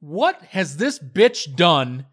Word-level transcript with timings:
What 0.00 0.40
has 0.50 0.78
this 0.78 0.98
bitch 0.98 1.54
done? 1.56 2.06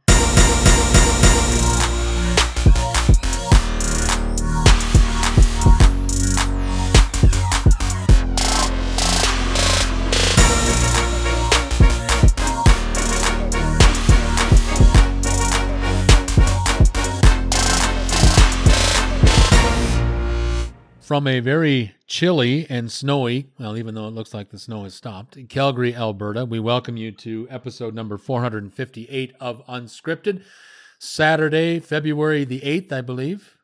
From 21.07 21.25
a 21.25 21.39
very 21.39 21.95
chilly 22.05 22.67
and 22.69 22.91
snowy, 22.91 23.47
well, 23.57 23.77
even 23.77 23.95
though 23.95 24.09
it 24.09 24.13
looks 24.13 24.33
like 24.33 24.49
the 24.49 24.59
snow 24.59 24.83
has 24.83 24.93
stopped, 24.93 25.37
Calgary, 25.47 25.95
Alberta, 25.95 26.43
we 26.43 26.59
welcome 26.59 26.97
you 26.97 27.13
to 27.13 27.47
episode 27.49 27.95
number 27.95 28.17
458 28.17 29.33
of 29.39 29.65
Unscripted. 29.67 30.43
Saturday, 30.99 31.79
February 31.79 32.43
the 32.43 32.59
8th, 32.59 32.91
I 32.91 32.99
believe. 32.99 33.55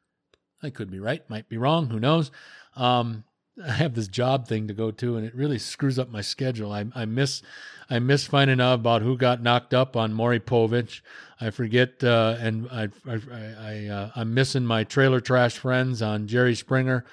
I 0.63 0.69
could 0.69 0.89
be 0.89 1.01
right, 1.01 1.29
might 1.29 1.49
be 1.49 1.57
wrong, 1.57 1.89
who 1.89 1.99
knows. 1.99 2.31
Um, 2.77 3.25
I 3.61 3.71
have 3.71 3.93
this 3.93 4.07
job 4.07 4.47
thing 4.47 4.69
to 4.69 4.73
go 4.73 4.91
to, 4.91 5.17
and 5.17 5.25
it 5.25 5.35
really 5.35 5.59
screws 5.59 5.99
up 5.99 6.09
my 6.09 6.21
schedule. 6.21 6.71
I, 6.71 6.85
I 6.95 7.03
miss, 7.03 7.41
I 7.89 7.99
miss 7.99 8.25
finding 8.25 8.61
out 8.61 8.75
about 8.75 9.01
who 9.01 9.17
got 9.17 9.43
knocked 9.43 9.73
up 9.73 9.97
on 9.97 10.13
Maury 10.13 10.39
Povich. 10.39 11.01
I 11.41 11.49
forget, 11.49 12.01
uh, 12.05 12.37
and 12.39 12.69
I, 12.71 12.87
I, 13.05 13.19
I, 13.59 13.85
uh, 13.87 14.11
I'm 14.15 14.33
missing 14.33 14.63
my 14.63 14.85
trailer 14.85 15.19
trash 15.19 15.57
friends 15.57 16.01
on 16.01 16.27
Jerry 16.27 16.55
Springer, 16.55 17.03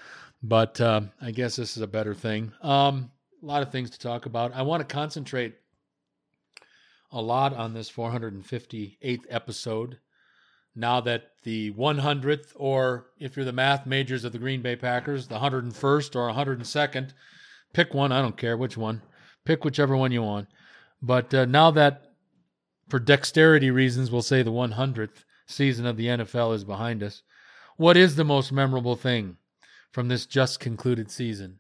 but 0.42 0.80
uh, 0.80 1.02
I 1.20 1.30
guess 1.30 1.56
this 1.56 1.76
is 1.76 1.82
a 1.82 1.86
better 1.86 2.14
thing. 2.14 2.52
Um, 2.62 3.10
a 3.42 3.46
lot 3.46 3.62
of 3.62 3.70
things 3.70 3.90
to 3.90 3.98
talk 3.98 4.26
about. 4.26 4.54
I 4.54 4.62
want 4.62 4.86
to 4.86 4.94
concentrate 4.94 5.54
a 7.12 7.20
lot 7.20 7.54
on 7.54 7.74
this 7.74 7.90
458th 7.90 9.24
episode. 9.28 9.98
Now 10.76 11.00
that 11.00 11.32
the 11.42 11.72
100th, 11.72 12.52
or 12.55 13.06
if 13.19 13.36
you're 13.36 13.44
the 13.44 13.52
math 13.52 13.86
majors 13.86 14.24
of 14.24 14.32
the 14.32 14.38
Green 14.38 14.62
Bay 14.62 14.77
Packers, 14.77 15.27
the 15.27 15.38
101st 15.38 16.16
or 16.16 16.32
102nd, 16.32 17.12
pick 17.72 17.92
one. 17.92 18.12
I 18.12 18.22
don't 18.22 18.36
care 18.36 18.56
which 18.56 18.77
one. 18.77 19.02
Pick 19.44 19.64
whichever 19.64 19.97
one 19.97 20.12
you 20.12 20.22
want. 20.22 20.48
But 21.02 21.32
uh, 21.34 21.44
now 21.47 21.70
that, 21.72 22.12
for 22.88 22.98
dexterity 22.98 23.70
reasons, 23.70 24.10
we'll 24.10 24.22
say 24.22 24.42
the 24.42 24.52
100th 24.52 25.25
season 25.47 25.86
of 25.86 25.97
the 25.97 26.06
NFL 26.06 26.54
is 26.54 26.64
behind 26.64 27.02
us, 27.02 27.22
what 27.77 27.97
is 27.97 28.14
the 28.14 28.25
most 28.25 28.52
memorable 28.52 28.97
thing 28.97 29.36
from 29.91 30.08
this 30.08 30.27
just 30.27 30.60
concluded 30.60 31.10
season? 31.10 31.58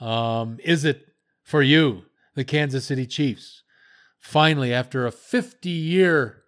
Um, 0.00 0.58
is 0.62 0.84
it 0.84 1.08
for 1.42 1.62
you, 1.62 2.04
the 2.34 2.44
Kansas 2.44 2.84
City 2.84 3.06
Chiefs? 3.06 3.62
Finally, 4.18 4.72
after 4.72 5.06
a 5.06 5.12
50 5.12 5.68
year 5.68 6.42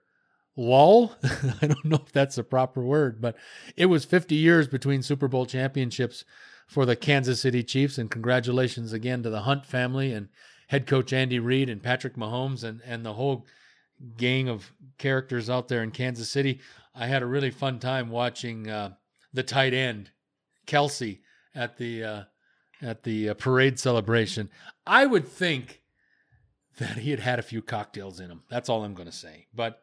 lull, 0.56 1.16
I 1.62 1.66
don't 1.66 1.84
know 1.84 2.02
if 2.04 2.12
that's 2.12 2.38
a 2.38 2.44
proper 2.44 2.82
word, 2.82 3.20
but 3.20 3.36
it 3.76 3.86
was 3.86 4.04
50 4.04 4.34
years 4.34 4.68
between 4.68 5.02
Super 5.02 5.28
Bowl 5.28 5.46
championships 5.46 6.24
for 6.66 6.84
the 6.84 6.96
Kansas 6.96 7.40
City 7.40 7.62
Chiefs. 7.62 7.98
And 7.98 8.10
congratulations 8.10 8.92
again 8.92 9.22
to 9.22 9.30
the 9.30 9.42
Hunt 9.42 9.64
family 9.64 10.12
and 10.12 10.28
head 10.68 10.86
coach 10.86 11.12
Andy 11.12 11.38
Reid 11.38 11.70
and 11.70 11.82
Patrick 11.82 12.16
Mahomes 12.16 12.62
and, 12.64 12.80
and 12.84 13.04
the 13.04 13.14
whole 13.14 13.46
gang 14.16 14.48
of 14.48 14.72
characters 14.98 15.50
out 15.50 15.68
there 15.68 15.82
in 15.82 15.90
Kansas 15.90 16.30
City. 16.30 16.60
I 16.94 17.06
had 17.06 17.22
a 17.22 17.26
really 17.26 17.50
fun 17.50 17.78
time 17.78 18.10
watching 18.10 18.68
uh, 18.68 18.94
the 19.32 19.42
tight 19.42 19.74
end 19.74 20.10
Kelce 20.68 21.18
at 21.54 21.76
the 21.76 22.04
uh, 22.04 22.22
at 22.80 23.02
the 23.02 23.30
uh, 23.30 23.34
parade 23.34 23.78
celebration. 23.78 24.50
I 24.86 25.06
would 25.06 25.26
think 25.26 25.82
that 26.78 26.98
he 26.98 27.10
had 27.10 27.20
had 27.20 27.38
a 27.40 27.42
few 27.42 27.60
cocktails 27.60 28.20
in 28.20 28.30
him. 28.30 28.42
That's 28.48 28.68
all 28.68 28.84
I'm 28.84 28.94
going 28.94 29.08
to 29.08 29.12
say. 29.12 29.46
But 29.52 29.82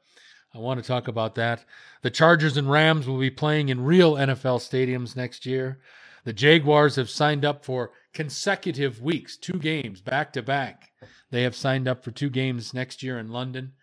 I 0.54 0.60
want 0.60 0.82
to 0.82 0.88
talk 0.88 1.10
about 1.10 1.36
that. 1.36 1.66
The 2.02 2.10
Chargers 2.10 2.56
and 2.56 2.72
Rams 2.72 3.08
will 3.08 3.20
be 3.20 3.30
playing 3.30 3.68
in 3.68 3.84
real 3.84 4.14
NFL 4.14 4.60
stadiums 4.60 5.16
next 5.16 5.46
year. 5.46 5.82
The 6.24 6.34
Jaguars 6.34 6.96
have 6.96 7.10
signed 7.10 7.44
up 7.44 7.66
for 7.66 7.92
consecutive 8.14 9.02
weeks, 9.02 9.36
two 9.36 9.60
games 9.60 10.02
back 10.02 10.32
to 10.34 10.42
back. 10.42 10.92
They 11.30 11.44
have 11.44 11.56
signed 11.56 11.88
up 11.88 12.04
for 12.04 12.12
two 12.12 12.30
games 12.30 12.74
next 12.74 13.04
year 13.04 13.20
in 13.20 13.30
London. 13.30 13.74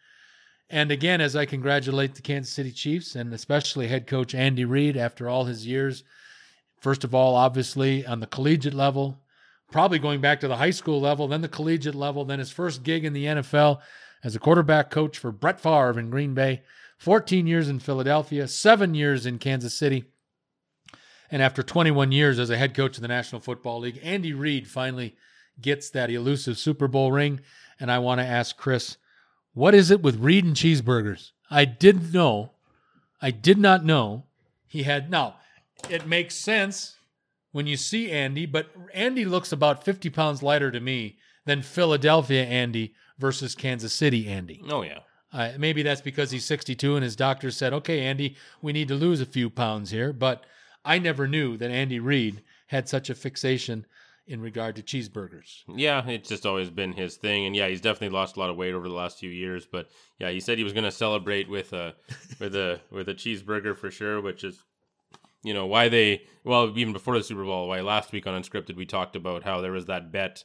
And 0.71 0.91
again, 0.91 1.21
as 1.21 1.37
I 1.37 1.45
congratulate 1.45 2.15
the 2.15 2.23
Kansas 2.23 2.53
City 2.53 2.73
Chiefs 2.73 3.15
and 3.15 3.35
especially 3.35 3.89
head 3.89 4.07
coach 4.07 4.35
Andy 4.35 4.65
Reid 4.65 4.97
after 4.97 5.29
all 5.29 5.45
his 5.45 5.67
years, 5.67 6.03
first 6.83 7.05
of 7.05 7.15
all, 7.15 7.37
obviously 7.37 8.05
on 8.05 8.19
the 8.19 8.27
collegiate 8.27 8.75
level, 8.75 9.21
probably 9.71 10.01
going 10.01 10.21
back 10.21 10.41
to 10.41 10.49
the 10.49 10.57
high 10.57 10.71
school 10.71 11.01
level, 11.01 11.29
then 11.29 11.41
the 11.41 11.49
collegiate 11.49 11.95
level, 11.95 12.25
then 12.25 12.41
his 12.41 12.51
first 12.51 12.83
gig 12.83 13.05
in 13.05 13.13
the 13.13 13.25
NFL 13.25 13.81
as 14.25 14.35
a 14.35 14.41
quarterback 14.41 14.91
coach 14.91 15.17
for 15.17 15.31
Brett 15.31 15.61
Favre 15.61 15.99
in 15.99 16.11
Green 16.11 16.35
Bay, 16.35 16.63
14 16.99 17.47
years 17.47 17.69
in 17.69 17.79
Philadelphia, 17.79 18.49
seven 18.49 18.95
years 18.95 19.27
in 19.27 19.39
Kansas 19.39 19.75
City. 19.75 20.07
And 21.31 21.41
after 21.41 21.63
21 21.63 22.11
years 22.11 22.41
as 22.41 22.51
a 22.51 22.59
head 22.59 22.75
coach 22.75 22.97
of 22.97 23.03
the 23.03 23.09
National 23.09 23.41
Football 23.41 23.81
League, 23.81 24.01
Andy 24.03 24.33
Reid 24.33 24.67
finally 24.67 25.15
gets 25.61 25.89
that 25.91 26.11
elusive 26.11 26.59
Super 26.59 26.89
Bowl 26.89 27.13
ring. 27.13 27.41
And 27.79 27.93
I 27.93 28.01
want 28.01 28.21
to 28.21 28.27
ask 28.27 28.57
Chris, 28.57 28.97
what 29.55 29.73
is 29.73 29.93
it 29.93 30.03
with 30.03 30.19
Reid 30.19 30.45
and 30.45 30.57
cheeseburgers? 30.57 31.31
I 31.49 31.65
didn't 31.65 32.13
know. 32.13 32.51
I 33.21 33.31
did 33.31 33.57
not 33.57 33.85
know 33.85 34.25
he 34.67 34.83
had. 34.83 35.11
Now, 35.11 35.37
it 35.89 36.07
makes 36.07 36.35
sense 36.35 36.97
when 37.53 37.67
you 37.67 37.77
see 37.77 38.11
Andy, 38.11 38.47
but 38.47 38.71
Andy 38.95 39.25
looks 39.25 39.53
about 39.53 39.85
50 39.85 40.11
pounds 40.11 40.43
lighter 40.43 40.71
to 40.71 40.81
me 40.81 41.19
than 41.45 41.63
Philadelphia 41.63 42.45
Andy 42.45 42.95
versus 43.19 43.55
Kansas 43.55 43.93
City 43.93 44.27
Andy. 44.29 44.63
Oh 44.69 44.83
yeah. 44.83 45.01
Uh, 45.33 45.53
maybe 45.59 45.83
that's 45.83 46.03
because 46.03 46.31
he's 46.31 46.45
62 46.45 46.95
and 46.95 47.03
his 47.03 47.17
doctor 47.17 47.51
said, 47.51 47.73
"Okay, 47.73 48.01
Andy, 48.01 48.37
we 48.61 48.73
need 48.73 48.89
to 48.89 48.95
lose 48.95 49.21
a 49.21 49.27
few 49.27 49.49
pounds 49.49 49.91
here." 49.91 50.13
But 50.13 50.45
I 50.85 50.99
never 50.99 51.27
knew 51.27 51.57
that 51.57 51.71
Andy 51.71 52.01
Reid 52.01 52.43
had 52.67 52.89
such 52.89 53.09
a 53.09 53.15
fixation 53.15 53.87
in 54.27 54.41
regard 54.41 54.77
to 54.77 54.83
cheeseburgers. 54.83 55.63
Yeah, 55.69 56.07
it's 56.07 56.29
just 56.29 56.47
always 56.47 56.71
been 56.71 56.93
his 56.93 57.17
thing, 57.17 57.47
and 57.47 57.57
yeah, 57.57 57.69
he's 57.69 57.81
definitely 57.81 58.15
lost 58.17 58.37
a 58.37 58.41
lot 58.41 58.51
of 58.51 58.57
weight 58.57 58.75
over 58.75 58.89
the 58.89 58.95
last 58.95 59.19
few 59.19 59.31
years. 59.31 59.67
But 59.67 59.89
yeah, 60.19 60.31
he 60.31 60.41
said 60.41 60.59
he 60.59 60.65
was 60.65 60.73
going 60.73 60.85
to 60.85 60.93
celebrate 60.93 61.49
with 61.49 61.73
a 61.73 61.95
with 62.39 62.55
a 62.55 62.81
with 62.91 63.09
a 63.09 63.15
cheeseburger 63.15 63.77
for 63.77 63.91
sure, 63.91 64.21
which 64.21 64.45
is 64.45 64.63
you 65.43 65.55
know 65.55 65.67
why 65.67 65.89
they 65.89 66.23
well 66.45 66.73
even 66.79 66.93
before 66.93 67.17
the 67.17 67.25
Super 67.25 67.45
Bowl. 67.45 67.69
Why 67.69 67.81
last 67.81 68.13
week 68.13 68.27
on 68.27 68.41
Unscripted 68.41 68.77
we 68.77 68.87
talked 68.87 69.17
about 69.17 69.43
how 69.43 69.61
there 69.61 69.73
was 69.73 69.87
that 69.87 70.13
bet, 70.13 70.45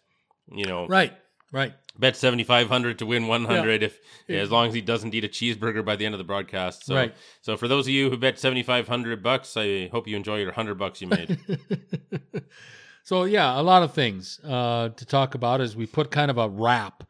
you 0.51 0.65
know, 0.65 0.87
Right. 0.87 1.13
Right. 1.51 1.73
bet 1.97 2.17
seventy 2.17 2.43
five 2.43 2.67
hundred 2.67 2.99
to 2.99 3.05
win 3.05 3.27
one 3.27 3.45
hundred 3.45 3.81
if 3.81 3.99
Yeah. 4.27 4.39
as 4.39 4.51
long 4.51 4.67
as 4.67 4.73
he 4.73 4.81
doesn't 4.81 5.13
eat 5.15 5.23
a 5.23 5.29
cheeseburger 5.29 5.83
by 5.85 5.95
the 5.95 6.05
end 6.05 6.13
of 6.13 6.17
the 6.19 6.25
broadcast. 6.25 6.85
So 6.85 6.93
Right. 6.95 7.15
so 7.41 7.55
for 7.55 7.67
those 7.69 7.85
of 7.87 7.93
you 7.93 8.09
who 8.09 8.17
bet 8.17 8.37
seventy 8.37 8.63
five 8.63 8.87
hundred 8.87 9.23
bucks, 9.23 9.55
I 9.55 9.87
hope 9.87 10.07
you 10.07 10.17
enjoy 10.17 10.39
your 10.39 10.51
hundred 10.51 10.77
bucks 10.77 10.99
you 11.01 11.07
made. 11.07 11.37
so 13.03 13.23
yeah, 13.23 13.59
a 13.59 13.63
lot 13.63 13.83
of 13.83 13.93
things 13.93 14.39
uh, 14.43 14.89
to 14.89 15.05
talk 15.05 15.35
about 15.35 15.61
as 15.61 15.75
we 15.75 15.85
put 15.85 16.11
kind 16.11 16.29
of 16.29 16.37
a 16.37 16.49
wrap 16.49 17.03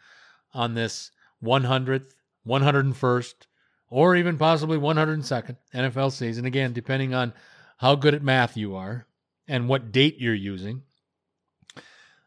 on 0.53 0.73
this 0.75 1.11
100th, 1.43 2.11
101st, 2.47 3.33
or 3.89 4.15
even 4.15 4.37
possibly 4.37 4.77
102nd 4.77 5.55
NFL 5.73 6.11
season. 6.11 6.45
Again, 6.45 6.73
depending 6.73 7.13
on 7.13 7.33
how 7.77 7.95
good 7.95 8.13
at 8.13 8.23
math 8.23 8.57
you 8.57 8.75
are 8.75 9.07
and 9.47 9.69
what 9.69 9.91
date 9.91 10.17
you're 10.19 10.33
using. 10.33 10.83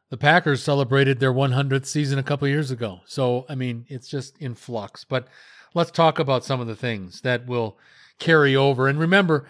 The 0.08 0.16
Packers 0.16 0.62
celebrated 0.62 1.20
their 1.20 1.32
100th 1.32 1.86
season 1.86 2.18
a 2.18 2.24
couple 2.24 2.48
years 2.48 2.70
ago. 2.70 3.00
So, 3.06 3.46
I 3.48 3.54
mean, 3.54 3.84
it's 3.88 4.08
just 4.08 4.36
in 4.38 4.54
flux. 4.54 5.04
But 5.04 5.28
let's 5.74 5.92
talk 5.92 6.18
about 6.18 6.44
some 6.44 6.60
of 6.60 6.66
the 6.66 6.74
things 6.74 7.20
that 7.20 7.46
will 7.46 7.78
carry 8.18 8.56
over. 8.56 8.88
And 8.88 8.98
remember, 8.98 9.46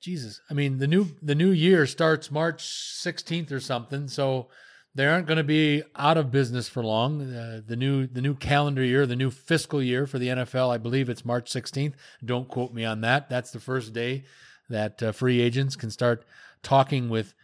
Jesus, 0.00 0.40
I 0.48 0.54
mean, 0.54 0.78
the 0.78 0.86
new 0.86 1.08
the 1.20 1.34
new 1.34 1.50
year 1.50 1.84
starts 1.84 2.30
March 2.30 2.62
16th 2.62 3.52
or 3.52 3.60
something. 3.60 4.08
So 4.08 4.48
they 4.94 5.06
aren't 5.06 5.26
going 5.26 5.38
to 5.38 5.44
be 5.44 5.82
out 5.96 6.16
of 6.16 6.30
business 6.30 6.68
for 6.68 6.82
long. 6.82 7.34
Uh, 7.34 7.60
the 7.66 7.76
new 7.76 8.06
the 8.06 8.22
new 8.22 8.34
calendar 8.34 8.84
year, 8.84 9.06
the 9.06 9.16
new 9.16 9.30
fiscal 9.30 9.82
year 9.82 10.06
for 10.06 10.18
the 10.18 10.28
NFL, 10.28 10.72
I 10.72 10.78
believe 10.78 11.10
it's 11.10 11.24
March 11.24 11.50
16th. 11.52 11.94
Don't 12.24 12.48
quote 12.48 12.72
me 12.72 12.84
on 12.84 13.02
that. 13.02 13.28
That's 13.28 13.50
the 13.50 13.60
first 13.60 13.92
day 13.92 14.24
that 14.68 15.02
uh, 15.02 15.12
free 15.12 15.40
agents 15.40 15.76
can 15.76 15.90
start 15.90 16.24
talking 16.62 17.08
with 17.08 17.34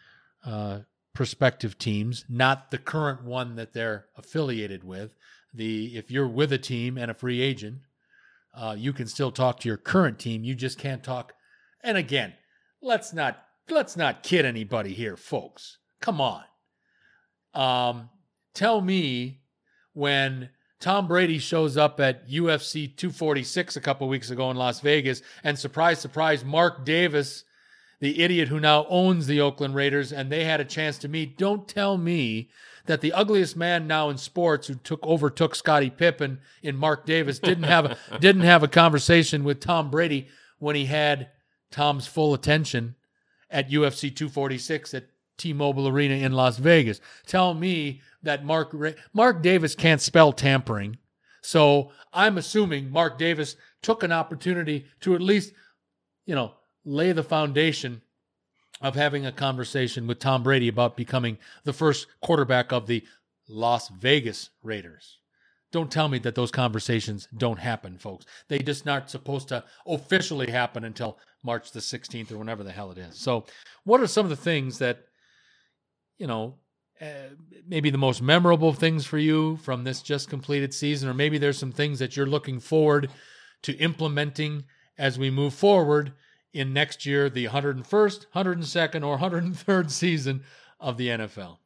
uh, 0.44 0.80
prospective 1.14 1.78
teams, 1.78 2.24
not 2.28 2.70
the 2.70 2.78
current 2.78 3.24
one 3.24 3.56
that 3.56 3.72
they're 3.72 4.06
affiliated 4.16 4.84
with. 4.84 5.14
The 5.52 5.96
if 5.96 6.10
you're 6.10 6.28
with 6.28 6.52
a 6.52 6.58
team 6.58 6.98
and 6.98 7.10
a 7.10 7.14
free 7.14 7.40
agent, 7.40 7.78
uh, 8.52 8.74
you 8.76 8.92
can 8.92 9.06
still 9.06 9.30
talk 9.30 9.60
to 9.60 9.68
your 9.68 9.76
current 9.76 10.18
team. 10.18 10.44
You 10.44 10.54
just 10.54 10.78
can't 10.78 11.02
talk. 11.02 11.32
And 11.82 11.96
again, 11.96 12.34
let's 12.82 13.12
not 13.12 13.44
let's 13.70 13.96
not 13.96 14.22
kid 14.22 14.44
anybody 14.44 14.92
here, 14.92 15.16
folks. 15.16 15.78
Come 16.00 16.20
on. 16.20 16.44
Um, 17.54 18.10
tell 18.52 18.80
me 18.80 19.40
when 19.92 20.50
Tom 20.84 21.08
Brady 21.08 21.38
shows 21.38 21.78
up 21.78 21.98
at 21.98 22.28
UFC 22.28 22.94
246 22.94 23.74
a 23.74 23.80
couple 23.80 24.06
weeks 24.06 24.28
ago 24.28 24.50
in 24.50 24.58
Las 24.58 24.80
Vegas, 24.80 25.22
and 25.42 25.58
surprise, 25.58 25.98
surprise, 25.98 26.44
Mark 26.44 26.84
Davis, 26.84 27.44
the 28.00 28.20
idiot 28.22 28.48
who 28.48 28.60
now 28.60 28.84
owns 28.90 29.26
the 29.26 29.40
Oakland 29.40 29.74
Raiders, 29.74 30.12
and 30.12 30.30
they 30.30 30.44
had 30.44 30.60
a 30.60 30.64
chance 30.66 30.98
to 30.98 31.08
meet. 31.08 31.38
Don't 31.38 31.66
tell 31.66 31.96
me 31.96 32.50
that 32.84 33.00
the 33.00 33.14
ugliest 33.14 33.56
man 33.56 33.86
now 33.86 34.10
in 34.10 34.18
sports 34.18 34.66
who 34.66 34.74
took 34.74 35.02
overtook 35.06 35.54
Scottie 35.54 35.88
Pippen 35.88 36.38
in 36.62 36.76
Mark 36.76 37.06
Davis 37.06 37.38
didn't 37.38 37.64
have 37.64 37.86
a, 37.86 37.96
didn't 38.20 38.42
have 38.42 38.62
a 38.62 38.68
conversation 38.68 39.42
with 39.42 39.60
Tom 39.60 39.90
Brady 39.90 40.28
when 40.58 40.76
he 40.76 40.84
had 40.84 41.30
Tom's 41.70 42.06
full 42.06 42.34
attention 42.34 42.94
at 43.50 43.70
UFC 43.70 44.14
246 44.14 44.92
at 44.92 45.06
T-Mobile 45.38 45.88
Arena 45.88 46.14
in 46.14 46.32
Las 46.32 46.58
Vegas. 46.58 47.00
Tell 47.26 47.54
me 47.54 48.02
that 48.24 48.44
Mark 48.44 48.74
Mark 49.12 49.42
Davis 49.42 49.74
can't 49.74 50.00
spell 50.00 50.32
tampering. 50.32 50.98
So 51.42 51.92
I'm 52.12 52.38
assuming 52.38 52.90
Mark 52.90 53.18
Davis 53.18 53.56
took 53.82 54.02
an 54.02 54.12
opportunity 54.12 54.86
to 55.00 55.14
at 55.14 55.20
least, 55.20 55.52
you 56.26 56.34
know, 56.34 56.54
lay 56.84 57.12
the 57.12 57.22
foundation 57.22 58.02
of 58.80 58.94
having 58.94 59.24
a 59.24 59.32
conversation 59.32 60.06
with 60.06 60.18
Tom 60.18 60.42
Brady 60.42 60.68
about 60.68 60.96
becoming 60.96 61.38
the 61.64 61.72
first 61.72 62.06
quarterback 62.20 62.72
of 62.72 62.86
the 62.86 63.04
Las 63.48 63.88
Vegas 63.88 64.50
Raiders. 64.62 65.18
Don't 65.70 65.90
tell 65.90 66.08
me 66.08 66.18
that 66.20 66.34
those 66.34 66.50
conversations 66.50 67.28
don't 67.36 67.58
happen, 67.58 67.98
folks. 67.98 68.26
They 68.48 68.58
just 68.60 68.86
not 68.86 69.10
supposed 69.10 69.48
to 69.48 69.64
officially 69.86 70.50
happen 70.50 70.84
until 70.84 71.18
March 71.42 71.72
the 71.72 71.80
16th 71.80 72.30
or 72.32 72.38
whenever 72.38 72.62
the 72.62 72.72
hell 72.72 72.90
it 72.90 72.98
is. 72.98 73.16
So, 73.18 73.44
what 73.84 74.00
are 74.00 74.06
some 74.06 74.24
of 74.24 74.30
the 74.30 74.36
things 74.36 74.78
that, 74.78 75.00
you 76.16 76.26
know, 76.26 76.54
uh, 77.04 77.34
maybe 77.66 77.90
the 77.90 77.98
most 77.98 78.22
memorable 78.22 78.72
things 78.72 79.04
for 79.04 79.18
you 79.18 79.56
from 79.58 79.84
this 79.84 80.00
just 80.00 80.30
completed 80.30 80.72
season, 80.72 81.08
or 81.08 81.14
maybe 81.14 81.38
there's 81.38 81.58
some 81.58 81.72
things 81.72 81.98
that 81.98 82.16
you're 82.16 82.26
looking 82.26 82.60
forward 82.60 83.10
to 83.62 83.76
implementing 83.76 84.64
as 84.96 85.18
we 85.18 85.30
move 85.30 85.52
forward 85.52 86.12
in 86.52 86.72
next 86.72 87.04
year, 87.04 87.28
the 87.28 87.46
101st, 87.46 88.26
102nd, 88.34 89.06
or 89.06 89.18
103rd 89.18 89.90
season 89.90 90.44
of 90.80 90.96
the 90.96 91.08
NFL? 91.08 91.58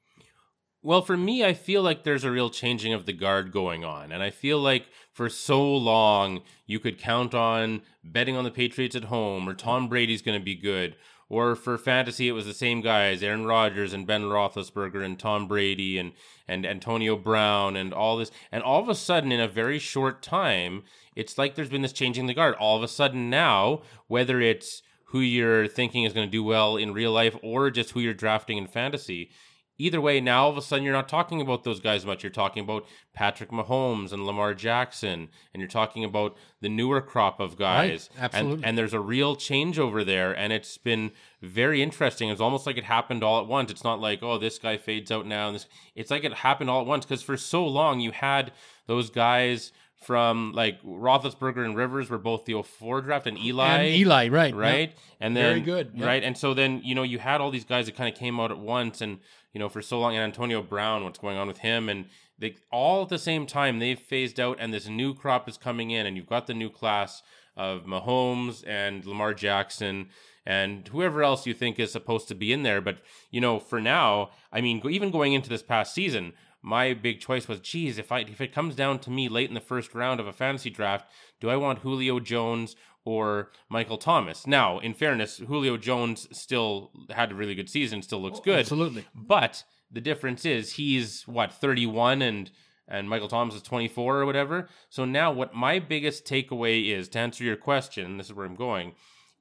Well, 0.83 1.03
for 1.03 1.17
me, 1.17 1.45
I 1.45 1.55
feel 1.55 1.83
like 1.83 2.05
there's 2.05 2.25
a 2.25 2.31
real 2.31 2.51
changing 2.51 2.95
of 2.95 3.05
the 3.05 3.13
guard 3.13 3.53
going 3.53 3.85
on. 3.85 4.13
And 4.13 4.23
I 4.23 4.31
feel 4.31 4.59
like 4.59 4.87
for 5.13 5.29
so 5.29 5.63
long, 5.77 6.43
you 6.67 6.79
could 6.79 6.99
count 6.99 7.35
on 7.35 7.83
betting 8.05 8.37
on 8.37 8.45
the 8.45 8.51
Patriots 8.51 8.95
at 8.95 9.05
home 9.05 9.49
or 9.49 9.55
Tom 9.55 9.89
Brady's 9.89 10.23
going 10.23 10.39
to 10.39 10.45
be 10.45 10.55
good. 10.55 10.95
Or 11.31 11.55
for 11.55 11.77
fantasy, 11.77 12.29
it 12.29 12.33
was 12.33 12.47
the 12.47 12.55
same 12.55 12.81
guys, 12.81 13.23
Aaron 13.23 13.45
Rodgers 13.45 13.93
and 13.93 14.07
Ben 14.07 14.23
Roethlisberger 14.23 15.05
and 15.05 15.19
Tom 15.19 15.47
Brady 15.47 15.99
and, 15.99 16.13
and 16.47 16.65
Antonio 16.65 17.17
Brown 17.17 17.77
and 17.77 17.93
all 17.93 18.17
this. 18.17 18.31
And 18.51 18.63
all 18.63 18.81
of 18.81 18.89
a 18.89 18.95
sudden, 18.95 19.31
in 19.31 19.41
a 19.41 19.49
very 19.49 19.79
short 19.79 20.23
time, 20.23 20.85
it's 21.15 21.37
like 21.37 21.55
there's 21.55 21.69
been 21.69 21.83
this 21.83 21.93
changing 21.93 22.27
the 22.27 22.35
guard. 22.35 22.55
All 22.55 22.77
of 22.77 22.83
a 22.83 22.89
sudden 22.89 23.29
now, 23.29 23.83
whether 24.07 24.41
it's 24.41 24.83
who 25.07 25.21
you're 25.21 25.67
thinking 25.67 26.05
is 26.05 26.13
going 26.13 26.27
to 26.27 26.31
do 26.31 26.45
well 26.45 26.77
in 26.77 26.93
real 26.93 27.13
life 27.13 27.37
or 27.43 27.71
just 27.71 27.91
who 27.91 28.01
you're 28.01 28.15
drafting 28.15 28.57
in 28.57 28.67
fantasy, 28.67 29.31
either 29.79 30.01
way, 30.01 30.21
now 30.21 30.45
all 30.45 30.51
of 30.51 30.57
a 30.57 30.63
sudden 30.63 30.85
you're 30.85 30.93
not 30.93 31.09
talking 31.09 31.41
about 31.41 31.65
those 31.65 31.81
guys 31.81 32.05
much. 32.05 32.23
You're 32.23 32.31
talking 32.31 32.63
about 32.63 32.87
Patrick 33.15 33.51
Mahomes 33.51 34.13
and 34.13 34.27
Lamar 34.27 34.53
Jackson, 34.55 35.29
and 35.55 35.61
you're 35.61 35.69
talking 35.69 36.05
about 36.05 36.37
the 36.61 36.69
newer 36.69 37.01
crop 37.01 37.41
of 37.41 37.57
guys. 37.57 38.11
Right, 38.15 38.25
absolutely. 38.25 38.55
And, 38.57 38.65
and 38.67 38.79
there's 38.79 38.93
a 38.93 39.01
real 39.01 39.37
change 39.37 39.79
over 39.79 40.05
there, 40.05 40.33
and 40.33 40.53
it's 40.53 40.77
been 40.77 41.13
very 41.41 41.83
interesting. 41.83 42.29
It's 42.29 42.41
almost 42.41 42.67
like 42.67 42.77
it 42.77 42.85
happened 42.85 43.23
all 43.23 43.41
at 43.41 43.47
once. 43.47 43.71
It's 43.71 43.85
not 43.85 44.01
like, 44.01 44.23
oh, 44.23 44.39
this 44.39 44.59
guy 44.59 44.77
fades 44.77 45.11
out 45.11 45.27
now. 45.27 45.47
And 45.47 45.55
this, 45.55 45.67
it's 45.95 46.11
like 46.11 46.25
it 46.25 46.35
happened 46.35 46.69
all 46.69 46.81
at 46.81 46.87
once 46.87 47.07
because 47.07 47.23
for 47.23 47.37
so 47.37 47.67
long 47.67 48.01
you 48.01 48.11
had 48.11 48.53
those 48.87 49.11
guys 49.11 49.73
from 50.01 50.53
like 50.53 50.83
Roethlisberger 50.83 51.65
and 51.65 51.77
Rivers 51.77 52.09
were 52.09 52.19
both 52.19 52.45
the 52.45 52.63
04 52.63 53.03
draft, 53.03 53.27
and 53.27 53.39
Eli, 53.39 53.77
and 53.79 53.95
Eli, 53.97 54.29
right, 54.29 54.55
right, 54.55 54.91
yep. 54.91 54.99
and 55.21 55.37
then 55.37 55.45
very 55.45 55.61
good, 55.61 55.91
yep. 55.95 56.07
right, 56.07 56.23
and 56.23 56.37
so 56.37 56.55
then 56.55 56.81
you 56.85 56.95
know 56.95 57.03
you 57.03 57.19
had 57.19 57.41
all 57.41 57.51
these 57.51 57.65
guys 57.65 57.87
that 57.87 57.97
kind 57.97 58.13
of 58.13 58.19
came 58.19 58.39
out 58.39 58.51
at 58.51 58.59
once, 58.59 59.01
and 59.01 59.19
you 59.53 59.59
know 59.59 59.69
for 59.69 59.83
so 59.83 59.99
long, 59.99 60.15
and 60.15 60.23
Antonio 60.23 60.63
Brown, 60.63 61.05
what's 61.05 61.19
going 61.19 61.37
on 61.37 61.49
with 61.49 61.59
him, 61.59 61.89
and 61.89 62.07
they 62.39 62.57
all 62.71 63.03
at 63.03 63.09
the 63.09 63.19
same 63.19 63.47
time 63.47 63.79
they've 63.79 63.99
phased 63.99 64.39
out, 64.39 64.57
and 64.61 64.73
this 64.73 64.89
new 64.89 65.15
crop 65.15 65.49
is 65.49 65.57
coming 65.57 65.91
in, 65.91 66.07
and 66.07 66.17
you've 66.17 66.27
got 66.27 66.47
the 66.47 66.55
new 66.55 66.71
class 66.71 67.23
of 67.57 67.85
Mahomes 67.85 68.63
and 68.69 69.05
Lamar 69.05 69.35
Jackson 69.35 70.09
and 70.49 70.89
whoever 70.89 71.23
else 71.23 71.47
you 71.47 71.53
think 71.53 71.79
is 71.79 71.93
supposed 71.93 72.27
to 72.29 72.35
be 72.35 72.55
in 72.55 72.63
there. 72.63 72.81
But 72.81 72.99
you 73.31 73.41
know, 73.41 73.59
for 73.61 73.81
now, 73.81 74.31
I 74.51 74.63
mean, 74.63 74.81
even 74.89 75.11
going 75.11 75.35
into 75.35 75.51
this 75.51 75.63
past 75.63 75.95
season, 75.95 76.33
my 76.69 76.93
big 76.93 77.19
choice 77.19 77.49
was, 77.49 77.61
geez, 77.61 77.97
if 77.97 78.13
I 78.13 78.21
if 78.21 78.43
it 78.43 78.53
comes 78.53 78.77
down 78.77 78.99
to 79.01 79.11
me 79.11 79.29
late 79.31 79.49
in 79.49 79.55
the 79.55 79.61
first 79.61 79.95
round 79.95 80.21
of 80.21 80.27
a 80.27 80.35
fantasy 80.35 80.69
draft, 80.69 81.09
do 81.41 81.49
I 81.49 81.57
want 81.57 81.79
Julio 81.79 82.21
Jones 82.21 82.77
or 83.07 83.51
Michael 83.71 83.97
Thomas? 83.97 84.47
Now, 84.47 84.79
in 84.79 84.93
fairness, 84.93 85.39
Julio 85.39 85.79
Jones 85.79 86.29
still 86.31 86.93
had 87.09 87.33
a 87.33 87.35
really 87.35 87.55
good 87.55 87.71
season, 87.71 88.03
still 88.03 88.21
looks 88.21 88.41
oh, 88.41 88.45
good. 88.45 88.59
Absolutely. 88.59 89.07
But 89.15 89.65
the 89.91 90.03
difference 90.03 90.45
is 90.45 90.75
he's 90.75 91.23
what, 91.27 91.53
31 91.53 92.21
and 92.21 92.51
and 92.87 93.09
Michael 93.09 93.29
Thomas 93.29 93.55
is 93.55 93.63
24 93.63 94.19
or 94.19 94.27
whatever. 94.27 94.69
So 94.91 95.07
now 95.07 95.33
what 95.33 95.55
my 95.55 95.79
biggest 95.79 96.27
takeaway 96.27 96.91
is 96.91 97.09
to 97.11 97.19
answer 97.19 97.45
your 97.45 97.57
question, 97.57 98.19
this 98.19 98.27
is 98.27 98.35
where 98.35 98.47
I'm 98.47 98.55
going, 98.55 98.93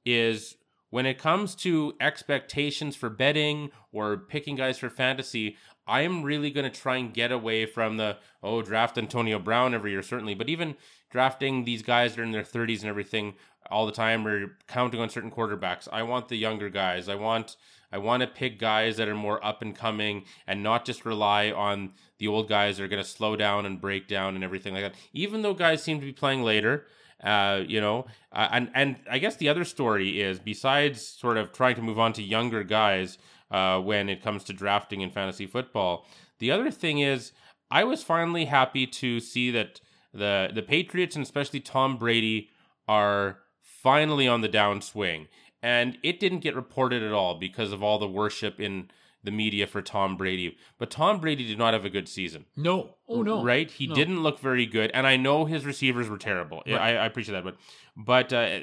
is 0.04 0.56
when 0.90 1.06
it 1.06 1.18
comes 1.18 1.54
to 1.56 1.92
expectations 2.00 2.96
for 2.96 3.10
betting 3.10 3.70
or 3.92 4.16
picking 4.16 4.56
guys 4.56 4.78
for 4.78 4.88
fantasy, 4.88 5.56
I'm 5.88 6.22
really 6.22 6.50
going 6.50 6.70
to 6.70 6.80
try 6.80 6.96
and 6.96 7.12
get 7.12 7.32
away 7.32 7.66
from 7.66 7.96
the, 7.96 8.18
oh, 8.42 8.62
draft 8.62 8.98
Antonio 8.98 9.38
Brown 9.38 9.74
every 9.74 9.92
year, 9.92 10.02
certainly, 10.02 10.34
but 10.34 10.48
even 10.48 10.76
drafting 11.10 11.64
these 11.64 11.82
guys 11.82 12.14
that 12.14 12.20
are 12.20 12.24
in 12.24 12.32
their 12.32 12.42
30s 12.42 12.80
and 12.80 12.88
everything 12.88 13.34
all 13.70 13.86
the 13.86 13.92
time 13.92 14.26
or 14.26 14.56
counting 14.66 15.00
on 15.00 15.08
certain 15.08 15.30
quarterbacks. 15.30 15.88
I 15.90 16.02
want 16.02 16.28
the 16.28 16.36
younger 16.36 16.68
guys. 16.70 17.08
I 17.08 17.14
want. 17.14 17.56
I 17.90 17.96
want 17.96 18.20
to 18.20 18.26
pick 18.26 18.58
guys 18.58 18.98
that 18.98 19.08
are 19.08 19.14
more 19.14 19.42
up 19.42 19.62
and 19.62 19.74
coming 19.74 20.24
and 20.46 20.62
not 20.62 20.84
just 20.84 21.06
rely 21.06 21.50
on 21.50 21.92
the 22.18 22.28
old 22.28 22.46
guys 22.46 22.76
that 22.76 22.84
are 22.84 22.88
going 22.88 23.02
to 23.02 23.08
slow 23.08 23.34
down 23.34 23.64
and 23.64 23.80
break 23.80 24.06
down 24.08 24.34
and 24.34 24.44
everything 24.44 24.74
like 24.74 24.82
that. 24.82 24.94
Even 25.14 25.40
though 25.40 25.54
guys 25.54 25.82
seem 25.82 25.98
to 25.98 26.04
be 26.04 26.12
playing 26.12 26.42
later, 26.42 26.86
uh, 27.22 27.62
you 27.66 27.80
know, 27.80 28.06
uh, 28.32 28.48
and 28.52 28.70
and 28.74 28.96
I 29.10 29.18
guess 29.18 29.36
the 29.36 29.48
other 29.48 29.64
story 29.64 30.20
is 30.20 30.38
besides 30.38 31.04
sort 31.04 31.36
of 31.36 31.52
trying 31.52 31.76
to 31.76 31.82
move 31.82 31.98
on 31.98 32.12
to 32.14 32.22
younger 32.22 32.62
guys, 32.62 33.16
uh, 33.50 33.80
when 33.80 34.08
it 34.08 34.22
comes 34.22 34.44
to 34.44 34.52
drafting 34.52 35.00
in 35.00 35.10
fantasy 35.10 35.46
football. 35.46 36.06
The 36.38 36.50
other 36.50 36.70
thing 36.70 36.98
is, 36.98 37.32
I 37.70 37.84
was 37.84 38.02
finally 38.02 38.46
happy 38.46 38.86
to 38.86 39.20
see 39.20 39.50
that 39.50 39.80
the 40.12 40.50
the 40.54 40.62
Patriots 40.62 41.16
and 41.16 41.24
especially 41.24 41.60
Tom 41.60 41.96
Brady 41.96 42.50
are 42.86 43.38
finally 43.60 44.26
on 44.26 44.40
the 44.40 44.48
downswing, 44.48 45.28
and 45.62 45.98
it 46.02 46.20
didn't 46.20 46.40
get 46.40 46.56
reported 46.56 47.02
at 47.02 47.12
all 47.12 47.34
because 47.34 47.72
of 47.72 47.82
all 47.82 47.98
the 47.98 48.08
worship 48.08 48.58
in 48.58 48.90
the 49.24 49.30
media 49.30 49.66
for 49.66 49.82
Tom 49.82 50.16
Brady. 50.16 50.56
But 50.78 50.90
Tom 50.90 51.20
Brady 51.20 51.46
did 51.46 51.58
not 51.58 51.74
have 51.74 51.84
a 51.84 51.90
good 51.90 52.08
season. 52.08 52.46
No. 52.56 52.94
Oh 53.08 53.22
no. 53.22 53.42
Right? 53.42 53.70
He 53.70 53.86
no. 53.86 53.94
didn't 53.94 54.22
look 54.22 54.38
very 54.40 54.66
good, 54.66 54.90
and 54.94 55.06
I 55.06 55.16
know 55.16 55.44
his 55.44 55.66
receivers 55.66 56.08
were 56.08 56.18
terrible. 56.18 56.62
Right. 56.66 56.76
I, 56.76 56.96
I, 56.96 57.06
appreciate 57.06 57.34
that, 57.34 57.44
but 57.44 57.56
but 57.96 58.32
uh, 58.32 58.60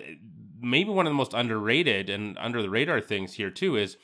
maybe 0.59 0.89
one 0.89 1.05
of 1.05 1.11
the 1.11 1.15
most 1.15 1.33
underrated 1.33 2.09
and 2.09 2.37
under 2.39 2.61
the 2.61 2.69
radar 2.69 3.01
things 3.01 3.33
here 3.33 3.51
too 3.51 3.75
is 3.75 3.97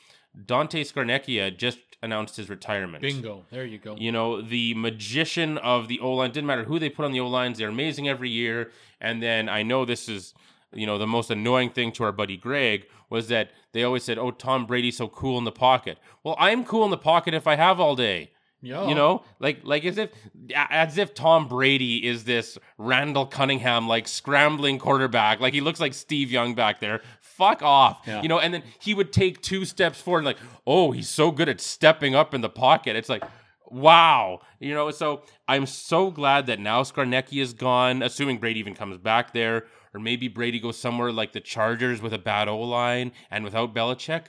Dante 0.46 0.82
Scarnecchia 0.84 1.56
just 1.56 1.78
announced 2.02 2.36
his 2.36 2.50
retirement. 2.50 3.02
Bingo. 3.02 3.44
There 3.50 3.64
you 3.64 3.78
go. 3.78 3.96
You 3.96 4.12
know, 4.12 4.42
the 4.42 4.74
magician 4.74 5.58
of 5.58 5.88
the 5.88 6.00
O 6.00 6.12
line. 6.14 6.32
Didn't 6.32 6.46
matter 6.46 6.64
who 6.64 6.78
they 6.78 6.88
put 6.88 7.04
on 7.04 7.12
the 7.12 7.20
O 7.20 7.28
lines, 7.28 7.58
they're 7.58 7.68
amazing 7.68 8.08
every 8.08 8.30
year. 8.30 8.70
And 9.00 9.22
then 9.22 9.48
I 9.48 9.62
know 9.62 9.84
this 9.84 10.08
is, 10.08 10.34
you 10.72 10.86
know, 10.86 10.98
the 10.98 11.06
most 11.06 11.30
annoying 11.30 11.70
thing 11.70 11.92
to 11.92 12.04
our 12.04 12.12
buddy 12.12 12.36
Greg 12.36 12.86
was 13.08 13.28
that 13.28 13.50
they 13.72 13.84
always 13.84 14.02
said, 14.02 14.18
oh, 14.18 14.30
Tom 14.30 14.66
Brady's 14.66 14.96
so 14.96 15.08
cool 15.08 15.38
in 15.38 15.44
the 15.44 15.52
pocket. 15.52 15.98
Well, 16.24 16.36
I'm 16.38 16.64
cool 16.64 16.84
in 16.84 16.90
the 16.90 16.98
pocket 16.98 17.34
if 17.34 17.46
I 17.46 17.56
have 17.56 17.78
all 17.78 17.94
day. 17.94 18.30
Yeah. 18.64 18.86
You 18.86 18.94
know, 18.94 19.24
like 19.40 19.58
like 19.64 19.84
as 19.84 19.98
if 19.98 20.10
as 20.54 20.96
if 20.96 21.14
Tom 21.14 21.48
Brady 21.48 22.06
is 22.06 22.22
this 22.22 22.56
Randall 22.78 23.26
Cunningham 23.26 23.88
like 23.88 24.06
scrambling 24.06 24.78
quarterback. 24.78 25.40
Like 25.40 25.52
he 25.52 25.60
looks 25.60 25.80
like 25.80 25.92
Steve 25.94 26.30
Young 26.30 26.54
back 26.54 26.78
there. 26.78 27.00
Fuck 27.36 27.62
off. 27.62 28.02
Yeah. 28.06 28.22
You 28.22 28.28
know, 28.28 28.38
and 28.38 28.52
then 28.52 28.62
he 28.80 28.94
would 28.94 29.12
take 29.12 29.42
two 29.42 29.64
steps 29.64 30.00
forward 30.00 30.20
and 30.20 30.26
like, 30.26 30.38
oh, 30.66 30.92
he's 30.92 31.08
so 31.08 31.30
good 31.30 31.48
at 31.48 31.60
stepping 31.60 32.14
up 32.14 32.34
in 32.34 32.40
the 32.40 32.48
pocket. 32.48 32.96
It's 32.96 33.08
like, 33.08 33.24
wow. 33.66 34.40
You 34.60 34.74
know, 34.74 34.90
so 34.90 35.22
I'm 35.48 35.66
so 35.66 36.10
glad 36.10 36.46
that 36.46 36.60
now 36.60 36.82
Scarnecchia 36.82 37.42
is 37.42 37.52
gone, 37.52 38.02
assuming 38.02 38.38
Brady 38.38 38.60
even 38.60 38.74
comes 38.74 38.98
back 38.98 39.32
there, 39.32 39.66
or 39.94 40.00
maybe 40.00 40.28
Brady 40.28 40.60
goes 40.60 40.78
somewhere 40.78 41.12
like 41.12 41.32
the 41.32 41.40
Chargers 41.40 42.02
with 42.02 42.12
a 42.12 42.18
bad 42.18 42.48
O 42.48 42.58
line 42.60 43.12
and 43.30 43.44
without 43.44 43.74
Belichick 43.74 44.26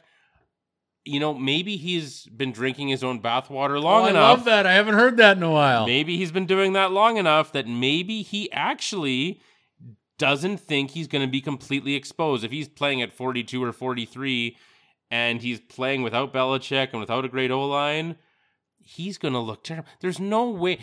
you 1.06 1.20
know, 1.20 1.34
maybe 1.34 1.76
he's 1.78 2.26
been 2.28 2.52
drinking 2.52 2.88
his 2.88 3.04
own 3.04 3.22
bathwater 3.22 3.82
long 3.82 4.04
oh, 4.04 4.06
I 4.06 4.10
enough. 4.12 4.24
I 4.24 4.30
love 4.30 4.46
that. 4.46 4.66
I 4.66 4.74
haven't 4.74 4.96
heard 4.96 5.18
that 5.18 5.38
in 5.38 5.44
a 5.44 5.52
while. 5.52 5.86
Maybe 5.86 6.18
he's 6.18 6.32
been 6.32 6.46
doing 6.46 6.74
that 6.74 6.92
long 6.92 7.18
enough 7.18 7.52
that 7.54 7.68
maybe 7.68 8.22
he 8.22 8.52
actually 8.52 9.42
doesn't 10.24 10.58
think 10.58 10.92
he's 10.92 11.10
going 11.10 11.26
to 11.26 11.30
be 11.30 11.42
completely 11.42 11.96
exposed. 11.96 12.46
If 12.46 12.52
he's 12.52 12.70
playing 12.70 13.02
at 13.02 13.12
42 13.12 13.62
or 13.62 13.74
43 13.74 14.56
and 15.12 15.42
he's 15.42 15.60
playing 15.60 16.02
without 16.02 16.34
Belichick 16.34 16.92
and 16.92 17.02
without 17.02 17.26
a 17.26 17.28
great 17.28 17.52
O 17.52 17.66
line, 17.66 18.16
he's 18.80 19.18
going 19.18 19.34
to 19.34 19.40
look 19.40 19.66
terrible. 19.66 19.90
There's 20.00 20.22
no 20.22 20.50
way. 20.50 20.80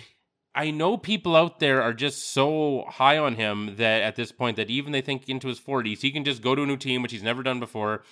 I 0.55 0.71
know 0.71 0.99
people 0.99 1.37
out 1.37 1.59
there 1.59 1.81
are 1.81 1.95
just 1.95 2.33
so 2.33 2.85
high 2.87 3.17
on 3.17 3.37
him 3.37 3.77
that 3.77 4.03
at 4.03 4.17
this 4.17 4.31
point 4.31 4.59
that 4.59 4.69
even 4.69 4.93
they 4.93 5.01
think 5.01 5.27
into 5.27 5.49
his 5.49 5.59
40s, 5.59 6.03
he 6.03 6.11
can 6.11 6.23
just 6.23 6.43
go 6.43 6.55
to 6.55 6.65
a 6.65 6.67
new 6.67 6.77
team, 6.77 7.01
which 7.01 7.13
he's 7.13 7.23
never 7.23 7.43
done 7.43 7.61
before 7.61 8.03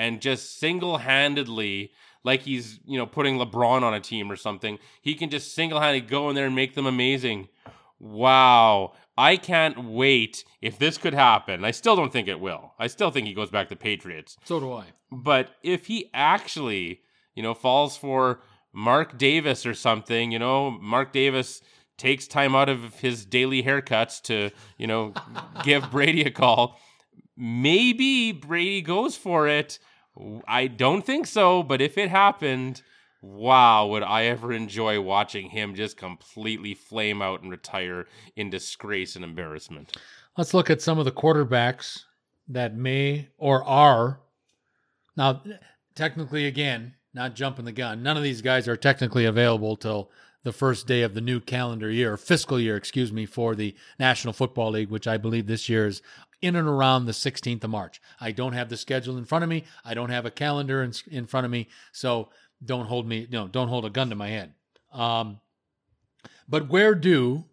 and 0.00 0.22
just 0.22 0.58
single 0.58 0.96
handedly 0.96 1.92
like 2.24 2.40
he's 2.40 2.80
you 2.86 2.96
know 2.96 3.04
putting 3.04 3.36
LeBron 3.36 3.82
on 3.82 3.92
a 3.92 4.00
team 4.00 4.32
or 4.32 4.36
something. 4.36 4.78
He 5.02 5.14
can 5.14 5.28
just 5.28 5.54
single 5.54 5.78
handedly 5.78 6.08
go 6.08 6.30
in 6.30 6.34
there 6.34 6.46
and 6.46 6.56
make 6.56 6.74
them 6.74 6.86
amazing. 6.86 7.48
Wow. 7.98 8.94
I 9.20 9.36
can't 9.36 9.84
wait 9.84 10.44
if 10.62 10.78
this 10.78 10.96
could 10.96 11.12
happen. 11.12 11.62
I 11.62 11.72
still 11.72 11.94
don't 11.94 12.10
think 12.10 12.26
it 12.26 12.40
will. 12.40 12.72
I 12.78 12.86
still 12.86 13.10
think 13.10 13.26
he 13.26 13.34
goes 13.34 13.50
back 13.50 13.68
to 13.68 13.76
Patriots. 13.76 14.38
So 14.44 14.58
do 14.58 14.72
I. 14.72 14.86
But 15.12 15.50
if 15.62 15.88
he 15.88 16.08
actually, 16.14 17.02
you 17.34 17.42
know, 17.42 17.52
falls 17.52 17.98
for 17.98 18.40
Mark 18.72 19.18
Davis 19.18 19.66
or 19.66 19.74
something, 19.74 20.32
you 20.32 20.38
know, 20.38 20.70
Mark 20.70 21.12
Davis 21.12 21.60
takes 21.98 22.26
time 22.26 22.54
out 22.54 22.70
of 22.70 22.94
his 23.00 23.26
daily 23.26 23.62
haircuts 23.62 24.22
to, 24.22 24.52
you 24.78 24.86
know, 24.86 25.12
give 25.64 25.90
Brady 25.90 26.22
a 26.22 26.30
call. 26.30 26.80
Maybe 27.36 28.32
Brady 28.32 28.80
goes 28.80 29.16
for 29.16 29.46
it. 29.46 29.78
I 30.48 30.66
don't 30.66 31.04
think 31.04 31.26
so, 31.26 31.62
but 31.62 31.82
if 31.82 31.98
it 31.98 32.08
happened, 32.08 32.80
wow, 33.22 33.86
would 33.86 34.02
I 34.02 34.24
ever 34.24 34.52
enjoy 34.52 35.00
watching 35.00 35.50
him 35.50 35.74
just 35.74 35.96
completely 35.96 36.74
flame 36.74 37.20
out 37.20 37.42
and 37.42 37.50
retire 37.50 38.06
in 38.36 38.50
disgrace 38.50 39.16
and 39.16 39.24
embarrassment. 39.24 39.96
Let's 40.36 40.54
look 40.54 40.70
at 40.70 40.80
some 40.80 40.98
of 40.98 41.04
the 41.04 41.12
quarterbacks 41.12 42.04
that 42.48 42.74
may 42.74 43.28
or 43.36 43.62
are. 43.64 44.20
Now, 45.16 45.42
technically, 45.94 46.46
again, 46.46 46.94
not 47.12 47.34
jumping 47.34 47.64
the 47.64 47.72
gun, 47.72 48.02
none 48.02 48.16
of 48.16 48.22
these 48.22 48.42
guys 48.42 48.68
are 48.68 48.76
technically 48.76 49.24
available 49.24 49.76
till 49.76 50.10
the 50.42 50.52
first 50.52 50.86
day 50.86 51.02
of 51.02 51.12
the 51.12 51.20
new 51.20 51.40
calendar 51.40 51.90
year, 51.90 52.16
fiscal 52.16 52.58
year, 52.58 52.76
excuse 52.76 53.12
me, 53.12 53.26
for 53.26 53.54
the 53.54 53.74
National 53.98 54.32
Football 54.32 54.70
League, 54.70 54.88
which 54.88 55.06
I 55.06 55.18
believe 55.18 55.46
this 55.46 55.68
year 55.68 55.86
is 55.86 56.00
in 56.40 56.56
and 56.56 56.66
around 56.66 57.04
the 57.04 57.12
16th 57.12 57.62
of 57.64 57.70
March. 57.70 58.00
I 58.20 58.32
don't 58.32 58.54
have 58.54 58.70
the 58.70 58.76
schedule 58.78 59.18
in 59.18 59.26
front 59.26 59.44
of 59.44 59.50
me. 59.50 59.64
I 59.84 59.92
don't 59.92 60.08
have 60.08 60.24
a 60.24 60.30
calendar 60.30 60.82
in, 60.82 60.92
in 61.10 61.26
front 61.26 61.44
of 61.44 61.50
me. 61.50 61.68
So 61.92 62.30
don't 62.64 62.86
hold 62.86 63.06
me, 63.06 63.26
no, 63.30 63.48
don't 63.48 63.68
hold 63.68 63.84
a 63.84 63.90
gun 63.90 64.10
to 64.10 64.16
my 64.16 64.28
head. 64.28 64.54
Um, 64.92 65.40
but 66.48 66.68
where 66.68 66.94
do 66.94 67.44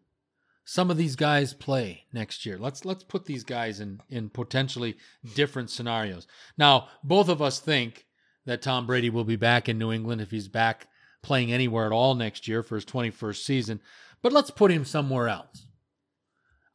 some 0.65 0.91
of 0.91 0.97
these 0.97 1.15
guys 1.15 1.53
play 1.53 2.05
next 2.11 2.45
year? 2.45 2.57
Let's 2.57 2.83
let's 2.83 3.03
put 3.03 3.25
these 3.25 3.43
guys 3.43 3.79
in 3.79 4.01
in 4.09 4.29
potentially 4.29 4.97
different 5.35 5.69
scenarios. 5.69 6.27
Now, 6.57 6.89
both 7.03 7.29
of 7.29 7.41
us 7.41 7.59
think 7.59 8.05
that 8.45 8.61
Tom 8.61 8.87
Brady 8.87 9.09
will 9.09 9.23
be 9.23 9.35
back 9.35 9.69
in 9.69 9.77
New 9.77 9.91
England 9.91 10.21
if 10.21 10.31
he's 10.31 10.47
back 10.47 10.87
playing 11.21 11.51
anywhere 11.51 11.85
at 11.85 11.91
all 11.91 12.15
next 12.15 12.47
year 12.47 12.63
for 12.63 12.75
his 12.75 12.85
21st 12.85 13.43
season. 13.43 13.81
But 14.21 14.31
let's 14.31 14.49
put 14.49 14.71
him 14.71 14.85
somewhere 14.85 15.27
else. 15.27 15.67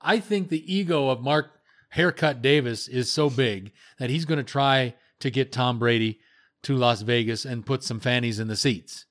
I 0.01 0.21
think 0.21 0.49
the 0.49 0.73
ego 0.73 1.09
of 1.09 1.23
Mark 1.23 1.51
Haircut 1.91 2.43
Davis 2.43 2.89
is 2.89 3.11
so 3.11 3.31
big 3.31 3.73
that 3.99 4.11
he's 4.11 4.25
going 4.25 4.39
to 4.39 4.45
try 4.45 4.95
to 5.21 5.31
get 5.31 5.53
Tom 5.53 5.79
Brady 5.79 6.21
to 6.63 6.77
Las 6.77 7.03
Vegas 7.03 7.45
and 7.45 7.67
put 7.67 7.83
some 7.83 8.01
fannies 8.01 8.39
in 8.39 8.49
the 8.49 8.57
seats 8.57 9.07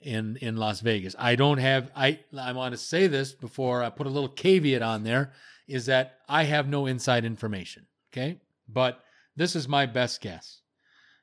in 0.00 0.36
in 0.40 0.56
Las 0.56 0.80
Vegas. 0.80 1.14
I 1.18 1.34
don't 1.34 1.58
have 1.58 1.90
I 1.94 2.20
I 2.38 2.52
want 2.52 2.72
to 2.72 2.78
say 2.78 3.06
this 3.06 3.32
before 3.32 3.82
I 3.82 3.90
put 3.90 4.06
a 4.06 4.10
little 4.10 4.28
caveat 4.28 4.82
on 4.82 5.04
there 5.04 5.32
is 5.66 5.86
that 5.86 6.18
I 6.28 6.44
have 6.44 6.68
no 6.68 6.86
inside 6.86 7.24
information, 7.24 7.86
okay? 8.12 8.40
But 8.68 9.02
this 9.36 9.54
is 9.54 9.68
my 9.68 9.86
best 9.86 10.20
guess. 10.20 10.62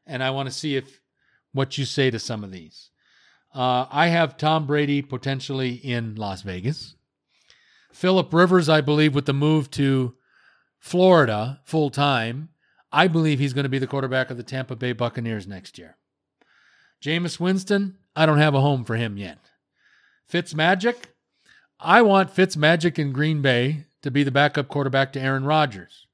And 0.05 0.23
I 0.23 0.29
want 0.29 0.47
to 0.47 0.53
see 0.53 0.75
if 0.75 1.01
what 1.51 1.77
you 1.77 1.85
say 1.85 2.11
to 2.11 2.19
some 2.19 2.43
of 2.43 2.51
these. 2.51 2.91
Uh, 3.53 3.85
I 3.89 4.07
have 4.07 4.37
Tom 4.37 4.67
Brady 4.67 5.01
potentially 5.01 5.73
in 5.73 6.15
Las 6.15 6.41
Vegas. 6.41 6.95
Philip 7.91 8.33
Rivers, 8.33 8.67
I 8.67 8.81
believe, 8.81 9.15
with 9.15 9.25
the 9.25 9.33
move 9.33 9.71
to 9.71 10.15
Florida 10.77 11.61
full 11.63 11.89
time, 11.89 12.49
I 12.95 13.09
believe 13.09 13.39
he's 13.39 13.51
going 13.51 13.63
to 13.63 13.69
be 13.69 13.77
the 13.77 13.87
quarterback 13.87 14.31
of 14.31 14.37
the 14.37 14.43
Tampa 14.43 14.73
Bay 14.73 14.93
Buccaneers 14.93 15.45
next 15.45 15.77
year. 15.77 15.97
Jameis 17.03 17.41
Winston, 17.41 17.97
I 18.15 18.25
don't 18.25 18.37
have 18.37 18.55
a 18.55 18.61
home 18.61 18.85
for 18.85 18.95
him 18.95 19.17
yet. 19.17 19.37
Fitzmagic, 20.31 20.95
I 21.77 22.01
want 22.01 22.33
Fitzmagic 22.33 22.97
in 22.97 23.11
Green 23.11 23.41
Bay 23.41 23.87
to 24.01 24.09
be 24.09 24.23
the 24.23 24.31
backup 24.31 24.69
quarterback 24.69 25.11
to 25.11 25.19
Aaron 25.19 25.43
Rodgers. 25.43 26.07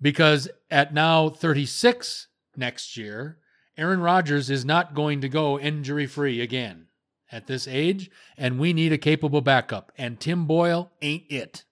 Because 0.00 0.48
at 0.70 0.94
now 0.94 1.28
36 1.28 2.28
next 2.56 2.96
year, 2.96 3.38
Aaron 3.76 4.00
Rodgers 4.00 4.48
is 4.48 4.64
not 4.64 4.94
going 4.94 5.20
to 5.22 5.28
go 5.28 5.58
injury 5.58 6.06
free 6.06 6.40
again 6.40 6.86
at 7.32 7.48
this 7.48 7.66
age, 7.66 8.12
and 8.36 8.60
we 8.60 8.72
need 8.72 8.92
a 8.92 8.98
capable 8.98 9.40
backup. 9.40 9.90
And 9.98 10.20
Tim 10.20 10.46
Boyle 10.46 10.92
ain't 11.02 11.24
it. 11.28 11.64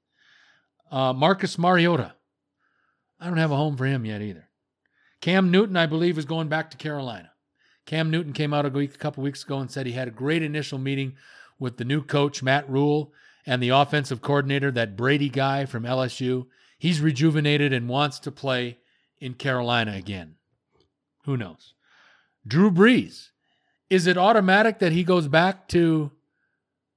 Uh, 0.91 1.13
Marcus 1.13 1.57
Mariota, 1.57 2.15
I 3.25 3.29
don't 3.29 3.39
have 3.39 3.53
a 3.53 3.57
home 3.57 3.79
for 3.79 3.87
him 3.87 4.05
yet 4.05 4.21
either. 4.21 4.51
Cam 5.23 5.51
Newton, 5.51 5.79
I 5.79 5.87
believe, 5.87 6.19
is 6.19 6.27
going 6.27 6.49
back 6.49 6.71
to 6.71 6.77
Carolina. 6.77 7.31
Cam 7.87 8.11
Newton 8.11 8.35
came 8.35 8.53
out 8.53 8.67
a, 8.67 8.69
week, 8.69 8.95
a 8.95 8.99
couple 8.99 9.23
weeks 9.23 9.45
ago 9.45 9.61
and 9.61 9.71
said 9.71 9.87
he 9.87 9.93
had 9.93 10.09
a 10.09 10.11
great 10.11 10.43
initial 10.43 10.77
meeting 10.77 11.15
with 11.59 11.79
the 11.79 11.87
new 11.87 12.03
coach, 12.03 12.43
Matt 12.43 12.69
Rhule, 12.69 13.15
and 13.47 13.63
the 13.63 13.71
offensive 13.71 14.21
coordinator, 14.21 14.71
that 14.73 14.95
Brady 14.95 15.31
guy 15.31 15.65
from 15.65 15.85
LSU. 15.85 16.49
He's 16.79 17.01
rejuvenated 17.01 17.73
and 17.73 17.89
wants 17.89 18.19
to 18.21 18.31
play 18.31 18.77
in 19.19 19.33
Carolina 19.33 19.95
again. 19.95 20.35
Who 21.25 21.39
knows? 21.39 21.73
Drew 22.47 22.71
Brees. 22.71 23.31
Is 23.89 24.07
it 24.07 24.19
automatic 24.19 24.81
that 24.81 24.93
he 24.93 25.03
goes 25.03 25.29
back 25.29 25.67
to 25.69 26.11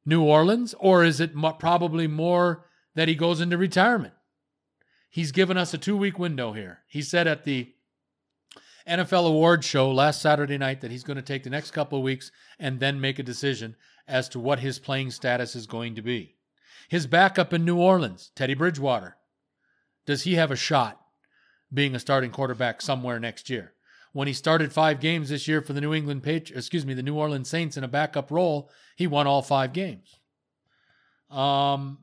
New 0.06 0.24
Orleans, 0.24 0.76
or 0.78 1.06
is 1.06 1.22
it 1.22 1.32
probably 1.58 2.08
more 2.08 2.66
that 2.96 3.08
he 3.08 3.16
goes 3.16 3.40
into 3.40 3.58
retirement? 3.58 4.14
He's 5.18 5.32
given 5.32 5.58
us 5.58 5.74
a 5.74 5.80
two 5.80 5.98
week 5.98 6.20
window 6.20 6.54
here. 6.54 6.82
He 6.86 7.02
said 7.02 7.26
at 7.26 7.44
the 7.44 7.74
NFL 8.88 9.28
awards 9.28 9.66
show 9.66 9.90
last 9.90 10.22
Saturday 10.22 10.60
night 10.60 10.82
that 10.82 10.92
he's 10.92 11.04
going 11.04 11.16
to 11.16 11.24
take 11.24 11.42
the 11.42 11.50
next 11.50 11.72
couple 11.72 11.98
of 11.98 12.04
weeks 12.04 12.32
and 12.60 12.80
then 12.80 13.02
make 13.02 13.18
a 13.18 13.24
decision 13.24 13.76
as 14.08 14.30
to 14.30 14.40
what 14.40 14.60
his 14.60 14.78
playing 14.78 15.10
status 15.10 15.56
is 15.56 15.66
going 15.66 15.96
to 15.96 16.04
be. 16.04 16.36
His 16.88 17.08
backup 17.08 17.52
in 17.52 17.66
New 17.66 17.80
Orleans, 17.80 18.30
Teddy 18.36 18.54
Bridgewater, 18.54 19.18
does 20.06 20.22
he 20.22 20.36
have 20.36 20.52
a 20.52 20.56
shot 20.56 21.02
being 21.74 21.96
a 21.96 22.00
starting 22.00 22.30
quarterback 22.30 22.80
somewhere 22.80 23.20
next 23.20 23.50
year? 23.50 23.74
When 24.14 24.28
he 24.28 24.36
started 24.36 24.72
five 24.72 25.00
games 25.00 25.30
this 25.30 25.48
year 25.48 25.64
for 25.64 25.74
the 25.74 25.82
New 25.82 25.96
England 25.96 26.22
Patriots, 26.22 26.68
excuse 26.68 26.86
me, 26.86 26.94
the 26.94 27.02
New 27.02 27.16
Orleans 27.16 27.50
Saints 27.50 27.76
in 27.76 27.84
a 27.84 27.88
backup 27.88 28.30
role, 28.30 28.70
he 28.96 29.08
won 29.08 29.26
all 29.26 29.42
five 29.42 29.74
games. 29.74 30.20
Um, 31.32 31.98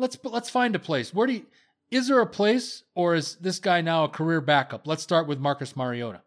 let's 0.00 0.18
let's 0.24 0.50
find 0.50 0.74
a 0.74 0.80
place. 0.80 1.14
Where 1.14 1.28
do 1.28 1.34
you, 1.34 1.46
is 1.90 2.08
there 2.08 2.20
a 2.20 2.26
place, 2.26 2.84
or 2.94 3.14
is 3.14 3.36
this 3.36 3.58
guy 3.58 3.80
now 3.80 4.04
a 4.04 4.08
career 4.08 4.40
backup? 4.40 4.86
Let's 4.86 5.02
start 5.02 5.26
with 5.26 5.38
Marcus 5.38 5.76
Mariota. 5.76 6.22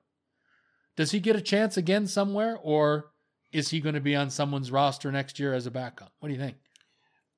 Does 0.96 1.12
he 1.12 1.20
get 1.20 1.36
a 1.36 1.42
chance 1.42 1.78
again 1.78 2.06
somewhere, 2.08 2.58
or 2.62 3.12
is 3.52 3.70
he 3.70 3.80
going 3.80 3.96
to 3.96 4.02
be 4.02 4.16
on 4.16 4.30
someone's 4.30 4.72
roster 4.72 5.12
next 5.12 5.40
year 5.40 5.54
as 5.54 5.66
a 5.66 5.72
backup? 5.72 6.12
What 6.20 6.30
do 6.30 6.34
you 6.34 6.40
think? 6.40 6.58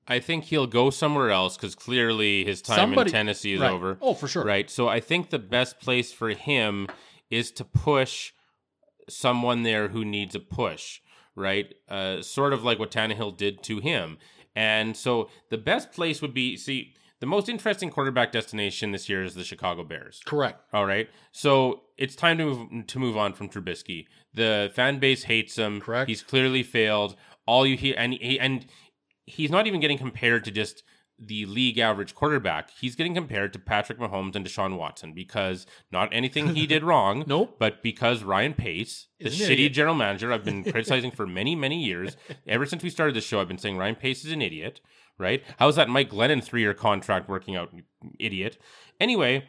I 0.07 0.19
think 0.19 0.45
he'll 0.45 0.67
go 0.67 0.89
somewhere 0.89 1.31
else 1.31 1.57
because 1.57 1.73
clearly 1.73 2.45
his 2.45 2.61
time 2.61 2.77
Somebody, 2.77 3.09
in 3.09 3.13
Tennessee 3.13 3.53
is 3.53 3.61
right. 3.61 3.71
over. 3.71 3.97
Oh, 4.01 4.13
for 4.13 4.27
sure. 4.27 4.43
Right. 4.43 4.69
So 4.69 4.87
I 4.87 4.99
think 4.99 5.29
the 5.29 5.39
best 5.39 5.79
place 5.79 6.11
for 6.11 6.29
him 6.29 6.87
is 7.29 7.51
to 7.51 7.65
push 7.65 8.31
someone 9.09 9.63
there 9.63 9.87
who 9.87 10.05
needs 10.05 10.35
a 10.35 10.39
push, 10.39 10.99
right? 11.35 11.73
Uh, 11.89 12.21
sort 12.21 12.53
of 12.53 12.63
like 12.63 12.77
what 12.77 12.91
Tannehill 12.91 13.35
did 13.35 13.63
to 13.63 13.79
him. 13.79 14.17
And 14.55 14.95
so 14.95 15.29
the 15.49 15.57
best 15.57 15.91
place 15.91 16.21
would 16.21 16.33
be 16.33 16.55
see 16.55 16.93
the 17.25 17.29
most 17.29 17.49
interesting 17.49 17.89
quarterback 17.89 18.31
destination 18.31 18.91
this 18.91 19.09
year 19.09 19.23
is 19.23 19.33
the 19.33 19.43
Chicago 19.43 19.83
Bears. 19.83 20.21
Correct. 20.27 20.61
All 20.71 20.85
right. 20.85 21.09
So 21.31 21.81
it's 21.97 22.15
time 22.15 22.37
to 22.37 22.45
move 22.45 22.85
to 22.85 22.99
move 22.99 23.17
on 23.17 23.33
from 23.33 23.49
Trubisky. 23.49 24.05
The 24.35 24.71
fan 24.75 24.99
base 24.99 25.23
hates 25.23 25.57
him. 25.57 25.81
Correct. 25.81 26.07
He's 26.07 26.21
clearly 26.21 26.61
failed. 26.61 27.15
All 27.47 27.65
you 27.65 27.77
hear 27.77 27.95
and 27.97 28.13
he, 28.13 28.39
and 28.39 28.67
he's 29.25 29.49
not 29.49 29.65
even 29.65 29.79
getting 29.79 29.97
compared 29.97 30.45
to 30.45 30.51
just 30.51 30.83
the 31.17 31.47
league 31.47 31.79
average 31.79 32.13
quarterback. 32.13 32.69
He's 32.79 32.95
getting 32.95 33.15
compared 33.15 33.53
to 33.53 33.59
Patrick 33.59 33.97
Mahomes 33.97 34.35
and 34.35 34.45
Deshaun 34.45 34.77
Watson 34.77 35.13
because 35.13 35.65
not 35.91 36.09
anything 36.11 36.53
he 36.53 36.67
did 36.67 36.83
wrong. 36.91 37.23
nope. 37.25 37.55
But 37.57 37.81
because 37.81 38.21
Ryan 38.21 38.53
Pace, 38.53 39.07
the 39.19 39.29
shitty 39.29 39.49
idiot. 39.51 39.73
general 39.73 39.95
manager 39.95 40.31
I've 40.31 40.45
been 40.45 40.63
criticizing 40.71 41.09
for 41.09 41.25
many, 41.25 41.55
many 41.55 41.83
years, 41.83 42.17
ever 42.45 42.67
since 42.67 42.83
we 42.83 42.91
started 42.91 43.15
this 43.15 43.25
show, 43.25 43.41
I've 43.41 43.47
been 43.47 43.57
saying 43.57 43.77
Ryan 43.77 43.95
Pace 43.95 44.25
is 44.25 44.31
an 44.31 44.43
idiot 44.43 44.79
right? 45.17 45.43
How's 45.57 45.75
that 45.75 45.89
Mike 45.89 46.09
Glennon 46.09 46.43
three 46.43 46.61
year 46.61 46.73
contract 46.73 47.29
working 47.29 47.55
out, 47.55 47.73
idiot? 48.19 48.57
Anyway, 48.99 49.47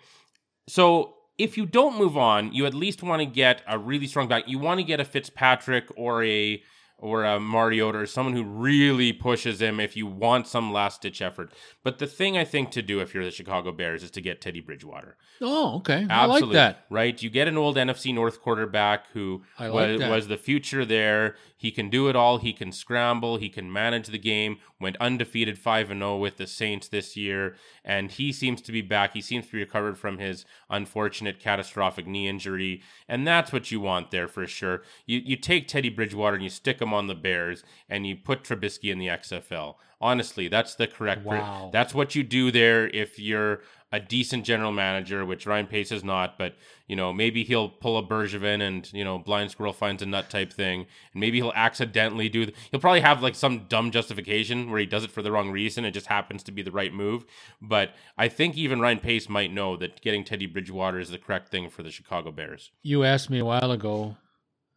so 0.68 1.14
if 1.38 1.56
you 1.56 1.66
don't 1.66 1.98
move 1.98 2.16
on, 2.16 2.52
you 2.52 2.66
at 2.66 2.74
least 2.74 3.02
want 3.02 3.20
to 3.20 3.26
get 3.26 3.62
a 3.68 3.78
really 3.78 4.06
strong 4.06 4.28
back. 4.28 4.44
You 4.46 4.58
want 4.58 4.80
to 4.80 4.84
get 4.84 5.00
a 5.00 5.04
Fitzpatrick 5.04 5.86
or 5.96 6.24
a 6.24 6.62
or 6.98 7.24
a 7.24 7.38
Mariota 7.38 7.98
or 7.98 8.06
someone 8.06 8.34
who 8.34 8.42
really 8.42 9.12
pushes 9.12 9.60
him 9.60 9.78
if 9.78 9.96
you 9.96 10.06
want 10.06 10.46
some 10.46 10.72
last 10.72 11.02
ditch 11.02 11.20
effort. 11.20 11.52
But 11.84 11.98
the 11.98 12.06
thing 12.06 12.38
I 12.38 12.44
think 12.44 12.70
to 12.70 12.80
do 12.80 13.00
if 13.00 13.12
you're 13.12 13.24
the 13.24 13.30
Chicago 13.30 13.70
Bears 13.70 14.02
is 14.02 14.10
to 14.12 14.22
get 14.22 14.40
Teddy 14.40 14.60
Bridgewater. 14.60 15.18
Oh, 15.42 15.76
okay. 15.76 16.06
I 16.08 16.24
like 16.24 16.48
that. 16.52 16.86
Right? 16.88 17.22
You 17.22 17.28
get 17.28 17.48
an 17.48 17.58
old 17.58 17.76
NFC 17.76 18.14
North 18.14 18.40
quarterback 18.40 19.10
who 19.12 19.42
like 19.60 19.72
was, 19.72 20.00
was 20.00 20.28
the 20.28 20.38
future 20.38 20.86
there. 20.86 21.36
He 21.56 21.70
can 21.70 21.88
do 21.88 22.08
it 22.08 22.16
all. 22.16 22.38
He 22.38 22.52
can 22.52 22.70
scramble. 22.70 23.38
He 23.38 23.48
can 23.48 23.72
manage 23.72 24.08
the 24.08 24.18
game. 24.18 24.58
Went 24.78 24.96
undefeated 24.98 25.58
5 25.58 25.90
and 25.90 26.00
0 26.00 26.18
with 26.18 26.36
the 26.36 26.46
Saints 26.46 26.88
this 26.88 27.16
year. 27.16 27.56
And 27.84 28.10
he 28.10 28.32
seems 28.32 28.60
to 28.62 28.72
be 28.72 28.82
back. 28.82 29.14
He 29.14 29.22
seems 29.22 29.46
to 29.46 29.52
be 29.52 29.58
recovered 29.58 29.98
from 29.98 30.18
his 30.18 30.44
unfortunate 30.68 31.40
catastrophic 31.40 32.06
knee 32.06 32.28
injury. 32.28 32.82
And 33.08 33.26
that's 33.26 33.52
what 33.52 33.70
you 33.70 33.80
want 33.80 34.10
there 34.10 34.28
for 34.28 34.46
sure. 34.46 34.82
You, 35.06 35.20
you 35.24 35.36
take 35.36 35.66
Teddy 35.66 35.88
Bridgewater 35.88 36.34
and 36.34 36.44
you 36.44 36.50
stick 36.50 36.80
him 36.80 36.92
on 36.92 37.06
the 37.06 37.14
Bears 37.14 37.64
and 37.88 38.06
you 38.06 38.16
put 38.16 38.42
Trubisky 38.42 38.92
in 38.92 38.98
the 38.98 39.06
XFL. 39.06 39.76
Honestly, 39.98 40.48
that's 40.48 40.74
the 40.74 40.86
correct. 40.86 41.24
Wow. 41.24 41.70
That's 41.72 41.94
what 41.94 42.14
you 42.14 42.22
do 42.22 42.50
there 42.50 42.88
if 42.88 43.18
you're 43.18 43.62
a 43.92 44.00
decent 44.00 44.44
general 44.44 44.72
manager, 44.72 45.24
which 45.24 45.46
Ryan 45.46 45.66
Pace 45.66 45.92
is 45.92 46.02
not. 46.02 46.38
But 46.38 46.54
you 46.86 46.96
know, 46.96 47.12
maybe 47.12 47.44
he'll 47.44 47.68
pull 47.68 47.98
a 47.98 48.02
Bergevin 48.02 48.60
and 48.60 48.90
you 48.92 49.04
know, 49.04 49.18
blind 49.18 49.50
squirrel 49.50 49.72
finds 49.72 50.02
a 50.02 50.06
nut 50.06 50.28
type 50.30 50.52
thing, 50.52 50.86
and 51.12 51.20
maybe 51.20 51.38
he'll 51.38 51.52
accidentally 51.54 52.28
do. 52.28 52.50
He'll 52.70 52.80
probably 52.80 53.00
have 53.00 53.22
like 53.22 53.34
some 53.34 53.66
dumb 53.68 53.90
justification 53.90 54.70
where 54.70 54.80
he 54.80 54.86
does 54.86 55.04
it 55.04 55.10
for 55.10 55.22
the 55.22 55.32
wrong 55.32 55.50
reason. 55.50 55.84
It 55.84 55.92
just 55.92 56.06
happens 56.06 56.42
to 56.44 56.52
be 56.52 56.62
the 56.62 56.72
right 56.72 56.92
move. 56.92 57.24
But 57.60 57.94
I 58.18 58.28
think 58.28 58.56
even 58.56 58.80
Ryan 58.80 59.00
Pace 59.00 59.28
might 59.28 59.52
know 59.52 59.76
that 59.76 60.00
getting 60.00 60.24
Teddy 60.24 60.46
Bridgewater 60.46 60.98
is 60.98 61.10
the 61.10 61.18
correct 61.18 61.48
thing 61.48 61.70
for 61.70 61.82
the 61.82 61.90
Chicago 61.90 62.32
Bears. 62.32 62.70
You 62.82 63.04
asked 63.04 63.30
me 63.30 63.38
a 63.38 63.44
while 63.44 63.70
ago, 63.70 64.16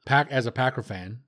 pack 0.06 0.32
as 0.32 0.46
a 0.46 0.51
Packer 0.51 0.84
fan, 0.84 1.22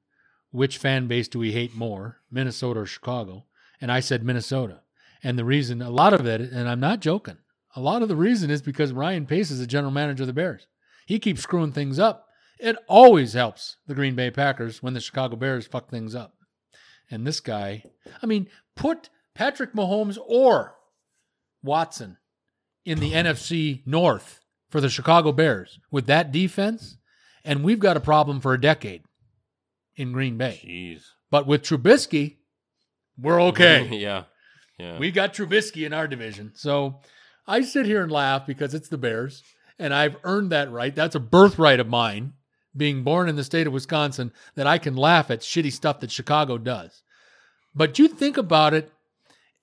which 0.51 0.77
fan 0.77 1.07
base 1.07 1.27
do 1.27 1.39
we 1.39 1.51
hate 1.51 1.75
more, 1.75 2.17
Minnesota 2.29 2.81
or 2.81 2.85
Chicago? 2.85 3.45
And 3.79 3.91
I 3.91 3.99
said 3.99 4.23
Minnesota. 4.23 4.81
And 5.23 5.37
the 5.37 5.45
reason, 5.45 5.81
a 5.81 5.89
lot 5.89 6.13
of 6.13 6.25
it, 6.25 6.41
and 6.41 6.67
I'm 6.67 6.79
not 6.79 6.99
joking, 6.99 7.37
a 7.75 7.81
lot 7.81 8.01
of 8.01 8.09
the 8.09 8.15
reason 8.15 8.49
is 8.49 8.61
because 8.61 8.93
Ryan 8.93 9.25
Pace 9.25 9.51
is 9.51 9.59
the 9.59 9.67
general 9.67 9.91
manager 9.91 10.23
of 10.23 10.27
the 10.27 10.33
Bears. 10.33 10.67
He 11.05 11.19
keeps 11.19 11.41
screwing 11.41 11.71
things 11.71 11.99
up. 11.99 12.27
It 12.59 12.75
always 12.87 13.33
helps 13.33 13.77
the 13.87 13.95
Green 13.95 14.15
Bay 14.15 14.29
Packers 14.29 14.83
when 14.83 14.93
the 14.93 14.99
Chicago 14.99 15.35
Bears 15.35 15.67
fuck 15.67 15.89
things 15.89 16.13
up. 16.13 16.35
And 17.09 17.25
this 17.25 17.39
guy, 17.39 17.83
I 18.21 18.25
mean, 18.25 18.47
put 18.75 19.09
Patrick 19.33 19.73
Mahomes 19.73 20.17
or 20.25 20.75
Watson 21.63 22.17
in 22.85 22.99
the 22.99 23.13
NFC 23.13 23.81
North 23.85 24.41
for 24.69 24.79
the 24.79 24.89
Chicago 24.89 25.31
Bears 25.31 25.79
with 25.91 26.05
that 26.07 26.31
defense, 26.31 26.97
and 27.43 27.63
we've 27.63 27.79
got 27.79 27.97
a 27.97 28.01
problem 28.01 28.39
for 28.39 28.53
a 28.53 28.61
decade 28.61 29.03
in 29.95 30.11
Green 30.11 30.37
Bay. 30.37 30.61
Jeez. 30.65 31.03
But 31.29 31.47
with 31.47 31.63
Trubisky, 31.63 32.37
we're 33.19 33.41
okay. 33.43 33.87
yeah. 33.91 34.23
Yeah. 34.79 34.97
We 34.97 35.11
got 35.11 35.33
Trubisky 35.33 35.85
in 35.85 35.93
our 35.93 36.07
division. 36.07 36.53
So 36.55 37.01
I 37.47 37.61
sit 37.61 37.85
here 37.85 38.03
and 38.03 38.11
laugh 38.11 38.45
because 38.45 38.73
it's 38.73 38.89
the 38.89 38.97
Bears, 38.97 39.43
and 39.79 39.93
I've 39.93 40.17
earned 40.23 40.51
that 40.51 40.71
right. 40.71 40.93
That's 40.93 41.15
a 41.15 41.19
birthright 41.19 41.79
of 41.79 41.87
mine, 41.87 42.33
being 42.75 43.03
born 43.03 43.27
in 43.27 43.35
the 43.35 43.43
state 43.43 43.67
of 43.67 43.73
Wisconsin, 43.73 44.31
that 44.55 44.67
I 44.67 44.77
can 44.77 44.95
laugh 44.95 45.31
at 45.31 45.41
shitty 45.41 45.71
stuff 45.71 45.99
that 45.99 46.11
Chicago 46.11 46.57
does. 46.57 47.03
But 47.73 47.99
you 47.99 48.07
think 48.07 48.37
about 48.37 48.73
it, 48.73 48.91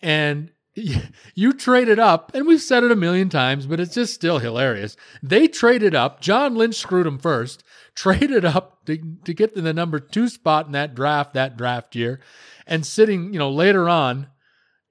and 0.00 0.50
you 1.34 1.52
traded 1.52 1.98
up, 1.98 2.32
and 2.34 2.46
we've 2.46 2.60
said 2.60 2.84
it 2.84 2.92
a 2.92 2.96
million 2.96 3.28
times, 3.28 3.66
but 3.66 3.80
it's 3.80 3.94
just 3.94 4.14
still 4.14 4.38
hilarious. 4.38 4.96
They 5.22 5.48
traded 5.48 5.94
up. 5.94 6.20
John 6.20 6.54
Lynch 6.54 6.76
screwed 6.76 7.06
them 7.06 7.18
first, 7.18 7.64
traded 7.94 8.44
up 8.44 8.84
to, 8.86 8.98
to 9.24 9.34
get 9.34 9.54
to 9.54 9.60
the 9.60 9.72
number 9.72 9.98
two 9.98 10.28
spot 10.28 10.66
in 10.66 10.72
that 10.72 10.94
draft 10.94 11.34
that 11.34 11.56
draft 11.56 11.94
year, 11.94 12.20
and 12.66 12.84
sitting, 12.84 13.32
you 13.32 13.38
know, 13.38 13.50
later 13.50 13.88
on 13.88 14.28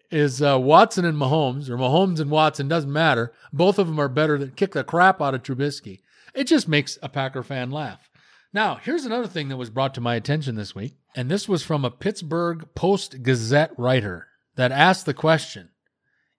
is 0.09 0.41
uh, 0.41 0.59
Watson 0.59 1.05
and 1.05 1.17
Mahomes, 1.17 1.69
or 1.69 1.77
Mahomes 1.77 2.19
and 2.19 2.31
Watson, 2.31 2.67
doesn't 2.67 2.91
matter. 2.91 3.33
Both 3.51 3.77
of 3.79 3.87
them 3.87 3.99
are 3.99 4.09
better 4.09 4.37
than 4.37 4.51
kick 4.51 4.71
the 4.71 4.83
crap 4.83 5.21
out 5.21 5.35
of 5.35 5.43
Trubisky. 5.43 6.01
It 6.33 6.45
just 6.45 6.67
makes 6.67 6.97
a 7.01 7.09
Packer 7.09 7.43
fan 7.43 7.71
laugh. 7.71 8.09
Now, 8.53 8.75
here's 8.75 9.05
another 9.05 9.27
thing 9.27 9.49
that 9.49 9.57
was 9.57 9.69
brought 9.69 9.93
to 9.95 10.01
my 10.01 10.15
attention 10.15 10.55
this 10.55 10.73
week, 10.73 10.95
and 11.15 11.29
this 11.29 11.49
was 11.49 11.63
from 11.63 11.83
a 11.83 11.91
Pittsburgh 11.91 12.67
Post 12.75 13.21
Gazette 13.21 13.77
writer 13.77 14.27
that 14.55 14.71
asked 14.71 15.05
the 15.05 15.13
question 15.13 15.69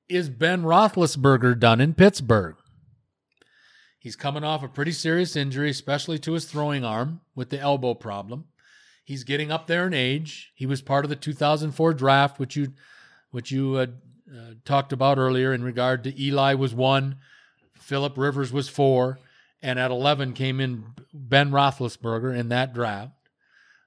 Is 0.09 0.31
Ben 0.31 0.63
Roethlisberger 0.63 1.59
done 1.59 1.81
in 1.81 1.95
Pittsburgh? 1.95 2.57
He's 3.99 4.17
coming 4.17 4.45
off 4.45 4.63
a 4.63 4.69
pretty 4.69 4.93
serious 4.93 5.37
injury, 5.37 5.71
especially 5.71 6.19
to 6.21 6.33
his 6.33 6.47
throwing 6.47 6.85
arm 6.85 7.21
with 7.35 7.51
the 7.51 7.59
elbow 7.59 7.95
problem. 7.95 8.47
He's 9.05 9.25
getting 9.25 9.51
up 9.51 9.67
there 9.67 9.87
in 9.87 9.95
age. 9.95 10.53
He 10.55 10.67
was 10.67 10.83
part 10.83 11.05
of 11.05 11.09
the 11.09 11.17
2004 11.17 11.95
draft, 11.95 12.39
which 12.39 12.57
you 12.57 12.75
which 13.31 13.51
you 13.51 13.75
had 13.75 14.01
uh, 14.31 14.55
talked 14.65 14.93
about 14.93 15.19
earlier 15.19 15.53
in 15.53 15.63
regard 15.63 16.05
to 16.05 16.23
Eli 16.23 16.55
was 16.55 16.75
one, 16.75 17.17
Philip 17.75 18.17
Rivers 18.17 18.53
was 18.53 18.69
four, 18.69 19.19
and 19.63 19.79
at 19.79 19.91
11 19.91 20.35
came 20.35 20.61
in 20.61 20.85
Ben 21.13 21.51
Roethlisberger 21.51 22.37
in 22.37 22.49
that 22.51 22.75
draft. 22.75 23.13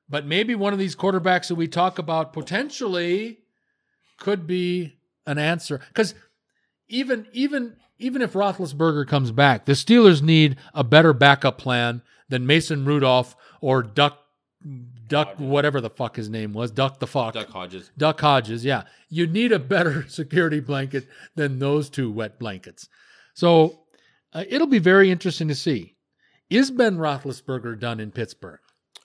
But 0.10 0.26
maybe 0.26 0.56
one 0.56 0.74
of 0.74 0.80
these 0.80 0.96
quarterbacks 0.96 1.48
that 1.48 1.56
we 1.56 1.68
talk 1.68 1.98
about 1.98 2.34
potentially 2.34 3.40
could 4.18 4.46
be 4.46 4.98
an 5.26 5.38
answer 5.38 5.80
because 5.88 6.14
even 6.90 7.28
even 7.32 7.78
even 7.98 8.22
if 8.22 8.34
Roethlisberger 8.34 9.08
comes 9.08 9.32
back, 9.32 9.66
the 9.66 9.74
Steelers 9.74 10.22
need 10.22 10.58
a 10.74 10.84
better 10.84 11.14
backup 11.14 11.58
plan 11.58 12.02
than 12.30 12.46
Mason 12.46 12.84
Rudolph 12.84 13.36
or 13.62 13.84
Duck 13.84 14.20
Duck 15.12 15.28
Hodges. 15.30 15.46
whatever 15.46 15.82
the 15.82 15.90
fuck 15.90 16.16
his 16.16 16.30
name 16.30 16.54
was, 16.54 16.72
Duck 16.72 17.00
the 17.00 17.08
fuck. 17.08 17.34
Duck 17.36 17.50
Hodges. 17.50 17.92
Duck 17.98 18.20
Hodges, 18.20 18.66
yeah. 18.66 18.84
You 19.10 19.28
need 19.28 19.52
a 19.52 19.60
better 19.60 20.06
security 20.10 20.60
blanket 20.60 21.08
than 21.36 21.60
those 21.60 21.90
two 21.90 22.10
wet 22.12 22.40
blankets. 22.40 22.90
So 23.36 23.82
uh, 24.34 24.44
it'll 24.50 24.68
be 24.68 24.80
very 24.80 25.12
interesting 25.12 25.48
to 25.50 25.56
see. 25.56 25.96
Is 26.50 26.72
Ben 26.72 26.98
Roethlisberger 26.98 27.80
done 27.80 28.00
in 28.00 28.12
Pittsburgh? 28.12 28.60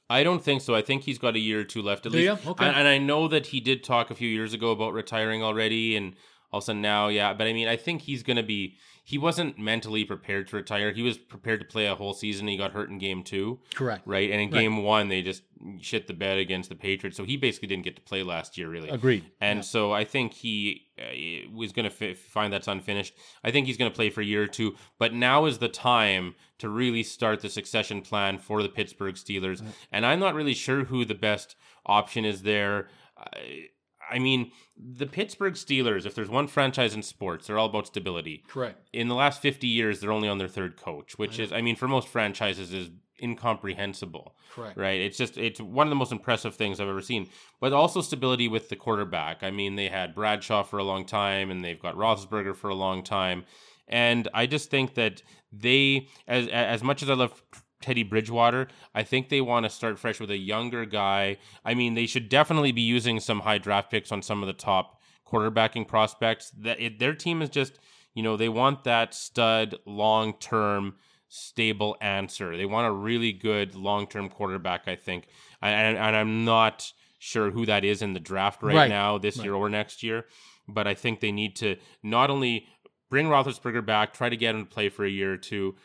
I 0.09 0.23
don't 0.23 0.43
think 0.43 0.63
so. 0.63 0.75
I 0.75 0.83
think 0.83 1.03
he's 1.03 1.19
got 1.19 1.35
a 1.35 1.39
year 1.41 1.61
or 1.61 1.65
two 1.65 1.83
left 1.83 2.07
at 2.07 2.13
Do 2.13 2.19
least. 2.19 2.45
ya? 2.45 2.51
Okay. 2.53 2.65
And, 2.67 2.77
and 2.77 2.89
I 2.89 2.99
know 2.99 3.27
that 3.29 3.47
he 3.47 3.61
did 3.61 3.83
talk 3.85 4.11
a 4.11 4.15
few 4.15 4.29
years 4.29 4.55
ago 4.55 4.71
about 4.71 4.93
retiring 4.93 5.43
already, 5.43 5.97
and 5.97 6.15
all 6.53 6.59
of 6.59 6.65
a 6.65 6.67
sudden 6.67 6.83
now, 6.83 7.09
yeah. 7.09 7.33
But 7.35 7.47
I 7.47 7.53
mean, 7.53 7.69
I 7.69 7.77
think 7.77 8.03
he's 8.03 8.23
going 8.23 8.37
to 8.37 8.43
be. 8.43 8.77
He 9.05 9.19
wasn't 9.19 9.57
mentally 9.57 10.05
prepared 10.05 10.49
to 10.49 10.57
retire. 10.57 10.91
He 10.93 11.03
was 11.03 11.17
prepared 11.17 11.61
to 11.61 11.67
play 11.67 11.87
a 11.87 11.95
whole 11.95 12.13
season. 12.13 12.49
He 12.49 12.57
got 12.57 12.73
hurt 12.73 12.91
in 12.91 12.99
game 12.99 13.23
two, 13.23 13.61
Correct. 13.73 14.03
right? 14.05 14.29
And 14.33 14.41
in 14.41 14.51
Right. 14.51 14.63
game 14.63 14.83
one, 14.83 15.09
they 15.09 15.23
just 15.23 15.45
shit 15.81 16.09
the 16.09 16.13
bed 16.13 16.39
against 16.39 16.71
the 16.71 16.75
Patriots. 16.75 17.17
So 17.17 17.23
he 17.23 17.37
basically 17.37 17.69
didn't 17.69 17.85
get 17.85 17.95
to 17.95 18.03
play 18.03 18.25
last 18.25 18.59
year, 18.59 18.69
really. 18.69 18.89
Agreed. 18.89 19.25
And 19.41 19.65
so 19.65 19.93
I 19.93 20.03
think 20.03 20.33
he 20.33 20.89
uh, 20.99 21.49
was 21.55 21.71
going 21.71 21.89
to 21.89 22.11
f- 22.11 22.19
find 22.19 22.53
that's 22.53 22.67
unfinished. 22.67 23.15
I 23.45 23.53
think 23.53 23.69
he's 23.69 23.77
going 23.77 23.93
to 23.93 23.95
play 23.95 24.11
for 24.11 24.23
a 24.23 24.25
year 24.25 24.43
or 24.43 24.49
two, 24.49 24.75
but 24.99 25.15
now 25.15 25.45
is 25.45 25.59
the 25.59 25.69
time 25.69 26.35
to 26.59 26.69
really 26.69 27.05
start 27.05 27.43
the 27.43 27.49
succession 27.49 28.03
plan 28.03 28.39
for 28.39 28.61
the 28.61 28.69
Pittsburgh 28.69 29.15
Steelers. 29.15 29.63
And 29.93 30.05
I'm 30.05 30.19
not 30.19 30.35
really 30.35 30.55
sure 30.55 30.83
who 30.87 31.05
the 31.05 31.15
best 31.15 31.55
option 31.87 32.25
is 32.25 32.43
there. 32.43 32.89
I, 33.17 33.67
I 34.11 34.19
mean, 34.19 34.53
the 34.77 35.07
Pittsburgh 35.07 35.55
Steelers, 35.55 36.07
if 36.07 36.15
there's 36.15 36.29
one 36.29 36.47
franchise 36.47 36.95
in 36.95 37.03
sports, 37.03 37.47
they're 37.47 37.59
all 37.59 37.69
about 37.69 37.87
stability. 37.87 38.45
Correct. 38.49 38.89
In 38.93 39.09
the 39.09 39.15
last 39.15 39.43
50 39.43 39.67
years, 39.67 40.01
they're 40.01 40.13
only 40.13 40.29
on 40.29 40.39
their 40.39 40.49
third 40.49 40.77
coach, 40.77 41.19
which 41.19 41.39
is, 41.39 41.53
I 41.53 41.63
mean, 41.63 41.77
for 41.77 41.89
most 41.89 42.09
franchises, 42.09 42.73
is 42.73 42.91
incomprehensible 43.23 44.37
Correct. 44.53 44.77
right? 44.77 45.01
It's 45.01 45.17
just 45.17 45.39
it's 45.39 45.61
one 45.61 45.87
of 45.87 45.91
the 45.91 45.97
most 45.97 46.13
impressive 46.13 46.55
things 46.55 46.81
I've 46.81 46.89
ever 46.89 47.01
seen. 47.01 47.29
But 47.61 47.73
also 47.73 48.01
stability 48.01 48.49
with 48.49 48.69
the 48.69 48.77
quarterback. 48.77 49.43
I 49.43 49.51
mean, 49.51 49.77
they 49.77 49.89
had 49.89 50.15
Bradshaw 50.15 50.63
for 50.63 50.79
a 50.79 50.85
long 50.85 51.05
time, 51.05 51.51
and 51.51 51.65
they've 51.65 51.81
got 51.81 51.97
Roethlisberger 51.97 52.57
for 52.57 52.69
a 52.69 52.75
long 52.75 53.03
time, 53.03 53.45
and 53.89 54.29
I 54.35 54.47
just 54.47 54.71
think 54.71 54.95
that 54.95 55.23
they, 55.53 56.09
as 56.27 56.49
as 56.49 56.83
much 56.83 57.03
as 57.03 57.11
I 57.11 57.15
love. 57.15 57.43
Teddy 57.81 58.03
Bridgewater. 58.03 58.69
I 58.95 59.03
think 59.03 59.29
they 59.29 59.41
want 59.41 59.65
to 59.65 59.71
start 59.71 59.99
fresh 59.99 60.19
with 60.21 60.31
a 60.31 60.37
younger 60.39 60.85
guy. 60.85 61.37
I 61.65 61.75
mean, 61.75 61.95
they 61.95 62.07
should 62.07 62.29
definitely 62.29 62.73
be 62.73 62.81
using 62.83 63.21
some 63.21 63.41
high 63.41 63.59
draft 63.59 63.91
picks 63.91 64.11
on 64.13 64.23
some 64.23 64.43
of 64.43 64.47
the 64.47 64.53
top 64.53 65.01
quarterbacking 65.27 65.87
prospects. 65.87 66.51
That 66.51 66.81
it, 66.81 66.99
their 66.99 67.15
team 67.15 67.43
is 67.43 67.51
just, 67.51 67.79
you 68.15 68.23
know, 68.23 68.37
they 68.37 68.49
want 68.49 68.85
that 68.85 69.15
stud, 69.15 69.77
long 69.85 70.35
term, 70.35 70.95
stable 71.29 71.97
answer. 72.01 72.57
They 72.57 72.67
want 72.67 72.87
a 72.89 72.93
really 72.93 73.33
good 73.33 73.75
long 73.75 74.07
term 74.07 74.29
quarterback. 74.29 74.89
I 74.89 74.97
think, 74.97 75.29
and, 75.61 75.97
and 75.99 76.17
I'm 76.17 76.45
not 76.45 76.93
sure 77.19 77.51
who 77.51 77.67
that 77.67 77.85
is 77.85 78.03
in 78.03 78.13
the 78.15 78.21
draft 78.21 78.63
right, 78.63 78.75
Right. 78.75 78.89
now, 78.91 79.19
this 79.19 79.37
Right. 79.39 79.45
year 79.45 79.55
or 79.55 79.69
next 79.69 80.03
year. 80.03 80.27
But 80.69 80.87
I 80.87 80.95
think 80.95 81.21
they 81.21 81.33
need 81.33 81.57
to 81.57 81.77
not 82.03 82.31
only 82.31 82.67
bring 83.09 83.27
Roethlisberger 83.27 83.85
back, 83.87 84.13
try 84.13 84.29
to 84.29 84.37
get 84.37 84.55
him 84.55 84.65
to 84.65 84.71
play 84.71 84.89
for 84.89 85.05
a 85.05 85.09
year 85.11 85.33
or 85.33 85.37
two, 85.37 85.77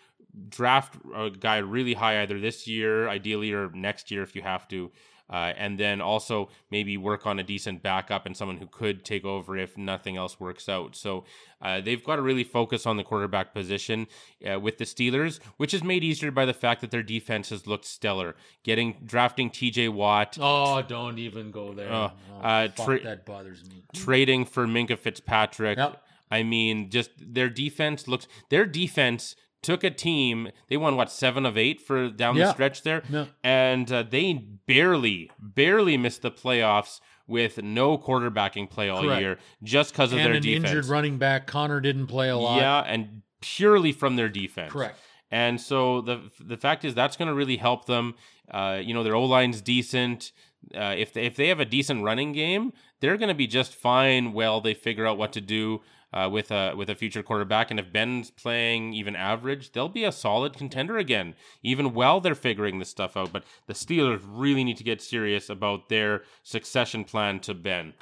draft 0.49 0.97
a 1.15 1.29
guy 1.29 1.57
really 1.57 1.93
high 1.93 2.21
either 2.21 2.39
this 2.39 2.67
year, 2.67 3.07
ideally, 3.09 3.51
or 3.53 3.69
next 3.71 4.11
year 4.11 4.23
if 4.23 4.35
you 4.35 4.41
have 4.41 4.67
to. 4.69 4.91
uh, 5.31 5.53
and 5.55 5.79
then 5.79 6.01
also 6.01 6.49
maybe 6.71 6.97
work 6.97 7.25
on 7.25 7.39
a 7.39 7.43
decent 7.43 7.81
backup 7.81 8.25
and 8.25 8.35
someone 8.35 8.57
who 8.57 8.67
could 8.67 9.05
take 9.05 9.23
over 9.23 9.57
if 9.57 9.77
nothing 9.77 10.17
else 10.17 10.37
works 10.41 10.67
out. 10.67 10.93
So 10.93 11.23
uh, 11.61 11.79
they've 11.79 12.03
got 12.03 12.17
to 12.17 12.21
really 12.21 12.43
focus 12.43 12.85
on 12.85 12.97
the 12.97 13.03
quarterback 13.05 13.53
position 13.53 14.07
uh, 14.45 14.59
with 14.59 14.77
the 14.77 14.83
Steelers, 14.83 15.39
which 15.55 15.73
is 15.73 15.85
made 15.85 16.03
easier 16.03 16.31
by 16.31 16.45
the 16.45 16.53
fact 16.53 16.81
that 16.81 16.91
their 16.91 17.01
defense 17.03 17.47
has 17.49 17.65
looked 17.65 17.85
stellar. 17.85 18.35
Getting 18.63 18.97
drafting 19.05 19.49
T.J. 19.49 19.87
Watt. 19.87 20.37
Oh, 20.41 20.81
don't 20.81 21.17
even 21.17 21.49
go 21.51 21.71
there. 21.73 21.89
Uh, 21.89 22.09
oh, 22.33 22.39
uh, 22.41 22.67
tra- 22.67 23.01
that 23.03 23.25
bothers 23.25 23.63
me. 23.69 23.83
trading 23.95 24.43
for 24.43 24.67
Minkah 24.67 24.99
Fitzpatrick. 24.99 25.77
Yep. 25.77 26.03
I 26.29 26.43
mean, 26.43 26.89
just 26.89 27.11
their 27.17 27.49
defense 27.49 28.05
looks. 28.05 28.27
Their 28.49 28.65
defense 28.65 29.37
took 29.61 29.83
a 29.83 29.89
team. 29.91 30.49
They 30.69 30.77
won 30.77 30.95
what 30.95 31.11
seven 31.11 31.45
of 31.45 31.57
eight 31.57 31.81
for 31.81 32.09
down 32.09 32.35
Yeah. 32.35 32.45
the 32.45 32.53
stretch 32.53 32.83
there, 32.83 33.03
Yeah. 33.09 33.25
and 33.43 33.91
uh, 33.91 34.03
they 34.03 34.33
barely, 34.67 35.29
barely 35.39 35.97
missed 35.97 36.21
the 36.21 36.31
playoffs 36.31 36.99
with 37.27 37.61
no 37.63 37.97
quarterbacking 37.97 38.69
play 38.69 38.89
all 38.89 39.03
Correct. 39.03 39.21
year, 39.21 39.37
just 39.63 39.93
because 39.93 40.11
of 40.11 40.19
And 40.19 40.27
their 40.27 40.33
an 40.35 40.41
defense. 40.41 40.65
injured 40.69 40.85
running 40.85 41.17
back. 41.17 41.47
Conner 41.47 41.79
didn't 41.79 42.07
play 42.07 42.29
a 42.29 42.37
lot. 42.37 42.57
Yeah, 42.57 42.79
and 42.81 43.21
purely 43.41 43.91
from 43.91 44.15
their 44.15 44.29
defense. 44.29 44.71
Correct. 44.71 44.97
And 45.29 45.61
so 45.61 46.01
the 46.01 46.29
the 46.39 46.57
fact 46.57 46.83
is 46.83 46.93
that's 46.93 47.15
going 47.15 47.29
to 47.29 47.33
really 47.33 47.57
help 47.57 47.85
them. 47.85 48.15
Uh, 48.49 48.81
you 48.83 48.93
know, 48.93 49.01
their 49.03 49.15
O 49.15 49.23
line's 49.23 49.61
decent. 49.61 50.31
Uh, 50.75 50.93
if 50.97 51.13
they, 51.13 51.25
if 51.25 51.35
they 51.37 51.47
have 51.47 51.59
a 51.59 51.65
decent 51.65 52.03
running 52.03 52.33
game, 52.33 52.73
they're 52.99 53.17
going 53.17 53.29
to 53.29 53.33
be 53.35 53.47
just 53.47 53.73
fine. 53.73 54.33
Well, 54.33 54.59
they 54.59 54.73
figure 54.73 55.07
out 55.07 55.17
what 55.17 55.31
to 55.33 55.41
do 55.41 55.81
uh, 56.13 56.29
with 56.31 56.51
a 56.51 56.73
with 56.75 56.89
a 56.89 56.95
future 56.95 57.23
quarterback, 57.23 57.71
and 57.71 57.79
if 57.79 57.91
Ben's 57.91 58.31
playing 58.31 58.93
even 58.93 59.15
average, 59.15 59.71
they'll 59.71 59.89
be 59.89 60.03
a 60.03 60.11
solid 60.11 60.53
contender 60.53 60.97
again. 60.97 61.35
Even 61.63 61.93
while 61.93 62.19
they're 62.19 62.35
figuring 62.35 62.79
this 62.79 62.89
stuff 62.89 63.15
out, 63.15 63.31
but 63.31 63.43
the 63.67 63.73
Steelers 63.73 64.21
really 64.25 64.63
need 64.63 64.77
to 64.77 64.83
get 64.83 65.01
serious 65.01 65.49
about 65.49 65.89
their 65.89 66.23
succession 66.43 67.03
plan 67.03 67.39
to 67.41 67.53
Ben. 67.53 67.93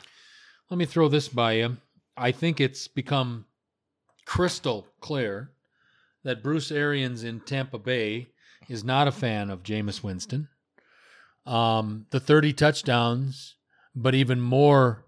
Let 0.70 0.78
me 0.78 0.86
throw 0.86 1.08
this 1.08 1.28
by 1.28 1.54
you. 1.54 1.78
I 2.18 2.32
think 2.32 2.60
it's 2.60 2.88
become 2.88 3.46
crystal 4.26 4.88
clear 5.00 5.52
that 6.24 6.44
Bruce 6.44 6.72
Arians 6.72 7.24
in 7.24 7.40
Tampa 7.40 7.80
Bay 7.80 8.30
is 8.68 8.84
not 8.84 9.08
a 9.08 9.12
fan 9.12 9.50
of 9.50 9.64
Jameis 9.64 10.04
Winston. 10.04 10.48
Um, 11.46 12.06
the 12.12 12.20
30 12.20 12.54
touchdowns, 12.54 13.56
but 13.96 14.14
even 14.14 14.40
more 14.40 15.06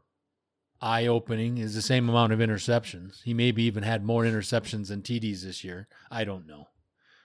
eye 0.82 1.08
opening 1.08 1.58
is 1.58 1.76
the 1.76 1.82
same 1.82 2.10
amount 2.10 2.34
of 2.34 2.40
interceptions. 2.40 3.22
He 3.24 3.34
maybe 3.34 3.64
even 3.64 3.84
had 3.84 4.04
more 4.04 4.24
interceptions 4.24 4.88
than 4.88 5.02
TDs 5.02 5.44
this 5.44 5.64
year. 5.64 5.88
I 6.10 6.24
don't 6.24 6.48
know. 6.48 6.68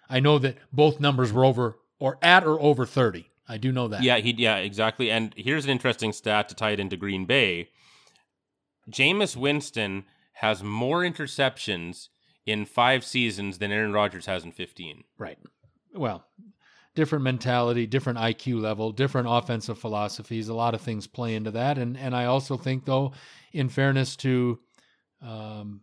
I 0.09 0.21
know 0.21 0.38
that 0.38 0.59
both 0.73 1.01
numbers 1.01 1.33
were 1.33 1.45
over 1.45 1.79
or 1.99 2.19
at 2.23 2.45
or 2.45 2.61
over 2.61 2.87
30. 2.87 3.31
I 3.49 3.57
do 3.59 3.73
know 3.73 3.88
that. 3.88 4.03
Yeah, 4.03 4.19
he 4.19 4.35
yeah, 4.37 4.57
exactly. 4.57 5.11
And 5.11 5.33
here's 5.37 5.64
an 5.64 5.71
interesting 5.71 6.12
stat 6.12 6.49
to 6.49 6.55
tie 6.55 6.73
it 6.73 6.81
into 6.81 6.97
Green 6.97 7.25
Bay. 7.27 7.71
Jameis 8.90 9.37
Winston 9.37 10.05
has 10.35 10.62
more 10.62 11.01
interceptions 11.01 12.09
in 12.45 12.64
five 12.64 13.05
seasons 13.05 13.59
than 13.59 13.73
Aaron 13.73 13.92
Rodgers 13.92 14.27
has 14.27 14.45
in 14.45 14.53
15. 14.53 15.05
Right. 15.19 15.38
Well, 15.95 16.25
different 16.97 17.23
mentality, 17.23 17.87
different 17.87 18.19
IQ 18.19 18.61
level, 18.61 18.91
different 18.91 19.29
offensive 19.31 19.79
philosophies. 19.79 20.49
A 20.49 20.55
lot 20.55 20.75
of 20.75 20.81
things 20.81 21.07
play 21.07 21.37
into 21.37 21.53
that, 21.53 21.79
and 21.79 21.97
and 21.97 22.17
I 22.17 22.25
also 22.25 22.57
think, 22.57 22.85
though, 22.85 23.13
in 23.53 23.69
fairness 23.69 24.17
to 24.17 24.59
um, 25.23 25.83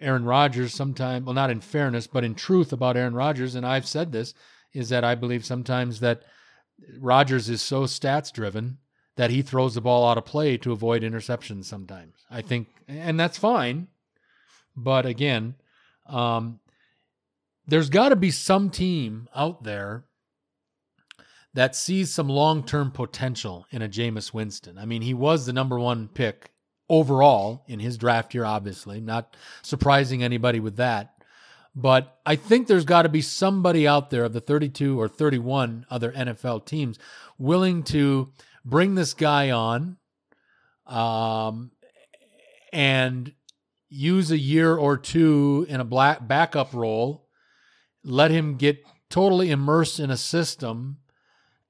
Aaron 0.00 0.24
Rodgers, 0.24 0.74
sometimes 0.74 1.24
well, 1.24 1.34
not 1.34 1.50
in 1.50 1.60
fairness, 1.60 2.08
but 2.08 2.24
in 2.24 2.34
truth 2.34 2.72
about 2.72 2.96
Aaron 2.96 3.14
Rodgers, 3.14 3.54
and 3.54 3.64
I've 3.64 3.86
said 3.86 4.10
this, 4.10 4.34
is 4.72 4.88
that 4.88 5.04
I 5.04 5.14
believe 5.14 5.44
sometimes 5.44 6.00
that 6.00 6.22
Rodgers 6.98 7.48
is 7.48 7.62
so 7.62 7.82
stats 7.82 8.32
driven 8.32 8.78
that 9.16 9.30
he 9.30 9.40
throws 9.40 9.74
the 9.74 9.80
ball 9.80 10.08
out 10.08 10.18
of 10.18 10.24
play 10.24 10.56
to 10.58 10.72
avoid 10.72 11.02
interceptions. 11.02 11.66
Sometimes 11.66 12.14
I 12.30 12.42
think, 12.42 12.68
and 12.88 13.20
that's 13.20 13.38
fine, 13.38 13.86
but 14.74 15.06
again. 15.06 15.54
Um, 16.06 16.60
there's 17.66 17.90
got 17.90 18.10
to 18.10 18.16
be 18.16 18.30
some 18.30 18.70
team 18.70 19.28
out 19.34 19.64
there 19.64 20.04
that 21.54 21.74
sees 21.74 22.12
some 22.12 22.28
long 22.28 22.62
term 22.62 22.90
potential 22.90 23.66
in 23.70 23.82
a 23.82 23.88
Jameis 23.88 24.32
Winston. 24.32 24.78
I 24.78 24.84
mean, 24.84 25.02
he 25.02 25.14
was 25.14 25.46
the 25.46 25.52
number 25.52 25.78
one 25.78 26.08
pick 26.08 26.52
overall 26.88 27.64
in 27.66 27.80
his 27.80 27.96
draft 27.96 28.34
year, 28.34 28.44
obviously, 28.44 29.00
not 29.00 29.36
surprising 29.62 30.22
anybody 30.22 30.60
with 30.60 30.76
that. 30.76 31.14
But 31.74 32.18
I 32.24 32.36
think 32.36 32.66
there's 32.66 32.84
got 32.84 33.02
to 33.02 33.08
be 33.08 33.20
somebody 33.20 33.86
out 33.86 34.10
there 34.10 34.24
of 34.24 34.32
the 34.32 34.40
32 34.40 34.98
or 34.98 35.08
31 35.08 35.86
other 35.90 36.12
NFL 36.12 36.64
teams 36.64 36.98
willing 37.38 37.82
to 37.84 38.32
bring 38.64 38.94
this 38.94 39.12
guy 39.12 39.50
on 39.50 39.98
um, 40.86 41.70
and 42.72 43.32
use 43.88 44.30
a 44.30 44.38
year 44.38 44.74
or 44.74 44.96
two 44.96 45.66
in 45.68 45.80
a 45.80 45.84
black 45.84 46.26
backup 46.26 46.72
role 46.72 47.25
let 48.06 48.30
him 48.30 48.56
get 48.56 48.84
totally 49.10 49.50
immersed 49.50 50.00
in 50.00 50.10
a 50.10 50.16
system 50.16 50.98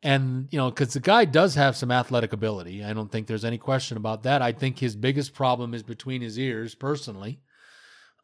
and 0.02 0.48
you 0.50 0.58
know 0.58 0.70
because 0.70 0.92
the 0.92 1.00
guy 1.00 1.24
does 1.24 1.54
have 1.54 1.76
some 1.76 1.90
athletic 1.90 2.32
ability. 2.32 2.84
I 2.84 2.92
don't 2.92 3.10
think 3.10 3.26
there's 3.26 3.44
any 3.44 3.58
question 3.58 3.96
about 3.96 4.22
that. 4.24 4.42
I 4.42 4.52
think 4.52 4.78
his 4.78 4.94
biggest 4.94 5.34
problem 5.34 5.74
is 5.74 5.82
between 5.82 6.20
his 6.20 6.38
ears 6.38 6.74
personally. 6.74 7.40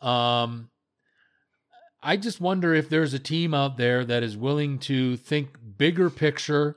Um 0.00 0.68
i 2.02 2.16
just 2.16 2.40
wonder 2.40 2.74
if 2.74 2.88
there's 2.88 3.14
a 3.14 3.18
team 3.18 3.54
out 3.54 3.76
there 3.76 4.04
that 4.04 4.22
is 4.22 4.36
willing 4.36 4.78
to 4.78 5.16
think 5.16 5.56
bigger 5.78 6.10
picture 6.10 6.76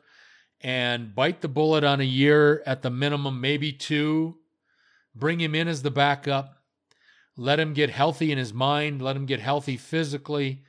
and 0.61 1.15
bite 1.15 1.41
the 1.41 1.47
bullet 1.47 1.83
on 1.83 1.99
a 1.99 2.03
year 2.03 2.61
at 2.65 2.83
the 2.83 2.89
minimum 2.91 3.41
maybe 3.41 3.71
two 3.71 4.35
bring 5.15 5.39
him 5.39 5.55
in 5.55 5.67
as 5.67 5.81
the 5.81 5.89
backup 5.89 6.61
let 7.35 7.59
him 7.59 7.73
get 7.73 7.89
healthy 7.89 8.31
in 8.31 8.37
his 8.37 8.53
mind 8.53 9.01
let 9.01 9.15
him 9.15 9.25
get 9.25 9.39
healthy 9.39 9.77
physically 9.77 10.63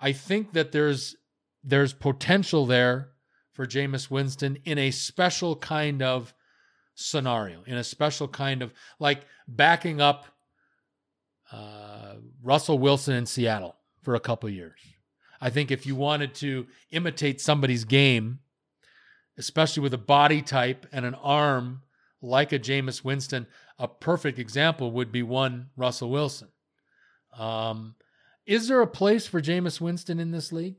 I 0.00 0.12
think 0.12 0.52
that 0.52 0.72
there's 0.72 1.16
there's 1.62 1.92
potential 1.92 2.66
there 2.66 3.10
for 3.52 3.66
Jameis 3.66 4.10
Winston 4.10 4.58
in 4.64 4.78
a 4.78 4.90
special 4.90 5.56
kind 5.56 6.02
of 6.02 6.34
scenario, 6.94 7.62
in 7.66 7.76
a 7.76 7.84
special 7.84 8.28
kind 8.28 8.62
of 8.62 8.72
like 8.98 9.22
backing 9.48 10.00
up 10.00 10.26
uh, 11.52 12.14
Russell 12.42 12.78
Wilson 12.78 13.14
in 13.14 13.26
Seattle 13.26 13.76
for 14.02 14.14
a 14.14 14.20
couple 14.20 14.48
years. 14.50 14.80
I 15.40 15.50
think 15.50 15.70
if 15.70 15.86
you 15.86 15.94
wanted 15.94 16.34
to 16.36 16.66
imitate 16.90 17.40
somebody's 17.40 17.84
game, 17.84 18.40
especially 19.36 19.82
with 19.82 19.94
a 19.94 19.98
body 19.98 20.42
type 20.42 20.86
and 20.92 21.04
an 21.04 21.14
arm 21.14 21.82
like 22.22 22.52
a 22.52 22.58
Jameis 22.58 23.04
Winston, 23.04 23.46
a 23.78 23.86
perfect 23.86 24.38
example 24.38 24.90
would 24.92 25.12
be 25.12 25.22
one 25.22 25.68
Russell 25.76 26.10
Wilson. 26.10 26.48
Um, 27.36 27.96
is 28.46 28.68
there 28.68 28.80
a 28.80 28.86
place 28.86 29.26
for 29.26 29.40
Jameis 29.40 29.80
Winston 29.80 30.20
in 30.20 30.30
this 30.30 30.52
league? 30.52 30.76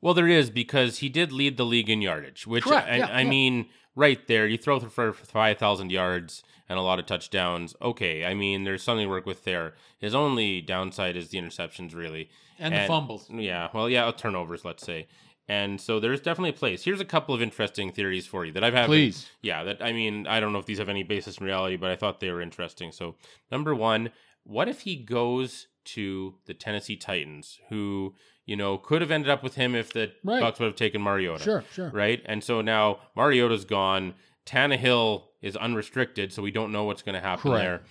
Well, 0.00 0.14
there 0.14 0.28
is 0.28 0.50
because 0.50 0.98
he 0.98 1.08
did 1.08 1.32
lead 1.32 1.56
the 1.56 1.64
league 1.64 1.88
in 1.88 2.02
yardage, 2.02 2.46
which 2.46 2.64
Correct, 2.64 2.88
I, 2.88 2.96
yeah, 2.96 3.06
I 3.06 3.22
yeah. 3.22 3.28
mean, 3.30 3.66
right 3.96 4.26
there, 4.28 4.46
you 4.46 4.58
throw 4.58 4.78
for 4.78 5.12
5,000 5.12 5.90
yards 5.90 6.42
and 6.68 6.78
a 6.78 6.82
lot 6.82 6.98
of 6.98 7.06
touchdowns. 7.06 7.74
Okay, 7.80 8.24
I 8.24 8.34
mean, 8.34 8.64
there's 8.64 8.82
something 8.82 9.06
to 9.06 9.10
work 9.10 9.26
with 9.26 9.44
there. 9.44 9.74
His 9.98 10.14
only 10.14 10.60
downside 10.60 11.16
is 11.16 11.28
the 11.28 11.38
interceptions, 11.38 11.94
really. 11.94 12.28
And, 12.58 12.74
the 12.74 12.86
fumbles. 12.86 13.28
Yeah, 13.30 13.68
well, 13.72 13.88
yeah, 13.88 14.10
turnovers, 14.12 14.64
let's 14.64 14.84
say. 14.84 15.06
And 15.48 15.80
so 15.80 16.00
there's 16.00 16.20
definitely 16.20 16.50
a 16.50 16.54
place. 16.54 16.84
Here's 16.84 17.00
a 17.00 17.04
couple 17.04 17.34
of 17.34 17.42
interesting 17.42 17.92
theories 17.92 18.26
for 18.26 18.44
you 18.44 18.52
that 18.52 18.64
I've 18.64 18.72
had. 18.72 18.86
Please. 18.86 19.26
Yeah, 19.42 19.64
that 19.64 19.82
I 19.82 19.92
mean, 19.92 20.26
I 20.26 20.40
don't 20.40 20.52
know 20.52 20.58
if 20.58 20.66
these 20.66 20.78
have 20.78 20.88
any 20.88 21.02
basis 21.02 21.38
in 21.38 21.46
reality, 21.46 21.76
but 21.76 21.90
I 21.90 21.96
thought 21.96 22.20
they 22.20 22.30
were 22.30 22.40
interesting. 22.40 22.92
So, 22.92 23.16
number 23.50 23.74
one, 23.74 24.10
what 24.44 24.68
if 24.68 24.80
he 24.80 24.96
goes 24.96 25.66
to 25.86 26.34
the 26.46 26.54
Tennessee 26.54 26.96
Titans, 26.96 27.58
who 27.68 28.14
you 28.46 28.56
know 28.56 28.76
could 28.78 29.00
have 29.00 29.10
ended 29.10 29.30
up 29.30 29.42
with 29.42 29.54
him 29.54 29.74
if 29.74 29.92
the 29.92 30.12
Right. 30.22 30.40
Bucks 30.40 30.58
would 30.60 30.66
have 30.66 30.76
taken 30.76 31.00
Mariota, 31.02 31.42
Sure, 31.42 31.64
sure. 31.72 31.90
right? 31.90 32.22
And 32.26 32.42
so 32.44 32.60
now 32.60 33.00
Mariota's 33.16 33.64
gone. 33.64 34.14
Tannehill 34.46 35.22
is 35.40 35.56
unrestricted, 35.56 36.32
so 36.32 36.42
we 36.42 36.50
don't 36.50 36.70
know 36.72 36.84
what's 36.84 37.02
going 37.02 37.14
to 37.14 37.20
happen 37.20 37.50
Correct. 37.50 37.64
there. 37.64 37.82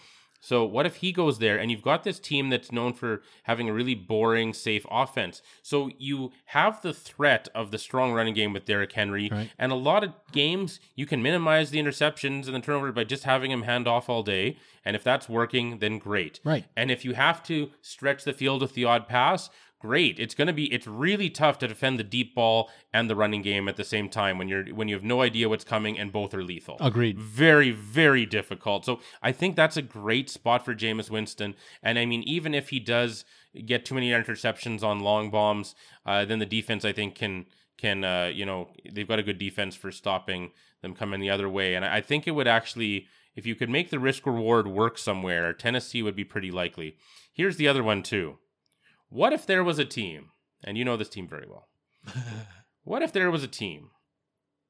So 0.46 0.66
what 0.66 0.86
if 0.86 0.98
he 0.98 1.14
goes 1.14 1.40
there 1.40 1.58
and 1.58 1.72
you've 1.72 1.82
got 1.82 2.04
this 2.04 2.20
team 2.20 2.50
that's 2.50 2.70
known 2.70 2.92
for 2.92 3.22
having 3.44 3.70
a 3.70 3.74
really 3.74 3.96
boring, 3.96 4.54
safe 4.54 4.86
offense? 4.92 5.42
So 5.62 5.90
you 5.98 6.34
have 6.48 6.82
the 6.82 6.94
threat 6.94 7.48
of 7.56 7.72
the 7.72 7.78
strong 7.78 8.12
running 8.12 8.34
game 8.34 8.52
with 8.52 8.66
Derrick 8.66 8.92
Henry, 8.92 9.30
Right. 9.32 9.50
and 9.58 9.72
a 9.72 9.76
lot 9.76 10.04
of 10.04 10.12
games 10.34 10.82
you 10.96 11.06
can 11.06 11.24
minimize 11.24 11.70
the 11.70 11.80
interceptions 11.80 12.48
and 12.48 12.56
the 12.56 12.60
turnover 12.60 12.92
by 12.92 13.06
just 13.06 13.24
having 13.24 13.52
him 13.52 13.62
hand 13.62 13.88
off 13.88 14.10
all 14.10 14.22
day. 14.22 14.58
And 14.84 14.98
if 14.98 15.04
that's 15.04 15.30
working, 15.30 15.78
then 15.80 15.98
great. 15.98 16.42
Right. 16.44 16.66
And 16.76 16.92
if 16.92 17.06
you 17.06 17.14
have 17.14 17.42
to 17.44 17.72
stretch 17.80 18.26
the 18.26 18.34
field 18.34 18.62
with 18.62 18.74
the 18.74 18.84
odd 18.84 19.08
pass, 19.08 19.50
great. 19.84 20.18
It's 20.18 20.34
going 20.34 20.48
to 20.48 20.54
be 20.54 20.74
it's 20.74 20.88
really 20.88 21.30
tough 21.30 21.60
to 21.60 21.68
defend 21.68 22.00
the 22.00 22.06
deep 22.06 22.34
ball 22.34 22.72
and 22.94 23.10
the 23.10 23.18
running 23.18 23.42
game 23.42 23.68
at 23.68 23.76
the 23.76 23.84
same 23.84 24.08
time 24.08 24.38
when 24.38 24.48
you're 24.48 24.64
when 24.68 24.88
you 24.88 24.96
have 24.96 25.04
no 25.04 25.22
idea 25.22 25.50
what's 25.50 25.66
coming 25.66 26.00
and 26.00 26.10
both 26.10 26.34
are 26.34 26.42
lethal. 26.42 26.78
Agreed. 26.80 27.20
Very 27.20 27.72
very 27.72 28.26
difficult. 28.26 28.86
So 28.86 29.02
I 29.22 29.34
think 29.34 29.58
that's 29.58 29.76
a 29.76 29.82
great 29.82 30.30
spot 30.30 30.64
for 30.64 30.74
Jameis 30.74 31.10
Winston. 31.10 31.56
And 31.84 32.00
I 32.00 32.06
mean 32.06 32.24
even 32.24 32.54
if 32.54 32.70
he 32.70 32.80
does 32.80 33.26
get 33.66 33.84
too 33.84 33.94
many 33.94 34.12
interceptions 34.12 34.84
on 34.84 35.02
long 35.02 35.30
bombs, 35.30 35.76
uh, 36.06 36.24
then 36.24 36.40
the 36.40 36.46
defense 36.46 36.86
I 36.86 36.94
think 36.94 37.16
can 37.16 37.46
can 37.78 38.06
uh, 38.06 38.32
you 38.34 38.46
know 38.46 38.70
they've 38.90 39.08
got 39.08 39.20
a 39.20 39.24
good 39.24 39.38
defense 39.38 39.76
for 39.76 39.92
stopping 39.92 40.52
them 40.82 40.96
coming 40.96 41.20
the 41.20 41.30
other 41.30 41.50
way, 41.50 41.76
and 41.76 41.84
I 41.84 42.00
think 42.00 42.26
it 42.26 42.32
would 42.32 42.48
actually 42.48 43.08
if 43.36 43.46
you 43.46 43.56
could 43.56 43.70
make 43.70 43.90
the 43.90 44.00
risk 44.00 44.26
reward 44.26 44.68
work 44.68 44.98
somewhere, 44.98 45.52
Tennessee 45.52 46.04
would 46.04 46.16
be 46.16 46.24
pretty 46.24 46.52
likely. 46.52 46.96
Here's 47.34 47.58
the 47.58 47.68
other 47.68 47.84
one 47.84 48.02
too. 48.02 48.38
What 49.14 49.32
if 49.32 49.46
there 49.46 49.64
was 49.64 49.78
a 49.78 49.86
team, 49.86 50.32
and 50.64 50.76
you 50.76 50.84
know 50.84 50.98
this 50.98 51.08
team 51.08 51.28
very 51.28 51.46
well. 51.48 51.68
what 52.84 53.04
if 53.04 53.14
there 53.14 53.30
was 53.30 53.44
a 53.44 53.48
team 53.48 53.92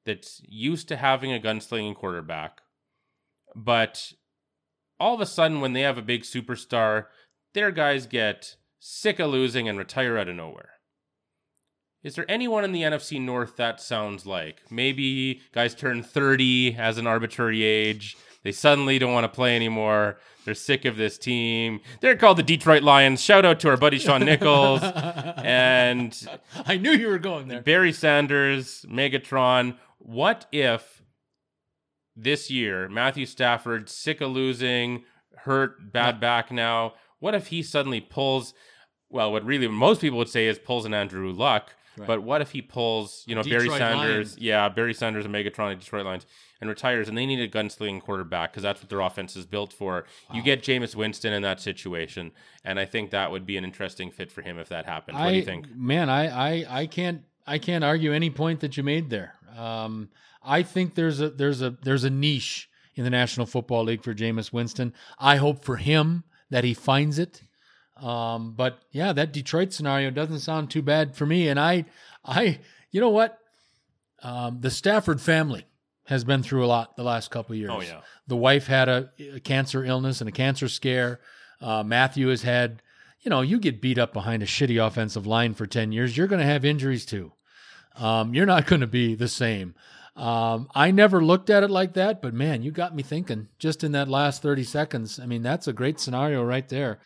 that's 0.06 0.42
used 0.46 0.90
to 0.90 0.98
having 0.98 1.32
a 1.32 1.40
gunslinging 1.40 1.96
quarterback, 1.96 2.60
but 3.56 4.12
all 5.00 5.16
of 5.16 5.22
a 5.22 5.26
sudden 5.26 5.62
when 5.62 5.72
they 5.72 5.80
have 5.80 5.98
a 5.98 6.02
big 6.02 6.24
superstar, 6.24 7.06
their 7.54 7.72
guys 7.72 8.06
get 8.06 8.58
sick 8.80 9.18
of 9.18 9.30
losing 9.30 9.70
and 9.70 9.78
retire 9.78 10.18
out 10.18 10.28
of 10.28 10.36
nowhere. 10.36 10.72
Is 12.04 12.16
there 12.16 12.30
anyone 12.30 12.66
in 12.66 12.74
the 12.74 12.82
NFC 12.82 13.22
North 13.22 13.56
that 13.56 13.80
sounds 13.80 14.26
like? 14.26 14.60
Maybe 14.70 15.40
guys 15.54 15.74
turn 15.74 16.04
30 16.04 16.76
as 16.76 16.98
an 16.98 17.08
arbitrary 17.08 17.64
age. 17.64 18.18
They 18.44 18.52
suddenly 18.52 19.00
don't 19.00 19.14
want 19.14 19.24
to 19.24 19.30
play 19.30 19.56
anymore. 19.56 20.18
They're 20.46 20.54
sick 20.54 20.84
of 20.84 20.98
this 20.98 21.18
team. 21.18 21.80
They're 22.02 22.18
called 22.18 22.38
the 22.38 22.44
Detroit 22.44 22.84
Lions. 22.84 23.22
Shout 23.22 23.46
out 23.46 23.60
to 23.62 23.70
our 23.70 23.78
buddy 23.78 23.98
Sean 23.98 24.26
Nichols. 24.26 24.82
and 24.84 26.28
I 26.66 26.78
knew 26.78 26.92
you 26.92 27.08
were 27.08 27.20
going 27.20 27.48
there. 27.48 27.62
Barry 27.62 27.94
Sanders, 27.94 28.86
Megatron. 28.90 29.78
What 30.00 30.46
if 30.52 31.02
this 32.16 32.52
year 32.52 32.90
Matthew 32.90 33.26
Stafford, 33.26 33.90
sick 33.90 34.20
of 34.20 34.32
losing, 34.32 35.06
hurt, 35.38 35.94
bad 35.94 36.20
back 36.20 36.52
now? 36.52 36.94
What 37.20 37.34
if 37.34 37.48
he 37.48 37.64
suddenly 37.64 38.02
pulls, 38.02 38.54
well, 39.10 39.32
what 39.32 39.46
really 39.46 39.70
most 39.70 40.02
people 40.02 40.18
would 40.18 40.28
say 40.28 40.48
is 40.48 40.60
pulls 40.60 40.84
an 40.86 40.94
Andrew 40.94 41.32
Luck. 41.32 41.72
Right. 41.96 42.08
But 42.08 42.24
what 42.24 42.42
if 42.42 42.52
he 42.52 42.62
pulls, 42.62 43.24
you 43.28 43.36
know, 43.36 43.44
Detroit 43.44 43.68
Barry 43.68 43.78
Sanders, 43.78 44.32
Lions. 44.32 44.38
yeah, 44.40 44.68
Barry 44.68 44.96
Sanders 44.96 45.26
and 45.26 45.34
Megatron 45.34 45.72
and 45.72 45.80
Detroit 45.80 46.06
Lions 46.06 46.26
and 46.64 46.70
retires, 46.70 47.08
and 47.08 47.18
they 47.18 47.26
need 47.26 47.40
a 47.40 47.48
gunslinging 47.48 48.02
quarterback 48.02 48.52
because 48.52 48.64
that's 48.64 48.82
what 48.82 48.90
their 48.90 49.02
offense 49.02 49.36
is 49.36 49.46
built 49.46 49.72
for. 49.72 50.06
Wow. 50.30 50.36
You 50.36 50.42
get 50.42 50.64
Jameis 50.64 50.96
Winston 50.96 51.34
in 51.34 51.44
that 51.44 51.60
situation, 51.60 52.32
and 52.64 52.80
I 52.80 52.86
think 52.86 53.12
that 53.12 53.32
would 53.32 53.46
be 53.46 53.58
an 53.58 53.64
interesting 53.64 54.10
fit 54.10 54.32
for 54.32 54.42
him 54.42 54.58
if 54.58 54.70
that 54.70 54.86
happens. 54.86 55.16
What 55.16 55.28
I, 55.28 55.32
do 55.32 55.38
you 55.38 55.44
think? 55.44 55.76
Man, 55.76 56.10
I, 56.10 56.28
I, 56.28 56.82
I 56.82 56.86
can't, 56.88 57.22
I 57.46 57.60
can't 57.60 57.84
argue 57.84 58.14
any 58.14 58.30
point 58.30 58.62
that 58.62 58.78
you 58.78 58.84
made 58.84 59.10
there. 59.10 59.36
Um, 59.58 60.10
I 60.44 60.64
think 60.64 60.96
there's 60.96 61.22
a, 61.22 61.30
there's 61.30 61.62
a, 61.62 61.78
there's 61.84 62.04
a 62.04 62.10
niche 62.10 62.70
in 62.96 63.04
the 63.04 63.10
National 63.10 63.46
Football 63.46 63.84
League 63.84 64.04
for 64.04 64.14
Jameis 64.14 64.52
Winston. 64.52 64.94
I 65.20 65.36
hope 65.36 65.64
for 65.64 65.78
him 65.78 66.24
that 66.50 66.64
he 66.64 66.74
finds 66.74 67.20
it. 67.20 67.42
Um, 67.98 68.54
but 68.54 68.80
yeah, 68.92 69.14
that 69.14 69.34
Detroit 69.34 69.74
scenario 69.74 70.12
doesn't 70.12 70.40
sound 70.40 70.70
too 70.70 70.82
bad 70.82 71.16
for 71.16 71.26
me. 71.26 71.48
And 71.48 71.60
I, 71.60 71.86
I, 72.26 72.60
you 72.92 73.00
know 73.00 73.10
what? 73.10 73.40
Um, 74.22 74.60
the 74.62 74.72
Stafford 74.72 75.20
family 75.20 75.66
has 76.06 76.24
been 76.24 76.44
through 76.44 76.66
a 76.66 76.68
lot 76.68 76.96
the 76.96 77.04
last 77.04 77.32
couple 77.32 77.56
years. 77.56 77.72
Oh 77.74 77.82
yeah. 77.82 78.02
The 78.28 78.36
wife 78.36 78.68
had 78.68 78.90
a, 78.90 79.10
a 79.34 79.40
cancer 79.40 79.84
illness 79.84 80.22
and 80.22 80.28
a 80.28 80.34
cancer 80.34 80.68
scare. 80.68 81.20
Uh, 81.62 81.84
Matthew 81.84 82.28
has 82.28 82.42
had, 82.42 82.82
you 83.22 83.30
know, 83.30 83.42
you 83.42 83.60
get 83.60 83.82
beat 83.82 83.98
up 83.98 84.14
behind 84.14 84.44
a 84.44 84.46
shitty 84.46 84.86
offensive 84.86 85.26
line 85.26 85.54
for 85.54 85.66
ten 85.66 85.92
years, 85.92 86.18
you're 86.18 86.28
going 86.28 86.42
to 86.42 86.46
have 86.46 86.66
injuries 86.66 87.06
too. 87.06 87.32
Um, 87.96 88.34
you're 88.34 88.46
not 88.46 88.66
going 88.66 88.82
to 88.82 88.88
be 88.88 89.16
the 89.16 89.28
same. 89.28 89.76
Um, 90.16 90.68
I 90.76 90.92
never 90.92 91.24
looked 91.24 91.50
at 91.50 91.64
it 91.64 91.72
like 91.72 91.94
that, 91.94 92.22
but 92.22 92.34
man, 92.34 92.62
you 92.62 92.72
got 92.72 92.96
me 92.96 93.02
thinking 93.02 93.48
just 93.58 93.84
in 93.84 93.94
that 93.94 94.08
last 94.08 94.42
30 94.42 94.64
seconds. 94.64 95.20
I 95.20 95.26
mean, 95.26 95.42
that's 95.42 95.68
a 95.68 95.74
great 95.74 96.00
scenario 96.00 96.44
right 96.44 96.68
there. 96.70 97.00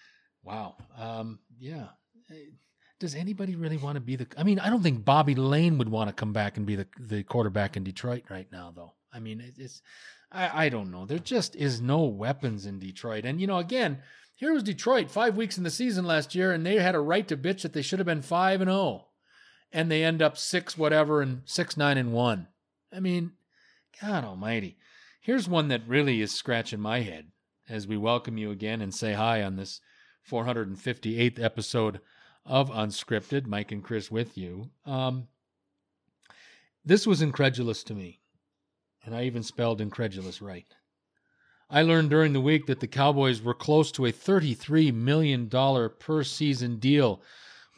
Wow. 0.43 0.75
Um, 0.97 1.39
yeah. 1.57 1.87
Does 2.99 3.13
anybody 3.13 3.55
really 3.55 3.77
want 3.77 3.95
to 3.95 4.01
be 4.01 4.15
the? 4.15 4.27
I 4.37 4.43
mean, 4.43 4.59
I 4.59 4.69
don't 4.69 4.81
think 4.81 5.05
Bobby 5.05 5.35
Layne 5.35 5.77
would 5.77 5.89
want 5.89 6.09
to 6.09 6.13
come 6.13 6.33
back 6.33 6.57
and 6.57 6.65
be 6.65 6.75
the 6.75 6.87
the 6.99 7.23
quarterback 7.23 7.77
in 7.77 7.83
Detroit 7.83 8.23
right 8.29 8.47
now, 8.51 8.73
though. 8.75 8.93
I 9.13 9.19
mean, 9.19 9.53
it's 9.57 9.81
I, 10.31 10.65
I 10.65 10.69
don't 10.69 10.91
know. 10.91 11.05
There 11.05 11.19
just 11.19 11.55
is 11.55 11.79
no 11.79 12.03
weapons 12.05 12.65
in 12.65 12.79
Detroit, 12.79 13.25
and 13.25 13.39
you 13.39 13.45
know, 13.45 13.57
again, 13.57 13.99
here 14.35 14.53
was 14.53 14.63
Detroit 14.63 15.11
five 15.11 15.37
weeks 15.37 15.57
in 15.57 15.63
the 15.63 15.69
season 15.69 16.05
last 16.05 16.33
year, 16.33 16.51
and 16.51 16.65
they 16.65 16.75
had 16.75 16.95
a 16.95 16.99
right 16.99 17.27
to 17.27 17.37
bitch 17.37 17.61
that 17.61 17.73
they 17.73 17.83
should 17.83 17.99
have 17.99 18.05
been 18.07 18.23
five 18.23 18.61
and 18.61 18.69
zero, 18.69 18.79
oh, 18.79 19.07
and 19.71 19.91
they 19.91 20.03
end 20.03 20.21
up 20.21 20.37
six 20.37 20.77
whatever 20.77 21.21
and 21.21 21.41
six 21.45 21.77
nine 21.77 21.97
and 21.97 22.13
one. 22.13 22.47
I 22.91 22.99
mean, 22.99 23.33
God 24.01 24.23
Almighty. 24.23 24.77
Here's 25.21 25.47
one 25.47 25.67
that 25.67 25.87
really 25.87 26.21
is 26.21 26.33
scratching 26.33 26.79
my 26.79 27.01
head 27.01 27.27
as 27.69 27.85
we 27.85 27.97
welcome 27.97 28.37
you 28.37 28.49
again 28.49 28.81
and 28.81 28.93
say 28.93 29.13
hi 29.13 29.43
on 29.43 29.55
this 29.55 29.81
458th 30.29 31.43
episode 31.43 31.99
of 32.47 32.69
Unscripted. 32.69 33.45
Mike 33.45 33.71
and 33.71 33.83
Chris 33.83 34.09
with 34.09 34.37
you. 34.37 34.69
Um, 34.85 35.27
this 36.85 37.05
was 37.05 37.21
incredulous 37.21 37.83
to 37.83 37.93
me, 37.93 38.21
and 39.03 39.13
I 39.13 39.23
even 39.23 39.43
spelled 39.43 39.81
incredulous 39.81 40.41
right. 40.41 40.73
I 41.69 41.81
learned 41.81 42.09
during 42.09 42.31
the 42.31 42.41
week 42.41 42.65
that 42.67 42.79
the 42.79 42.87
Cowboys 42.87 43.41
were 43.41 43.53
close 43.53 43.91
to 43.93 44.05
a 44.05 44.11
$33 44.11 44.93
million 44.93 45.49
per 45.99 46.23
season 46.23 46.77
deal 46.77 47.21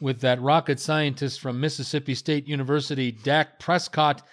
with 0.00 0.20
that 0.20 0.40
rocket 0.40 0.78
scientist 0.78 1.40
from 1.40 1.60
Mississippi 1.60 2.14
State 2.14 2.46
University, 2.46 3.10
Dak 3.10 3.58
Prescott. 3.58 4.26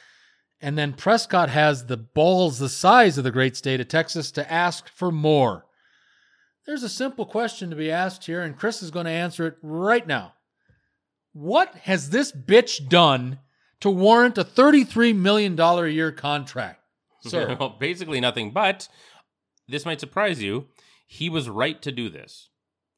And 0.62 0.78
then 0.78 0.93
Prescott 0.93 1.50
has 1.50 1.86
the 1.86 1.97
balls 1.97 2.60
the 2.60 2.69
size 2.69 3.17
of 3.17 3.23
the 3.23 3.32
great 3.32 3.58
state 3.58 3.82
of 3.82 3.88
Texas 3.88 4.32
to 4.32 4.52
ask 4.52 4.88
for 4.89 5.12
more. 5.12 5.65
There's 6.67 6.84
a 6.84 6.89
simple 6.89 7.25
question 7.25 7.69
to 7.69 7.77
be 7.77 7.89
asked 7.89 8.25
here, 8.25 8.41
and 8.41 8.58
Chris 8.58 8.84
is 8.84 8.91
going 8.91 9.06
to 9.06 9.12
answer 9.12 9.47
it 9.47 9.56
right 9.62 10.06
now. 10.06 10.34
What 11.32 11.73
has 11.84 12.10
this 12.10 12.34
bitch 12.34 12.89
done 12.89 13.39
to 13.80 13.89
warrant 13.89 14.38
a 14.38 14.43
$33 14.43 15.15
million 15.15 15.58
a 15.58 15.88
year 15.88 16.12
contract? 16.12 16.82
Sir. 17.21 17.56
well, 17.58 17.77
basically 17.80 18.19
nothing, 18.19 18.51
but 18.51 18.89
this 19.69 19.86
might 19.86 20.01
surprise 20.01 20.43
you. 20.43 20.67
He 21.08 21.30
was 21.30 21.47
right 21.47 21.82
to 21.84 21.91
do 21.91 22.10
this. 22.10 22.49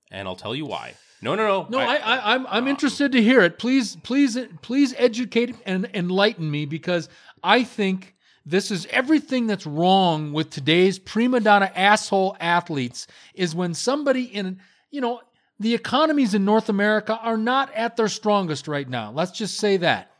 And 0.09 0.27
I'll 0.27 0.35
tell 0.35 0.55
you 0.55 0.65
why. 0.65 0.95
No, 1.21 1.35
no, 1.35 1.45
no. 1.47 1.67
No, 1.69 1.79
I, 1.79 1.95
I, 1.97 2.33
I'm, 2.33 2.47
I'm 2.47 2.63
um, 2.63 2.67
interested 2.67 3.11
to 3.11 3.21
hear 3.21 3.41
it. 3.41 3.59
Please, 3.59 3.97
please, 3.97 4.35
please 4.63 4.95
educate 4.97 5.55
and 5.67 5.87
enlighten 5.93 6.49
me 6.49 6.65
because 6.65 7.07
I 7.43 7.63
think 7.63 8.15
this 8.49 8.71
is 8.71 8.87
everything 8.89 9.45
that's 9.47 9.67
wrong 9.67 10.33
with 10.33 10.49
today's 10.49 10.97
prima 10.97 11.39
donna 11.39 11.71
asshole 11.75 12.35
athletes 12.39 13.05
is 13.35 13.53
when 13.53 13.73
somebody 13.73 14.23
in, 14.23 14.59
you 14.89 15.01
know, 15.01 15.21
the 15.59 15.75
economies 15.75 16.33
in 16.33 16.45
North 16.45 16.69
America 16.69 17.19
are 17.21 17.37
not 17.37 17.73
at 17.75 17.95
their 17.95 18.07
strongest 18.07 18.67
right 18.67 18.89
now. 18.89 19.11
Let's 19.11 19.31
just 19.31 19.57
say 19.57 19.77
that. 19.77 20.11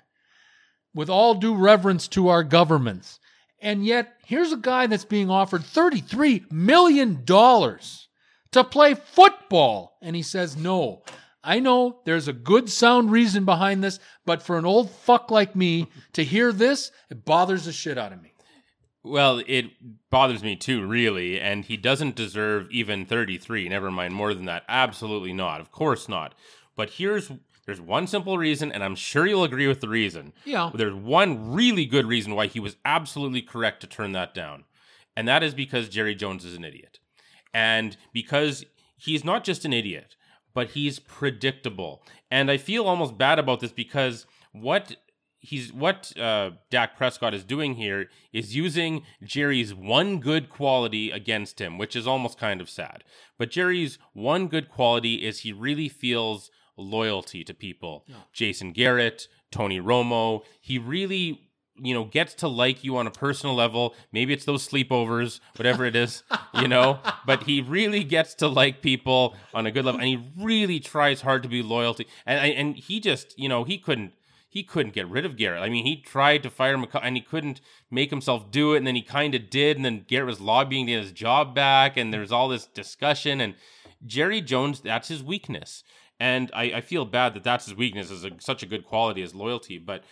With 0.94 1.10
all 1.10 1.36
due 1.36 1.56
reverence 1.56 2.08
to 2.10 2.28
our 2.28 2.44
governments. 2.44 3.20
And 3.62 3.86
yet, 3.86 4.14
here's 4.26 4.52
a 4.52 4.58
guy 4.58 4.88
that's 4.88 5.06
being 5.06 5.30
offered 5.30 5.62
$33 5.62 6.52
million 6.52 7.24
to 7.26 8.64
play 8.64 8.94
football. 8.94 9.98
And 10.02 10.16
he 10.16 10.24
says 10.24 10.56
no. 10.56 11.04
I 11.50 11.60
know 11.60 12.02
there's 12.06 12.28
a 12.28 12.34
good 12.34 12.70
sound 12.70 13.12
reason 13.12 13.44
behind 13.44 13.84
this, 13.84 14.00
but 14.24 14.44
for 14.44 14.60
an 14.60 14.68
old 14.68 14.92
fuck 14.92 15.32
like 15.32 15.56
me 15.56 15.88
to 16.14 16.24
hear 16.24 16.52
this, 16.52 16.92
it 17.10 17.26
bothers 17.26 17.66
the 17.66 17.72
shit 17.72 17.98
out 17.98 18.14
of 18.14 18.22
me. 18.22 18.34
Well, 19.04 19.42
it 19.48 19.72
bothers 20.12 20.44
me 20.44 20.56
too, 20.56 20.86
really, 20.86 21.42
and 21.42 21.66
he 21.66 21.76
doesn't 21.76 22.16
deserve 22.16 22.70
even 22.70 23.04
33, 23.04 23.68
never 23.68 23.90
mind 23.90 24.14
more 24.14 24.36
than 24.36 24.46
that. 24.46 24.64
Absolutely 24.70 25.34
not. 25.34 25.60
Of 25.60 25.72
course 25.72 26.08
not. 26.08 26.36
But 26.76 26.92
here's 26.92 27.32
there's 27.66 27.82
one 27.82 28.06
simple 28.06 28.38
reason, 28.38 28.72
and 28.72 28.84
I'm 28.84 28.96
sure 28.96 29.26
you'll 29.26 29.44
agree 29.44 29.68
with 29.68 29.82
the 29.82 29.90
reason. 29.90 30.34
Yeah. 30.46 30.70
There's 30.72 30.94
one 30.94 31.52
really 31.52 31.88
good 31.88 32.06
reason 32.06 32.36
why 32.36 32.46
he 32.46 32.60
was 32.60 32.78
absolutely 32.86 33.42
correct 33.42 33.82
to 33.82 33.88
turn 33.88 34.12
that 34.12 34.36
down. 34.36 34.66
And 35.16 35.28
that 35.28 35.42
is 35.42 35.56
because 35.56 35.90
Jerry 35.90 36.14
Jones 36.14 36.46
is 36.46 36.56
an 36.56 36.64
idiot. 36.64 37.00
And 37.56 37.98
because 38.14 38.66
he's 38.98 39.24
not 39.24 39.44
just 39.44 39.66
an 39.66 39.74
idiot, 39.74 40.16
but 40.54 40.70
he's 40.70 41.00
predictable. 41.00 42.04
And 42.30 42.50
I 42.50 42.58
feel 42.58 42.86
almost 42.86 43.18
bad 43.18 43.40
about 43.40 43.60
this 43.60 43.72
because 43.72 44.26
what 44.52 44.96
he's 45.40 45.72
what 45.72 46.18
uh, 46.18 46.52
Dak 46.70 46.98
Prescott 46.98 47.34
is 47.34 47.44
doing 47.44 47.76
here 47.76 48.10
is 48.34 48.56
using 48.56 49.04
Jerry's 49.24 49.74
one 49.74 50.20
good 50.20 50.50
quality 50.50 51.12
against 51.12 51.60
him, 51.60 51.78
which 51.78 51.96
is 51.96 52.08
almost 52.08 52.38
kind 52.38 52.62
of 52.62 52.70
sad. 52.70 53.04
But 53.38 53.52
Jerry's 53.52 53.98
one 54.14 54.48
good 54.48 54.70
quality 54.70 55.26
is 55.26 55.40
he 55.40 55.54
really 55.54 55.90
feels 55.90 56.52
loyalty 56.78 57.44
to 57.44 57.54
people. 57.54 58.06
Yeah. 58.08 58.16
Jason 58.34 58.72
Garrett, 58.72 59.28
Tony 59.52 59.80
Romo, 59.80 60.44
he 60.60 60.78
really 60.78 61.49
you 61.82 61.94
know 61.94 62.06
gets 62.06 62.34
to 62.34 62.48
like 62.48 62.84
you 62.84 62.98
on 62.98 63.08
a 63.08 63.12
personal 63.12 63.56
level 63.56 63.96
maybe 64.12 64.34
it's 64.34 64.46
those 64.46 64.68
sleepovers 64.68 65.40
whatever 65.56 65.86
it 65.86 65.96
is 65.96 66.24
you 66.56 66.68
know 66.68 67.00
but 67.26 67.44
he 67.44 67.62
really 67.62 68.04
gets 68.04 68.34
to 68.34 68.48
like 68.48 68.82
people 68.82 69.36
on 69.54 69.66
a 69.66 69.72
good 69.72 69.86
level 69.86 70.00
and 70.00 70.10
he 70.10 70.24
really 70.38 70.80
tries 70.80 71.22
hard 71.22 71.44
to 71.44 71.50
be 71.50 71.62
loyal 71.62 71.94
to 71.94 72.06
and 72.26 72.54
and 72.54 72.76
he 72.76 73.00
just 73.00 73.38
you 73.38 73.50
know 73.50 73.64
he 73.64 73.78
couldn't 73.78 74.14
he 74.52 74.64
couldn't 74.64 74.94
get 74.94 75.08
rid 75.08 75.26
of 75.26 75.38
Garrett. 75.38 75.62
I 75.62 75.70
mean, 75.70 75.86
he 75.86 75.96
tried 75.96 76.42
to 76.42 76.50
fire 76.50 76.74
him 76.74 76.88
and 77.04 77.16
he 77.16 77.22
couldn't 77.22 77.62
make 77.92 78.10
himself 78.10 78.50
do 78.50 78.74
it. 78.74 78.78
And 78.78 78.88
then 78.88 78.96
he 78.96 79.04
kind 79.04 79.36
of 79.36 79.50
did. 79.50 79.78
And 79.78 79.86
then 79.86 80.06
Garrett 80.08 80.26
was 80.26 80.42
lobbying 80.42 80.88
to 80.88 80.94
get 80.94 81.04
his 81.04 81.12
job 81.12 81.54
back. 81.54 81.98
And 81.98 82.12
there's 82.12 82.32
all 82.32 82.50
this 82.50 82.66
discussion. 82.66 83.40
And 83.40 83.54
Jerry 84.04 84.42
Jones, 84.42 84.82
that's 84.82 85.08
his 85.08 85.22
weakness. 85.22 85.84
And 86.20 86.50
I, 86.54 86.64
I 86.64 86.82
feel 86.82 87.06
bad 87.06 87.36
that 87.36 87.44
that's 87.44 87.66
his 87.66 87.76
weakness 87.76 88.10
is 88.10 88.26
a, 88.26 88.32
such 88.40 88.64
a 88.64 88.66
good 88.66 88.86
quality 88.86 89.22
as 89.22 89.36
loyalty. 89.36 89.78
But 89.78 90.04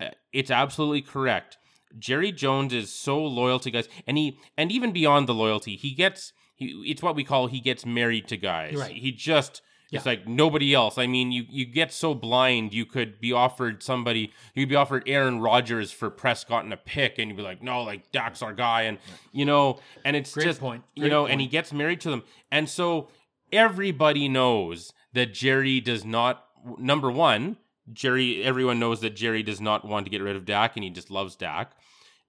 Uh, 0.00 0.08
it's 0.32 0.50
absolutely 0.50 1.02
correct. 1.02 1.58
Jerry 1.98 2.32
Jones 2.32 2.72
is 2.72 2.92
so 2.92 3.18
loyal 3.18 3.58
to 3.60 3.70
guys, 3.70 3.88
and 4.06 4.16
he 4.16 4.38
and 4.56 4.70
even 4.70 4.92
beyond 4.92 5.28
the 5.28 5.34
loyalty, 5.34 5.76
he 5.76 5.92
gets 5.92 6.32
he, 6.54 6.66
it's 6.86 7.02
what 7.02 7.16
we 7.16 7.24
call 7.24 7.48
he 7.48 7.60
gets 7.60 7.84
married 7.84 8.28
to 8.28 8.36
guys. 8.36 8.76
Right. 8.76 8.94
He 8.94 9.10
just 9.10 9.60
yeah. 9.90 9.98
it's 9.98 10.06
like 10.06 10.26
nobody 10.26 10.72
else. 10.72 10.98
I 10.98 11.06
mean, 11.06 11.32
you 11.32 11.44
you 11.48 11.64
get 11.66 11.92
so 11.92 12.14
blind. 12.14 12.72
You 12.72 12.86
could 12.86 13.20
be 13.20 13.32
offered 13.32 13.82
somebody. 13.82 14.32
You'd 14.54 14.68
be 14.68 14.76
offered 14.76 15.02
Aaron 15.06 15.40
Rodgers 15.40 15.90
for 15.90 16.10
Prescott 16.10 16.64
and 16.64 16.72
a 16.72 16.76
pick, 16.76 17.18
and 17.18 17.28
you'd 17.28 17.36
be 17.36 17.42
like, 17.42 17.62
no, 17.62 17.82
like 17.82 18.12
Dak's 18.12 18.42
our 18.42 18.52
guy, 18.52 18.82
and 18.82 18.98
you 19.32 19.44
know, 19.44 19.80
and 20.04 20.16
it's 20.16 20.32
Great 20.32 20.44
just 20.44 20.60
point. 20.60 20.84
you 20.94 21.02
Great 21.02 21.10
know, 21.10 21.26
and 21.26 21.40
he 21.40 21.46
gets 21.46 21.72
married 21.72 22.00
to 22.02 22.10
them, 22.10 22.22
and 22.52 22.68
so 22.68 23.08
everybody 23.52 24.28
knows 24.28 24.92
that 25.12 25.34
Jerry 25.34 25.80
does 25.80 26.04
not. 26.04 26.44
Number 26.78 27.10
one, 27.10 27.56
Jerry. 27.92 28.42
Everyone 28.42 28.78
knows 28.78 29.00
that 29.00 29.16
Jerry 29.16 29.42
does 29.42 29.60
not 29.60 29.84
want 29.84 30.06
to 30.06 30.10
get 30.10 30.22
rid 30.22 30.36
of 30.36 30.44
Dak, 30.44 30.76
and 30.76 30.84
he 30.84 30.90
just 30.90 31.10
loves 31.10 31.36
Dak. 31.36 31.72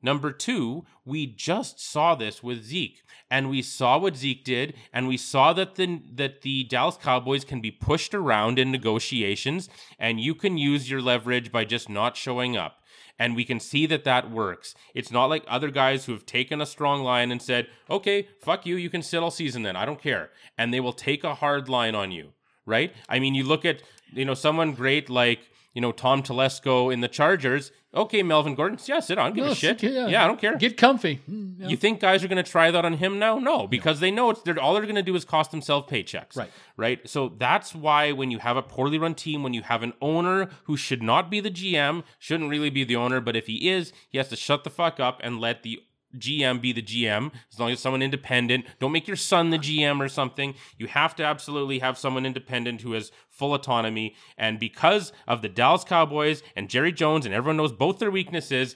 Number 0.04 0.32
two, 0.32 0.86
we 1.06 1.28
just 1.28 1.80
saw 1.80 2.16
this 2.16 2.42
with 2.42 2.64
Zeke, 2.64 3.04
and 3.30 3.50
we 3.50 3.62
saw 3.62 4.00
what 4.00 4.18
Zeke 4.18 4.44
did, 4.44 4.74
and 4.92 5.08
we 5.08 5.18
saw 5.18 5.54
that 5.54 5.76
the 5.76 6.02
that 6.14 6.42
the 6.42 6.64
Dallas 6.64 6.98
Cowboys 6.98 7.46
can 7.46 7.62
be 7.62 7.72
pushed 7.72 8.16
around 8.16 8.58
in 8.58 8.72
negotiations, 8.72 9.70
and 10.00 10.20
you 10.20 10.34
can 10.34 10.58
use 10.58 10.90
your 10.90 11.02
leverage 11.02 11.52
by 11.52 11.66
just 11.66 11.88
not 11.88 12.18
showing 12.18 12.58
up. 12.58 12.78
And 13.20 13.36
we 13.36 13.46
can 13.46 13.60
see 13.60 13.86
that 13.86 14.04
that 14.06 14.32
works. 14.32 14.74
It's 14.96 15.12
not 15.12 15.26
like 15.26 15.44
other 15.48 15.70
guys 15.70 16.06
who 16.06 16.14
have 16.14 16.26
taken 16.26 16.60
a 16.60 16.66
strong 16.66 17.04
line 17.04 17.32
and 17.32 17.40
said, 17.42 17.68
"Okay, 17.88 18.28
fuck 18.40 18.66
you, 18.66 18.78
you 18.78 18.90
can 18.90 19.04
sit 19.04 19.22
all 19.22 19.30
season 19.30 19.62
then. 19.62 19.76
I 19.76 19.86
don't 19.86 20.02
care," 20.02 20.32
and 20.58 20.74
they 20.74 20.80
will 20.80 20.94
take 20.94 21.24
a 21.24 21.36
hard 21.36 21.70
line 21.70 21.94
on 21.94 22.12
you, 22.12 22.34
right? 22.66 22.92
I 23.08 23.20
mean, 23.20 23.36
you 23.36 23.44
look 23.44 23.66
at 23.66 23.84
you 24.12 24.26
know 24.26 24.34
someone 24.34 24.74
great 24.74 25.12
like 25.12 25.51
you 25.74 25.82
know 25.82 25.92
Tom 25.92 26.22
Telesco 26.24 26.92
in 26.94 27.02
the 27.02 27.08
Chargers. 27.08 27.72
Okay, 27.94 28.24
Melvin 28.24 28.56
Gordon, 28.56 28.80
yeah, 28.86 29.02
sit 29.02 29.18
on, 29.18 29.34
give 29.34 29.46
No, 29.46 29.52
a 29.52 29.56
shit. 29.56 29.84
yeah. 29.84 30.08
Yeah. 30.08 30.24
I 30.24 30.28
don't 30.28 30.40
care. 30.40 30.56
Get 30.58 30.78
comfy. 30.78 31.20
Mm, 31.30 31.56
yeah. 31.60 31.68
You 31.68 31.76
think 31.76 32.00
guys 32.00 32.24
are 32.24 32.30
going 32.30 32.42
to 32.42 32.50
try 32.50 32.72
that 32.72 32.86
on 32.86 32.94
him 32.94 33.20
now? 33.20 33.38
No, 33.38 33.68
because 33.68 34.00
they 34.00 34.12
know 34.12 34.30
it's 34.30 34.42
they're 34.44 34.58
all 34.58 34.74
they're 34.74 34.84
going 34.84 34.96
to 34.96 35.02
do 35.04 35.14
is 35.14 35.26
cost 35.26 35.52
themselves 35.52 35.92
paychecks. 35.92 36.38
Right. 36.38 36.50
Right. 36.78 37.10
So 37.10 37.34
that's 37.38 37.76
why 37.76 38.14
when 38.14 38.32
you 38.32 38.40
have 38.40 38.56
a 38.56 38.62
poorly 38.62 38.98
run 38.98 39.14
team, 39.14 39.44
when 39.44 39.54
you 39.54 39.64
have 39.64 39.84
an 39.84 39.92
owner 40.02 40.50
who 40.64 40.78
should 40.78 41.04
not 41.04 41.30
be 41.30 41.42
the 41.42 41.52
GM, 41.52 42.04
shouldn't 42.18 42.50
really 42.50 42.70
be 42.70 42.86
the 42.86 42.96
owner, 42.96 43.20
but 43.20 43.36
if 43.36 43.48
he 43.48 43.68
is, 43.70 43.92
he 44.10 44.18
has 44.18 44.30
to 44.30 44.38
shut 44.38 44.64
the 44.64 44.70
fuck 44.70 45.02
up 45.02 45.20
and 45.22 45.42
let 45.42 45.64
the 45.64 45.82
GM 46.18 46.62
be 46.62 46.72
the 46.74 46.82
GM 46.82 47.32
as 47.52 47.60
long 47.60 47.72
as 47.72 47.80
someone 47.80 48.02
independent. 48.02 48.66
Don't 48.80 48.92
make 48.92 49.08
your 49.08 49.18
son 49.18 49.50
the 49.50 49.58
GM 49.58 50.00
or 50.00 50.08
something. 50.10 50.54
You 50.78 50.88
have 50.88 51.16
to 51.18 51.24
absolutely 51.24 51.80
have 51.80 51.98
someone 51.98 52.26
independent 52.26 52.82
who 52.82 52.94
has 52.94 53.12
full 53.30 53.54
autonomy. 53.54 54.16
And 54.38 54.60
because 54.60 55.12
of 55.28 55.42
the 55.42 55.50
Dallas 55.50 55.84
Cowboys 55.84 56.44
and 56.56 56.70
Jerry 56.70 56.92
Jones, 56.92 57.26
and 57.26 57.34
everyone 57.36 57.58
knows 57.58 57.72
both 57.72 58.00
their 58.00 58.12
weaknesses, 58.12 58.76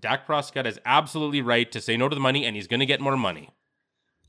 Dak 0.00 0.24
Prescott 0.26 0.66
is 0.66 0.80
absolutely 0.86 1.42
right 1.42 1.70
to 1.72 1.80
say 1.80 1.96
no 1.96 2.08
to 2.08 2.14
the 2.14 2.20
money, 2.20 2.44
and 2.46 2.56
he's 2.56 2.66
going 2.66 2.80
to 2.80 2.86
get 2.86 3.00
more 3.00 3.16
money. 3.16 3.50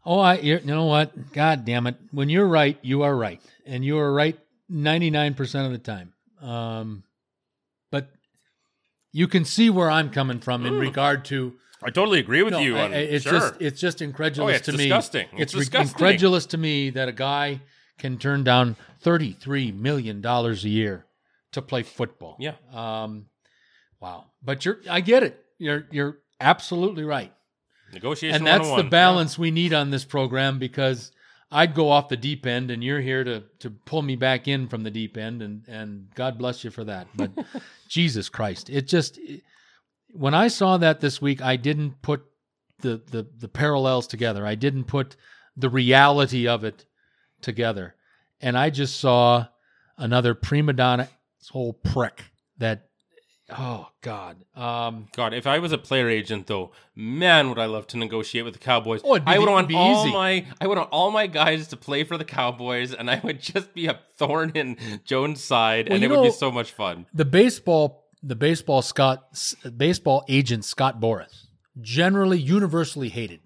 Oh, 0.05 0.19
I 0.19 0.35
you 0.39 0.55
you 0.55 0.65
know 0.65 0.85
what? 0.85 1.31
God 1.31 1.63
damn 1.63 1.87
it! 1.87 1.95
When 2.11 2.27
you're 2.27 2.45
right, 2.47 2.77
you 2.81 3.03
are 3.03 3.15
right, 3.15 3.41
and 3.65 3.85
you 3.85 3.97
are 3.97 4.11
right 4.13 4.37
ninety 4.67 5.09
nine 5.09 5.33
percent 5.33 5.65
of 5.65 5.71
the 5.71 5.77
time. 5.77 6.11
Um, 6.41 7.03
but 7.89 8.09
you 9.13 9.29
can 9.29 9.45
see 9.45 9.69
where 9.69 9.89
I'm 9.89 10.09
coming 10.09 10.39
from 10.41 10.65
in 10.65 10.73
Mm. 10.73 10.81
regard 10.81 11.23
to. 11.25 11.53
I 11.85 11.89
totally 11.89 12.19
agree 12.19 12.43
with 12.43 12.53
No, 12.53 12.59
you. 12.59 12.77
I- 12.77 12.85
On, 12.85 12.93
it's 12.93 13.23
sure. 13.23 13.33
just 13.33 13.53
it's 13.61 13.79
just 13.81 14.01
incredulous 14.01 14.45
Oh, 14.45 14.49
yeah, 14.49 14.55
it's 14.57 14.65
to 14.65 14.71
disgusting. 14.73 15.27
me. 15.33 15.41
It's 15.41 15.53
re- 15.53 15.59
disgusting. 15.61 15.89
incredulous 15.91 16.45
to 16.47 16.57
me 16.57 16.89
that 16.91 17.07
a 17.09 17.11
guy 17.13 17.61
can 17.99 18.17
turn 18.17 18.43
down 18.43 18.75
thirty 18.99 19.33
three 19.33 19.71
million 19.71 20.21
dollars 20.21 20.63
a 20.65 20.69
year 20.69 21.05
to 21.51 21.61
play 21.61 21.83
football. 21.83 22.37
Yeah. 22.39 22.55
Um, 22.73 23.27
wow. 23.99 24.25
But 24.43 24.65
you're 24.65 24.79
I 24.89 25.01
get 25.01 25.23
it. 25.23 25.43
You're 25.59 25.85
you're 25.91 26.19
absolutely 26.39 27.03
right 27.03 27.31
negotiation. 27.93 28.35
and 28.37 28.47
that's 28.47 28.65
the 28.65 28.71
101. 28.83 28.89
balance 28.89 29.37
we 29.37 29.51
need 29.51 29.71
on 29.73 29.91
this 29.91 30.03
program 30.03 30.57
because 30.59 31.11
I'd 31.51 31.75
go 31.75 31.89
off 31.91 32.09
the 32.09 32.17
deep 32.17 32.45
end 32.47 32.71
and 32.71 32.83
you're 32.83 32.99
here 33.01 33.23
to 33.23 33.43
to 33.59 33.69
pull 33.69 34.01
me 34.01 34.15
back 34.15 34.47
in 34.47 34.67
from 34.67 34.83
the 34.83 34.89
deep 34.91 35.15
end 35.17 35.41
and 35.43 35.63
and 35.67 36.07
God 36.15 36.37
bless 36.39 36.63
you 36.63 36.71
for 36.71 36.83
that. 36.85 37.07
But 37.15 37.31
Jesus 37.87 38.27
Christ, 38.29 38.69
it 38.69 38.87
just 38.87 39.19
when 40.13 40.33
I 40.33 40.47
saw 40.47 40.77
that 40.77 41.01
this 41.01 41.21
week, 41.21 41.41
I 41.41 41.55
didn't 41.55 42.01
put 42.01 42.23
the 42.79 43.01
the 43.11 43.27
the 43.37 43.47
parallels 43.47 44.07
together. 44.07 44.45
I 44.45 44.55
didn't 44.55 44.85
put 44.85 45.15
the 45.57 45.69
reality 45.69 46.47
of 46.47 46.63
it 46.63 46.85
together, 47.41 47.95
and 48.41 48.57
I 48.57 48.69
just 48.69 48.99
saw 48.99 49.47
another 49.97 50.33
prima 50.33 50.73
donna 50.73 51.09
whole 51.51 51.73
prick 51.73 52.23
that. 52.57 52.87
Oh 53.49 53.89
God. 54.01 54.37
Um, 54.55 55.07
God, 55.15 55.33
if 55.33 55.45
I 55.45 55.59
was 55.59 55.73
a 55.73 55.77
player 55.77 56.07
agent, 56.09 56.47
though, 56.47 56.71
man, 56.95 57.49
would 57.49 57.59
I 57.59 57.65
love 57.65 57.85
to 57.87 57.97
negotiate 57.97 58.45
with 58.45 58.53
the 58.53 58.59
Cowboys. 58.59 59.01
Oh, 59.03 59.19
be- 59.19 59.23
I 59.27 59.37
would 59.37 59.49
want 59.49 59.67
be 59.67 59.75
all 59.75 60.01
easy. 60.05 60.13
my, 60.13 60.45
I 60.61 60.65
would 60.67 60.77
want 60.77 60.89
all 60.91 61.11
my 61.11 61.27
guys 61.27 61.67
to 61.67 61.77
play 61.77 62.05
for 62.05 62.17
the 62.17 62.23
Cowboys, 62.25 62.93
and 62.93 63.11
I 63.11 63.19
would 63.21 63.41
just 63.53 63.73
be 63.73 63.87
a 63.87 63.99
thorn 64.15 64.51
in 64.55 64.77
Jones' 65.03 65.43
side, 65.43 65.89
Well, 65.89 65.95
and 65.95 66.03
it 66.03 66.09
would 66.09 66.23
be 66.23 66.31
so 66.31 66.51
much 66.51 66.71
fun. 66.71 67.05
the 67.13 67.25
baseball 67.25 68.02
the 68.23 68.35
baseball 68.35 68.81
Scott 68.81 69.23
baseball 69.77 70.23
agent 70.27 70.65
Scott 70.65 70.99
Boras 70.99 71.47
generally 71.81 72.39
universally 72.39 73.09
hated. 73.09 73.41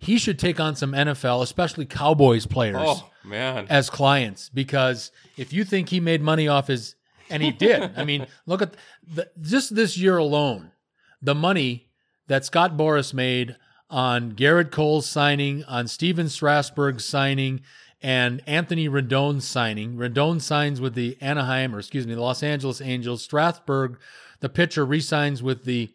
He 0.00 0.16
should 0.18 0.38
take 0.38 0.60
on 0.60 0.76
some 0.76 0.92
NFL, 0.92 1.42
especially 1.42 1.84
Cowboys 1.84 2.46
players 2.46 2.76
Oh 2.80 3.10
man, 3.24 3.66
as 3.68 3.90
clients 3.90 4.48
because 4.48 5.10
if 5.36 5.52
you 5.52 5.64
think 5.64 5.88
he 5.88 6.00
made 6.00 6.22
money 6.22 6.48
off 6.48 6.68
his 6.68 6.94
and 7.30 7.42
he 7.42 7.50
did. 7.50 7.92
I 7.96 8.04
mean, 8.04 8.26
look 8.46 8.62
at 8.62 8.74
the, 9.06 9.30
just 9.40 9.74
this 9.74 9.96
year 9.96 10.16
alone, 10.16 10.72
the 11.20 11.34
money 11.34 11.88
that 12.26 12.44
Scott 12.44 12.76
Boras 12.76 13.14
made 13.14 13.56
on 13.90 14.32
Gerrit 14.32 14.70
Cole's 14.70 15.08
signing, 15.08 15.64
on 15.64 15.88
Stephen 15.88 16.28
Strasburg's 16.28 17.04
signing, 17.04 17.62
and 18.00 18.42
Anthony 18.46 18.88
Rendon's 18.88 19.46
signing. 19.46 19.96
Rendon 19.96 20.40
signs 20.40 20.80
with 20.80 20.94
the 20.94 21.16
Anaheim, 21.20 21.74
or 21.74 21.78
excuse 21.78 22.06
me, 22.06 22.14
the 22.14 22.20
Los 22.20 22.42
Angeles 22.42 22.80
Angels. 22.80 23.22
Strasburg, 23.22 23.98
the 24.40 24.48
pitcher, 24.48 24.86
resigns 24.86 25.42
with 25.42 25.64
the 25.64 25.90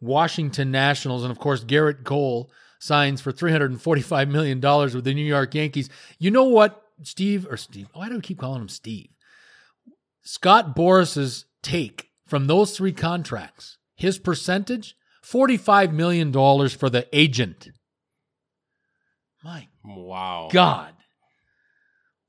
Washington 0.00 0.70
Nationals, 0.70 1.22
and 1.22 1.30
of 1.30 1.38
course 1.38 1.64
Gerrit 1.64 2.04
Cole 2.04 2.50
signs 2.78 3.20
for 3.20 3.32
three 3.32 3.50
hundred 3.50 3.70
and 3.70 3.80
forty-five 3.80 4.28
million 4.28 4.60
dollars 4.60 4.94
with 4.94 5.04
the 5.04 5.14
New 5.14 5.24
York 5.24 5.54
Yankees. 5.54 5.88
You 6.18 6.30
know 6.30 6.44
what, 6.44 6.82
Steve 7.02 7.46
or 7.50 7.56
Steve? 7.56 7.88
Why 7.94 8.08
do 8.08 8.16
we 8.16 8.20
keep 8.20 8.38
calling 8.38 8.62
him 8.62 8.68
Steve? 8.68 9.08
Scott 10.22 10.74
Boras's 10.76 11.46
take 11.62 12.10
from 12.26 12.46
those 12.46 12.76
three 12.76 12.92
contracts, 12.92 13.78
his 13.94 14.18
percentage, 14.18 14.94
forty-five 15.22 15.92
million 15.92 16.30
dollars 16.30 16.74
for 16.74 16.90
the 16.90 17.08
agent. 17.12 17.70
My 19.42 19.68
wow. 19.84 20.48
God. 20.50 20.93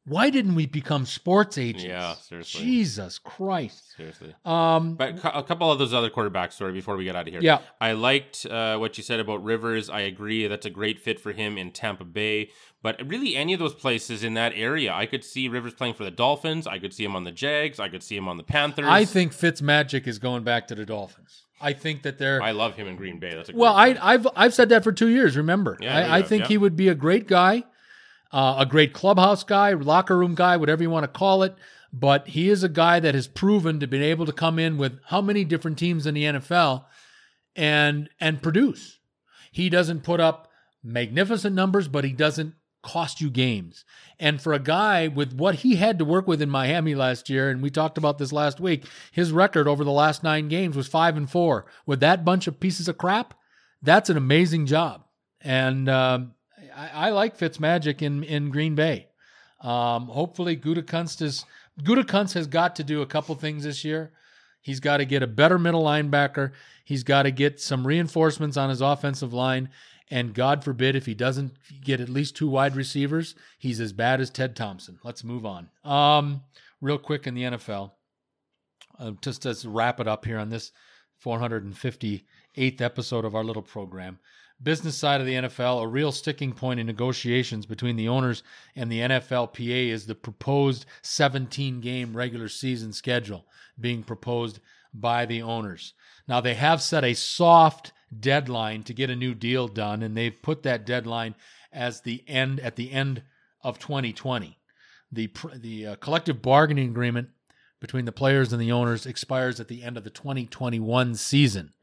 Why 0.08 0.30
didn't 0.30 0.54
we 0.54 0.68
become 0.68 1.06
sports 1.06 1.58
agents? 1.58 1.84
Yeah, 1.84 2.14
seriously. 2.14 2.62
Jesus 2.62 3.18
Christ. 3.18 3.96
Seriously. 3.98 4.36
Um, 4.46 4.96
But 4.96 5.16
a 5.24 5.42
couple 5.42 5.72
of 5.72 5.80
those 5.80 5.94
other 5.96 6.12
quarterbacks, 6.12 6.54
sorry, 6.54 6.74
before 6.74 6.96
we 6.96 7.06
get 7.06 7.16
out 7.16 7.28
of 7.28 7.34
here. 7.34 7.42
yeah. 7.42 7.60
I 7.82 7.94
liked 7.94 8.46
uh, 8.46 8.78
what 8.78 8.98
you 9.00 9.04
said 9.04 9.20
about 9.20 9.44
Rivers. 9.44 9.90
I 9.90 10.02
agree. 10.02 10.48
That's 10.48 10.66
a 10.66 10.70
great 10.70 11.00
fit 11.00 11.20
for 11.20 11.32
him 11.32 11.58
in 11.58 11.72
Tampa 11.72 12.06
Bay. 12.06 12.50
But 12.84 13.02
really, 13.08 13.36
any 13.36 13.54
of 13.54 13.60
those 13.60 13.74
places 13.74 14.24
in 14.24 14.36
that 14.36 14.54
area, 14.56 14.94
I 14.94 15.08
could 15.08 15.24
see 15.24 15.48
Rivers 15.48 15.74
playing 15.74 15.96
for 15.96 16.04
the 16.04 16.12
Dolphins. 16.12 16.68
I 16.68 16.78
could 16.78 16.94
see 16.94 17.04
him 17.04 17.16
on 17.16 17.24
the 17.24 17.32
Jags. 17.32 17.80
I 17.80 17.90
could 17.90 18.04
see 18.04 18.16
him 18.16 18.28
on 18.28 18.38
the 18.38 18.44
Panthers. 18.44 18.86
I 18.88 19.06
think 19.06 19.32
Fitzmagic 19.34 20.06
is 20.06 20.20
going 20.20 20.44
back 20.44 20.68
to 20.68 20.76
the 20.76 20.86
Dolphins. 20.86 21.46
I 21.60 21.74
think 21.74 22.04
that 22.04 22.20
they're 22.20 22.44
I 22.44 22.52
love 22.52 22.76
him 22.76 22.86
in 22.86 22.96
Green 22.96 23.18
Bay. 23.18 23.34
That's 23.34 23.50
a 23.50 23.54
well. 23.56 23.74
I, 23.74 23.98
I've, 24.00 24.28
I've 24.36 24.54
said 24.54 24.70
that 24.70 24.84
for 24.84 24.92
two 24.92 25.08
years. 25.08 25.36
Remember, 25.36 25.78
Yeah, 25.82 25.98
I 25.98 26.16
I, 26.16 26.18
have, 26.20 26.28
think 26.28 26.44
yeah. 26.44 26.48
he 26.50 26.58
would 26.60 26.76
be 26.76 26.90
a 26.90 26.96
great 26.96 27.28
guy, 27.28 27.64
uh, 28.36 28.58
a 28.60 28.66
great 28.66 28.92
clubhouse 28.92 29.46
guy, 29.46 29.72
locker 29.72 30.18
room 30.18 30.36
guy, 30.36 30.58
whatever 30.58 30.84
you 30.84 30.90
want 30.90 31.06
to 31.06 31.20
call 31.20 31.42
it. 31.42 31.56
But 31.94 32.28
he 32.28 32.50
is 32.50 32.64
a 32.64 32.70
guy 32.70 33.00
that 33.00 33.16
has 33.16 33.28
proven 33.28 33.80
to 33.80 33.88
be 33.88 34.04
able 34.04 34.26
to 34.26 34.34
come 34.34 34.60
in 34.60 34.78
with 34.78 35.00
how 35.06 35.22
many 35.22 35.46
different 35.46 35.80
teams 35.80 36.06
in 36.06 36.14
the 36.16 36.26
NFL 36.26 36.84
and 37.56 38.10
and 38.20 38.44
produce. 38.44 39.00
He 39.54 39.70
doesn't 39.70 40.04
put 40.04 40.20
up 40.20 40.50
magnificent 40.84 41.56
numbers, 41.56 41.88
but 41.88 42.04
he 42.04 42.12
doesn't 42.12 42.56
cost 42.84 43.22
you 43.22 43.30
games. 43.30 43.86
And 44.20 44.42
for 44.42 44.52
a 44.52 44.60
guy 44.60 45.08
with 45.08 45.32
what 45.32 45.56
he 45.56 45.78
had 45.78 45.98
to 46.00 46.06
work 46.06 46.28
with 46.28 46.42
in 46.42 46.50
Miami 46.50 46.94
last 46.94 47.30
year, 47.30 47.50
and 47.50 47.62
we 47.62 47.70
talked 47.70 47.98
about 47.98 48.18
this 48.18 48.34
last 48.34 48.60
week, 48.60 48.84
his 49.14 49.32
record 49.32 49.66
over 49.66 49.86
the 49.86 49.92
last 49.92 50.24
nine 50.24 50.50
games 50.50 50.76
was 50.76 50.90
five 50.90 51.16
and 51.16 51.30
four. 51.30 51.68
With 51.86 52.02
that 52.02 52.26
bunch 52.26 52.48
of 52.48 52.60
pieces 52.60 52.90
of 52.90 52.98
crap, 52.98 53.34
that's 53.82 54.10
an 54.10 54.18
amazing 54.18 54.66
job. 54.66 55.06
And 55.40 55.88
um, 55.88 56.34
I, 56.76 57.08
I 57.08 57.10
like 57.10 57.38
Fitzmagic 57.38 58.02
in 58.02 58.24
in 58.24 58.50
Green 58.50 58.76
Bay. 58.76 59.08
Um, 59.62 60.08
hopefully, 60.08 60.58
Gutekunst 60.58 61.22
is 61.22 61.46
Gutekunst 61.82 62.34
has 62.34 62.48
got 62.48 62.76
to 62.76 62.84
do 62.84 63.02
a 63.02 63.06
couple 63.06 63.36
things 63.36 63.64
this 63.64 63.84
year. 63.84 64.12
He's 64.62 64.80
got 64.80 64.98
to 64.98 65.06
get 65.06 65.24
a 65.24 65.28
better 65.28 65.60
middle 65.60 65.84
linebacker. 65.84 66.52
He's 66.84 67.04
got 67.04 67.24
to 67.24 67.32
get 67.32 67.60
some 67.62 67.86
reinforcements 67.86 68.58
on 68.58 68.70
his 68.70 68.82
offensive 68.82 69.34
line. 69.34 69.70
And 70.12 70.34
God 70.34 70.64
forbid 70.64 70.96
if 70.96 71.06
he 71.08 71.14
doesn't 71.16 71.54
get 71.84 72.00
at 72.02 72.10
least 72.10 72.36
two 72.36 72.48
wide 72.48 72.76
receivers, 72.76 73.36
he's 73.58 73.80
as 73.80 73.94
bad 73.94 74.22
as 74.22 74.30
Ted 74.30 74.56
Thompson. 74.56 75.00
Let's 75.04 75.24
move 75.24 75.46
on. 75.46 75.70
Um, 75.84 76.44
real 76.82 76.98
quick 77.00 77.26
in 77.28 77.34
the 77.34 77.44
NFL. 77.44 77.92
uh, 79.00 79.12
just 79.22 79.42
to 79.44 79.56
wrap 79.70 80.00
it 80.00 80.08
up 80.08 80.26
here 80.26 80.38
on 80.38 80.50
this 80.50 80.72
458th 81.24 82.82
episode 82.82 83.26
of 83.26 83.36
our 83.36 83.44
little 83.44 83.62
program. 83.64 84.20
Business 84.64 84.96
side 84.96 85.20
of 85.20 85.28
the 85.28 85.34
NFL, 85.34 85.84
a 85.84 85.88
real 85.88 86.12
sticking 86.12 86.54
point 86.54 86.80
in 86.80 86.88
negotiations 86.88 87.66
between 87.66 87.98
the 87.98 88.08
owners 88.08 88.42
and 88.76 88.90
the 88.90 89.00
NFLPA 89.00 89.90
is 89.90 90.06
the 90.06 90.16
proposed 90.16 90.86
17 91.02 91.82
game 91.82 92.16
regular 92.16 92.48
season 92.48 92.94
schedule 92.94 93.46
being 93.80 94.02
proposed 94.02 94.60
by 94.94 95.26
the 95.26 95.42
owners. 95.42 95.94
Now, 96.28 96.40
they 96.40 96.54
have 96.54 96.82
set 96.82 97.04
a 97.04 97.14
soft 97.14 97.92
deadline 98.18 98.84
to 98.84 98.94
get 98.94 99.10
a 99.10 99.16
new 99.16 99.34
deal 99.34 99.68
done, 99.68 100.02
and 100.02 100.16
they've 100.16 100.42
put 100.42 100.64
that 100.64 100.86
deadline 100.86 101.36
as 101.74 102.02
the 102.02 102.24
end 102.28 102.60
at 102.62 102.78
the 102.78 102.92
end 102.92 103.24
of 103.62 103.78
2020. 103.80 104.58
The, 105.12 105.30
the 105.56 105.88
uh, 105.88 105.96
collective 105.98 106.42
bargaining 106.42 106.90
agreement 106.90 107.30
between 107.80 108.06
the 108.06 108.12
players 108.12 108.54
and 108.54 108.62
the 108.62 108.72
owners 108.72 109.06
expires 109.06 109.60
at 109.60 109.68
the 109.68 109.84
end 109.84 109.98
of 109.98 110.04
the 110.04 110.10
2021 110.10 111.16
season. 111.16 111.74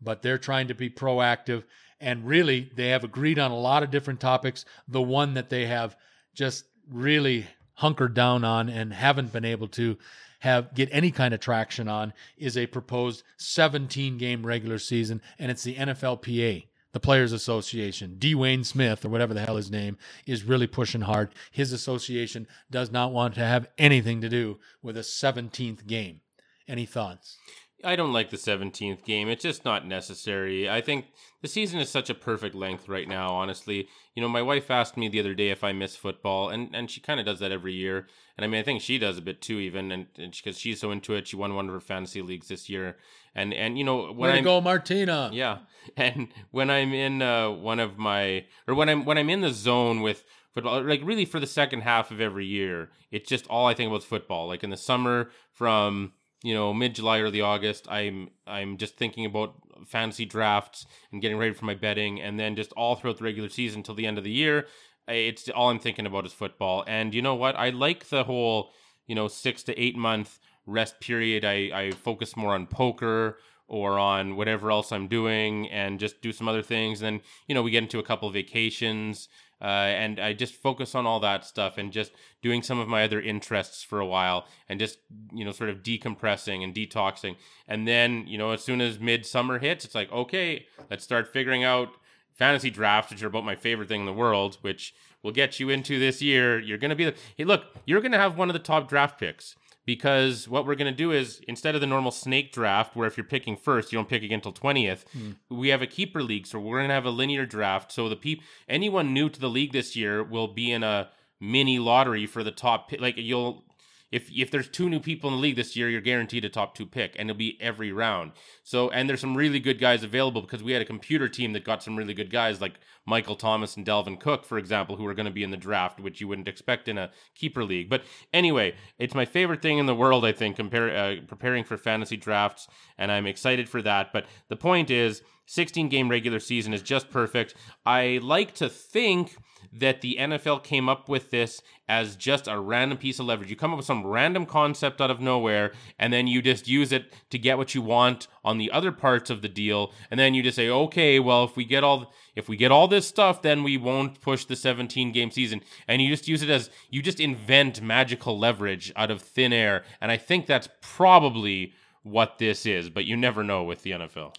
But 0.00 0.22
they're 0.22 0.38
trying 0.38 0.68
to 0.68 0.74
be 0.74 0.88
proactive 0.88 1.64
and 2.02 2.26
really 2.26 2.70
they 2.74 2.88
have 2.88 3.04
agreed 3.04 3.38
on 3.38 3.50
a 3.50 3.58
lot 3.58 3.82
of 3.82 3.90
different 3.90 4.20
topics. 4.20 4.64
The 4.88 5.00
one 5.00 5.34
that 5.34 5.48
they 5.48 5.66
have 5.66 5.96
just 6.34 6.64
really 6.90 7.46
hunkered 7.74 8.12
down 8.12 8.44
on 8.44 8.68
and 8.68 8.92
haven't 8.92 9.32
been 9.32 9.44
able 9.44 9.68
to 9.68 9.96
have 10.40 10.74
get 10.74 10.88
any 10.92 11.12
kind 11.12 11.32
of 11.32 11.40
traction 11.40 11.88
on 11.88 12.12
is 12.36 12.58
a 12.58 12.66
proposed 12.66 13.22
17 13.36 14.18
game 14.18 14.44
regular 14.44 14.78
season 14.78 15.22
and 15.38 15.50
it's 15.50 15.62
the 15.62 15.76
NFLPA 15.76 16.66
the 16.92 17.00
Players 17.00 17.32
Association, 17.32 18.16
Dwayne 18.18 18.66
Smith, 18.66 19.02
or 19.04 19.08
whatever 19.08 19.32
the 19.32 19.40
hell 19.40 19.56
his 19.56 19.70
name, 19.70 19.96
is 20.26 20.44
really 20.44 20.66
pushing 20.66 21.00
hard. 21.00 21.34
His 21.50 21.72
association 21.72 22.46
does 22.70 22.92
not 22.92 23.12
want 23.12 23.34
to 23.34 23.40
have 23.40 23.70
anything 23.78 24.20
to 24.20 24.28
do 24.28 24.58
with 24.82 24.98
a 24.98 25.00
17th 25.00 25.86
game. 25.86 26.20
Any 26.68 26.84
thoughts? 26.84 27.38
I 27.84 27.96
don't 27.96 28.12
like 28.12 28.30
the 28.30 28.36
17th 28.36 29.04
game. 29.04 29.28
It's 29.28 29.42
just 29.42 29.64
not 29.64 29.86
necessary. 29.86 30.68
I 30.68 30.80
think 30.80 31.06
the 31.40 31.48
season 31.48 31.80
is 31.80 31.88
such 31.88 32.10
a 32.10 32.14
perfect 32.14 32.54
length 32.54 32.88
right 32.88 33.08
now, 33.08 33.34
honestly. 33.34 33.88
You 34.14 34.22
know, 34.22 34.28
my 34.28 34.42
wife 34.42 34.70
asked 34.70 34.96
me 34.96 35.08
the 35.08 35.20
other 35.20 35.34
day 35.34 35.50
if 35.50 35.64
I 35.64 35.72
miss 35.72 35.96
football, 35.96 36.50
and, 36.50 36.74
and 36.74 36.90
she 36.90 37.00
kind 37.00 37.18
of 37.18 37.26
does 37.26 37.40
that 37.40 37.52
every 37.52 37.74
year. 37.74 38.06
And 38.36 38.44
I 38.44 38.48
mean, 38.48 38.60
I 38.60 38.62
think 38.62 38.80
she 38.80 38.98
does 38.98 39.18
a 39.18 39.22
bit 39.22 39.42
too, 39.42 39.58
even, 39.58 39.92
and 39.92 40.06
because 40.16 40.58
she's 40.58 40.80
so 40.80 40.90
into 40.90 41.14
it, 41.14 41.28
she 41.28 41.36
won 41.36 41.54
one 41.54 41.68
of 41.68 41.74
her 41.74 41.80
fantasy 41.80 42.22
leagues 42.22 42.48
this 42.48 42.68
year. 42.68 42.96
And 43.34 43.52
and 43.52 43.78
you 43.78 43.84
know, 43.84 44.12
when 44.12 44.30
I 44.30 44.40
go, 44.40 44.60
Martina. 44.60 45.30
Yeah, 45.32 45.58
and 45.96 46.28
when 46.50 46.70
I'm 46.70 46.92
in 46.92 47.22
uh, 47.22 47.50
one 47.50 47.80
of 47.80 47.98
my, 47.98 48.46
or 48.66 48.74
when 48.74 48.88
I'm 48.88 49.04
when 49.04 49.18
I'm 49.18 49.30
in 49.30 49.40
the 49.40 49.52
zone 49.52 50.00
with 50.00 50.24
football, 50.52 50.82
like 50.82 51.00
really 51.04 51.24
for 51.24 51.40
the 51.40 51.46
second 51.46 51.80
half 51.80 52.10
of 52.10 52.20
every 52.20 52.46
year, 52.46 52.90
it's 53.10 53.28
just 53.28 53.46
all 53.48 53.66
I 53.66 53.74
think 53.74 53.88
about 53.88 54.00
is 54.00 54.04
football. 54.04 54.48
Like 54.48 54.64
in 54.64 54.70
the 54.70 54.76
summer, 54.76 55.30
from 55.52 56.12
you 56.42 56.54
know 56.54 56.72
mid 56.72 56.94
July 56.94 57.20
early 57.20 57.40
August 57.40 57.86
I'm 57.90 58.30
I'm 58.46 58.76
just 58.76 58.96
thinking 58.96 59.26
about 59.26 59.54
fantasy 59.86 60.24
drafts 60.24 60.86
and 61.10 61.20
getting 61.20 61.38
ready 61.38 61.52
for 61.52 61.64
my 61.64 61.74
betting 61.74 62.20
and 62.20 62.38
then 62.38 62.56
just 62.56 62.72
all 62.72 62.96
throughout 62.96 63.18
the 63.18 63.24
regular 63.24 63.48
season 63.48 63.80
until 63.80 63.94
the 63.94 64.06
end 64.06 64.18
of 64.18 64.24
the 64.24 64.30
year 64.30 64.66
it's 65.08 65.48
all 65.48 65.70
I'm 65.70 65.78
thinking 65.78 66.06
about 66.06 66.26
is 66.26 66.32
football. 66.32 66.84
And 66.86 67.14
you 67.14 67.22
know 67.22 67.34
what? 67.34 67.56
I 67.56 67.70
like 67.70 68.08
the 68.08 68.24
whole 68.24 68.70
you 69.06 69.14
know 69.14 69.28
6 69.28 69.62
to 69.64 69.78
8 69.78 69.96
month 69.96 70.38
rest 70.66 71.00
period. 71.00 71.44
I 71.44 71.70
I 71.74 71.90
focus 71.92 72.36
more 72.36 72.54
on 72.54 72.66
poker 72.66 73.38
or 73.68 73.98
on 73.98 74.36
whatever 74.36 74.70
else 74.70 74.92
I'm 74.92 75.08
doing 75.08 75.68
and 75.70 75.98
just 75.98 76.20
do 76.20 76.32
some 76.32 76.48
other 76.48 76.62
things. 76.62 77.02
And 77.02 77.18
then 77.18 77.26
you 77.46 77.54
know 77.54 77.62
we 77.62 77.70
get 77.70 77.82
into 77.82 77.98
a 77.98 78.04
couple 78.04 78.28
of 78.28 78.34
vacations 78.34 79.28
uh, 79.62 79.66
and 79.66 80.18
I 80.18 80.32
just 80.32 80.54
focus 80.54 80.94
on 80.96 81.06
all 81.06 81.20
that 81.20 81.44
stuff 81.44 81.78
and 81.78 81.92
just 81.92 82.10
doing 82.42 82.62
some 82.62 82.80
of 82.80 82.88
my 82.88 83.04
other 83.04 83.20
interests 83.20 83.84
for 83.84 84.00
a 84.00 84.06
while 84.06 84.46
and 84.68 84.80
just 84.80 84.98
you 85.32 85.44
know 85.44 85.52
sort 85.52 85.70
of 85.70 85.82
decompressing 85.82 86.64
and 86.64 86.74
detoxing. 86.74 87.36
And 87.68 87.86
then 87.86 88.26
you 88.26 88.38
know 88.38 88.50
as 88.50 88.64
soon 88.64 88.80
as 88.80 88.98
midsummer 88.98 89.60
hits 89.60 89.84
it's 89.84 89.94
like 89.94 90.10
okay 90.10 90.66
let's 90.90 91.04
start 91.04 91.32
figuring 91.32 91.62
out 91.62 91.90
fantasy 92.34 92.70
drafts 92.70 93.12
which 93.12 93.22
are 93.22 93.28
about 93.28 93.44
my 93.44 93.54
favorite 93.54 93.88
thing 93.88 94.00
in 94.00 94.06
the 94.06 94.12
world 94.12 94.58
which 94.62 94.94
will 95.22 95.32
get 95.32 95.60
you 95.60 95.70
into 95.70 96.00
this 96.00 96.20
year. 96.20 96.58
You're 96.58 96.78
going 96.78 96.90
to 96.90 96.96
be 96.96 97.04
the 97.04 97.14
hey 97.36 97.44
look 97.44 97.64
you're 97.86 98.00
going 98.00 98.12
to 98.12 98.18
have 98.18 98.36
one 98.36 98.48
of 98.48 98.54
the 98.54 98.58
top 98.58 98.88
draft 98.88 99.20
picks 99.20 99.54
because 99.84 100.48
what 100.48 100.66
we're 100.66 100.74
going 100.74 100.90
to 100.90 100.96
do 100.96 101.10
is 101.10 101.40
instead 101.48 101.74
of 101.74 101.80
the 101.80 101.86
normal 101.86 102.10
snake 102.10 102.52
draft 102.52 102.94
where 102.94 103.06
if 103.06 103.16
you're 103.16 103.24
picking 103.24 103.56
first 103.56 103.92
you 103.92 103.98
don't 103.98 104.08
pick 104.08 104.22
again 104.22 104.40
until 104.44 104.52
20th 104.52 105.04
mm. 105.16 105.34
we 105.50 105.68
have 105.68 105.82
a 105.82 105.86
keeper 105.86 106.22
league 106.22 106.46
so 106.46 106.58
we're 106.58 106.78
going 106.78 106.88
to 106.88 106.94
have 106.94 107.04
a 107.04 107.10
linear 107.10 107.46
draft 107.46 107.92
so 107.92 108.08
the 108.08 108.16
people 108.16 108.44
anyone 108.68 109.12
new 109.12 109.28
to 109.28 109.40
the 109.40 109.50
league 109.50 109.72
this 109.72 109.96
year 109.96 110.22
will 110.22 110.48
be 110.48 110.70
in 110.70 110.82
a 110.82 111.08
mini 111.40 111.78
lottery 111.78 112.26
for 112.26 112.44
the 112.44 112.52
top 112.52 112.92
like 112.98 113.16
you'll 113.16 113.64
if 114.12 114.30
if 114.30 114.50
there's 114.50 114.68
two 114.68 114.88
new 114.88 115.00
people 115.00 115.30
in 115.30 115.36
the 115.36 115.42
league 115.42 115.56
this 115.56 115.74
year, 115.74 115.88
you're 115.88 116.00
guaranteed 116.00 116.44
a 116.44 116.48
top 116.48 116.74
two 116.74 116.86
pick, 116.86 117.16
and 117.18 117.28
it'll 117.28 117.38
be 117.38 117.58
every 117.60 117.90
round. 117.90 118.32
So, 118.62 118.90
and 118.90 119.08
there's 119.08 119.20
some 119.20 119.36
really 119.36 119.58
good 119.58 119.80
guys 119.80 120.04
available 120.04 120.42
because 120.42 120.62
we 120.62 120.72
had 120.72 120.82
a 120.82 120.84
computer 120.84 121.28
team 121.28 121.54
that 121.54 121.64
got 121.64 121.82
some 121.82 121.96
really 121.96 122.14
good 122.14 122.30
guys 122.30 122.60
like 122.60 122.74
Michael 123.06 123.34
Thomas 123.34 123.76
and 123.76 123.84
Dalvin 123.86 124.20
Cook, 124.20 124.44
for 124.44 124.58
example, 124.58 124.96
who 124.96 125.06
are 125.06 125.14
going 125.14 125.26
to 125.26 125.32
be 125.32 125.42
in 125.42 125.50
the 125.50 125.56
draft, 125.56 125.98
which 125.98 126.20
you 126.20 126.28
wouldn't 126.28 126.48
expect 126.48 126.88
in 126.88 126.98
a 126.98 127.10
keeper 127.34 127.64
league. 127.64 127.88
But 127.88 128.02
anyway, 128.32 128.74
it's 128.98 129.14
my 129.14 129.24
favorite 129.24 129.62
thing 129.62 129.78
in 129.78 129.86
the 129.86 129.94
world, 129.94 130.24
I 130.24 130.32
think, 130.32 130.56
compare, 130.56 130.94
uh, 130.94 131.16
preparing 131.26 131.64
for 131.64 131.76
fantasy 131.76 132.16
drafts, 132.16 132.68
and 132.98 133.10
I'm 133.10 133.26
excited 133.26 133.68
for 133.68 133.82
that. 133.82 134.12
But 134.12 134.26
the 134.48 134.56
point 134.56 134.90
is, 134.90 135.22
16 135.46 135.88
game 135.88 136.08
regular 136.08 136.38
season 136.38 136.72
is 136.72 136.82
just 136.82 137.10
perfect. 137.10 137.54
I 137.84 138.20
like 138.22 138.54
to 138.54 138.68
think 138.68 139.36
that 139.72 140.00
the 140.00 140.16
NFL 140.20 140.62
came 140.62 140.88
up 140.88 141.08
with 141.08 141.30
this 141.30 141.62
as 141.88 142.16
just 142.16 142.46
a 142.46 142.58
random 142.58 142.98
piece 142.98 143.18
of 143.18 143.26
leverage. 143.26 143.48
You 143.48 143.56
come 143.56 143.72
up 143.72 143.78
with 143.78 143.86
some 143.86 144.06
random 144.06 144.44
concept 144.44 145.00
out 145.00 145.10
of 145.10 145.20
nowhere, 145.20 145.72
and 145.98 146.12
then 146.12 146.26
you 146.26 146.42
just 146.42 146.68
use 146.68 146.92
it 146.92 147.12
to 147.30 147.38
get 147.38 147.58
what 147.58 147.74
you 147.74 147.82
want 147.82 148.28
on 148.44 148.58
the 148.58 148.70
other 148.70 148.92
parts 148.92 149.30
of 149.30 149.40
the 149.42 149.48
deal, 149.48 149.92
and 150.10 150.20
then 150.20 150.34
you 150.34 150.42
just 150.42 150.56
say, 150.56 150.68
okay, 150.68 151.18
well, 151.18 151.44
if 151.44 151.56
we 151.56 151.64
get 151.64 151.84
all 151.84 152.12
if 152.34 152.48
we 152.48 152.56
get 152.56 152.72
all 152.72 152.88
this 152.88 153.06
stuff, 153.06 153.42
then 153.42 153.62
we 153.62 153.76
won't 153.76 154.20
push 154.20 154.44
the 154.44 154.56
17 154.56 155.12
game 155.12 155.30
season. 155.30 155.60
And 155.86 156.00
you 156.00 156.08
just 156.08 156.28
use 156.28 156.42
it 156.42 156.48
as 156.48 156.70
you 156.90 157.02
just 157.02 157.20
invent 157.20 157.82
magical 157.82 158.38
leverage 158.38 158.92
out 158.96 159.10
of 159.10 159.22
thin 159.22 159.52
air, 159.52 159.84
and 160.00 160.10
I 160.10 160.16
think 160.16 160.46
that's 160.46 160.68
probably 160.80 161.74
what 162.02 162.38
this 162.38 162.66
is, 162.66 162.90
but 162.90 163.04
you 163.04 163.16
never 163.16 163.44
know 163.44 163.62
with 163.62 163.82
the 163.82 163.92
NFL. 163.92 164.34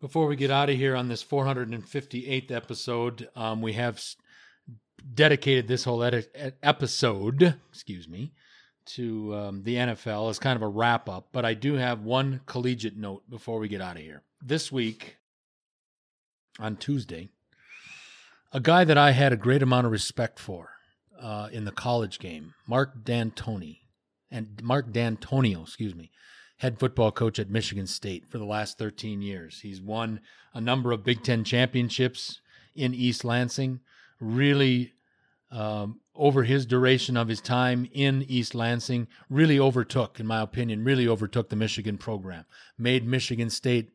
Before 0.00 0.26
we 0.26 0.34
get 0.34 0.50
out 0.50 0.68
of 0.68 0.76
here 0.76 0.96
on 0.96 1.06
this 1.06 1.22
458th 1.22 2.50
episode, 2.50 3.28
um, 3.36 3.62
we 3.62 3.74
have 3.74 4.02
dedicated 5.14 5.68
this 5.68 5.84
whole 5.84 6.02
episode, 6.62 7.58
excuse 7.70 8.08
me, 8.08 8.32
to 8.84 9.34
um, 9.34 9.62
the 9.62 9.76
NFL 9.76 10.30
as 10.30 10.38
kind 10.38 10.56
of 10.56 10.62
a 10.62 10.68
wrap 10.68 11.08
up. 11.08 11.28
But 11.32 11.44
I 11.44 11.54
do 11.54 11.74
have 11.74 12.02
one 12.02 12.40
collegiate 12.46 12.96
note 12.96 13.28
before 13.28 13.58
we 13.58 13.68
get 13.68 13.80
out 13.80 13.96
of 13.96 14.02
here. 14.02 14.22
This 14.40 14.72
week, 14.72 15.18
on 16.58 16.76
Tuesday, 16.76 17.28
a 18.52 18.60
guy 18.60 18.84
that 18.84 18.98
I 18.98 19.12
had 19.12 19.32
a 19.32 19.36
great 19.36 19.62
amount 19.62 19.86
of 19.86 19.92
respect 19.92 20.38
for 20.38 20.70
uh, 21.20 21.48
in 21.52 21.64
the 21.64 21.72
college 21.72 22.18
game, 22.18 22.54
Mark 22.66 23.04
D'Antoni, 23.04 23.78
and 24.30 24.60
Mark 24.62 24.92
Dantonio, 24.92 25.62
excuse 25.62 25.94
me, 25.94 26.10
head 26.58 26.78
football 26.78 27.12
coach 27.12 27.38
at 27.38 27.50
Michigan 27.50 27.86
State 27.86 28.30
for 28.30 28.38
the 28.38 28.44
last 28.44 28.78
13 28.78 29.22
years. 29.22 29.60
He's 29.60 29.80
won 29.80 30.20
a 30.54 30.60
number 30.60 30.92
of 30.92 31.04
Big 31.04 31.22
Ten 31.22 31.44
championships 31.44 32.40
in 32.74 32.94
East 32.94 33.24
Lansing 33.24 33.80
really 34.22 34.92
um, 35.50 36.00
over 36.14 36.44
his 36.44 36.64
duration 36.64 37.16
of 37.16 37.28
his 37.28 37.40
time 37.40 37.88
in 37.92 38.24
East 38.28 38.54
Lansing, 38.54 39.08
really 39.28 39.58
overtook, 39.58 40.20
in 40.20 40.26
my 40.26 40.40
opinion, 40.40 40.84
really 40.84 41.06
overtook 41.06 41.48
the 41.48 41.56
Michigan 41.56 41.98
program, 41.98 42.44
made 42.78 43.06
Michigan 43.06 43.50
State. 43.50 43.90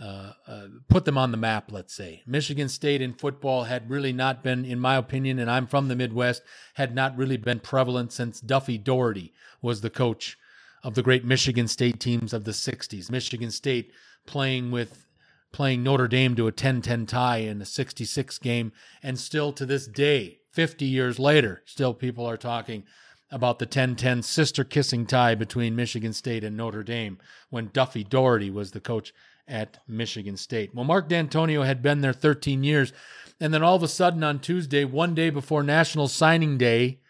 Uh, 0.00 0.32
uh, 0.46 0.66
put 0.88 1.04
them 1.04 1.18
on 1.18 1.30
the 1.30 1.36
map, 1.36 1.70
let's 1.70 1.92
say. 1.92 2.22
Michigan 2.26 2.68
State 2.68 3.02
in 3.02 3.12
football 3.12 3.64
had 3.64 3.90
really 3.90 4.12
not 4.12 4.42
been, 4.42 4.64
in 4.64 4.78
my 4.78 4.96
opinion, 4.96 5.38
and 5.38 5.50
I'm 5.50 5.66
from 5.66 5.88
the 5.88 5.96
Midwest, 5.96 6.42
had 6.74 6.94
not 6.94 7.16
really 7.18 7.36
been 7.36 7.60
prevalent 7.60 8.10
since 8.12 8.40
Duffy 8.40 8.78
Daugherty 8.78 9.34
was 9.60 9.82
the 9.82 9.90
coach 9.90 10.38
of 10.82 10.94
the 10.94 11.02
great 11.02 11.24
Michigan 11.24 11.68
State 11.68 12.00
teams 12.00 12.32
of 12.32 12.44
the 12.44 12.52
60s. 12.52 13.10
Michigan 13.10 13.50
State 13.50 13.92
playing 14.26 14.70
with 14.70 15.06
playing 15.52 15.82
Notre 15.82 16.08
Dame 16.08 16.34
to 16.36 16.46
a 16.46 16.52
10-10 16.52 17.08
tie 17.08 17.38
in 17.38 17.60
a 17.60 17.66
66 17.66 18.38
game 18.38 18.72
and 19.02 19.18
still 19.18 19.52
to 19.52 19.66
this 19.66 19.86
day 19.86 20.38
50 20.52 20.84
years 20.84 21.18
later 21.18 21.62
still 21.64 21.94
people 21.94 22.26
are 22.26 22.36
talking 22.36 22.84
about 23.30 23.58
the 23.58 23.66
10-10 23.66 24.24
sister 24.24 24.64
kissing 24.64 25.06
tie 25.06 25.34
between 25.34 25.76
Michigan 25.76 26.12
State 26.12 26.44
and 26.44 26.56
Notre 26.56 26.82
Dame 26.82 27.18
when 27.48 27.70
Duffy 27.72 28.04
Daugherty 28.04 28.50
was 28.50 28.72
the 28.72 28.80
coach 28.80 29.12
at 29.46 29.78
Michigan 29.88 30.36
State. 30.36 30.74
Well, 30.74 30.84
Mark 30.84 31.08
Dantonio 31.08 31.64
had 31.64 31.82
been 31.82 32.00
there 32.00 32.12
13 32.12 32.64
years 32.64 32.92
and 33.40 33.54
then 33.54 33.62
all 33.62 33.74
of 33.74 33.82
a 33.82 33.88
sudden 33.88 34.22
on 34.22 34.38
Tuesday, 34.38 34.84
one 34.84 35.14
day 35.14 35.30
before 35.30 35.62
National 35.62 36.08
Signing 36.08 36.58
Day, 36.58 37.00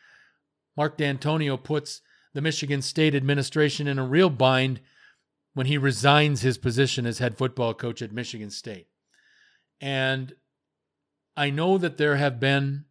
Mark 0.76 0.96
Dantonio 0.96 1.62
puts 1.62 2.02
the 2.32 2.40
Michigan 2.40 2.80
State 2.80 3.14
administration 3.14 3.88
in 3.88 3.98
a 3.98 4.06
real 4.06 4.30
bind 4.30 4.80
when 5.54 5.66
he 5.66 5.78
resigns 5.78 6.42
his 6.42 6.58
position 6.58 7.06
as 7.06 7.18
head 7.18 7.36
football 7.36 7.74
coach 7.74 8.02
at 8.02 8.12
Michigan 8.12 8.50
State. 8.50 8.86
And 9.80 10.34
I 11.36 11.50
know 11.50 11.78
that 11.78 11.96
there 11.96 12.16
have 12.16 12.38
been 12.38 12.84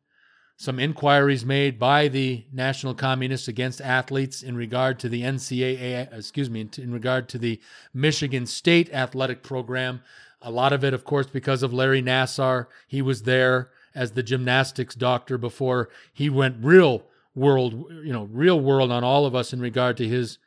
some 0.58 0.78
inquiries 0.78 1.46
made 1.46 1.80
by 1.80 2.10
the 2.10 2.46
national 2.52 2.94
communists 2.94 3.48
against 3.48 3.80
athletes 3.80 4.44
in 4.44 4.58
regard 4.58 5.00
to 5.00 5.08
the 5.08 5.22
NCAA, 5.22 6.14
excuse 6.14 6.50
me, 6.50 6.68
in 6.78 6.92
regard 6.92 7.30
to 7.30 7.38
the 7.38 7.62
Michigan 7.94 8.46
State 8.46 8.94
athletic 8.94 9.42
program. 9.42 10.02
A 10.42 10.52
lot 10.52 10.74
of 10.74 10.84
it, 10.84 10.94
of 10.94 11.06
course, 11.06 11.28
because 11.28 11.64
of 11.64 11.74
Larry 11.74 12.02
Nassar. 12.02 12.68
He 12.88 13.02
was 13.02 13.24
there 13.24 13.70
as 13.96 14.12
the 14.12 14.24
gymnastics 14.24 14.96
doctor 14.96 15.38
before 15.38 15.90
he 16.12 16.30
went 16.30 16.58
real 16.60 17.06
world, 17.34 17.86
you 18.04 18.12
know, 18.12 18.24
real 18.26 18.60
world 18.60 18.92
on 18.92 19.04
all 19.04 19.26
of 19.26 19.34
us 19.34 19.54
in 19.54 19.62
regard 19.62 19.96
to 19.98 20.08
his 20.08 20.40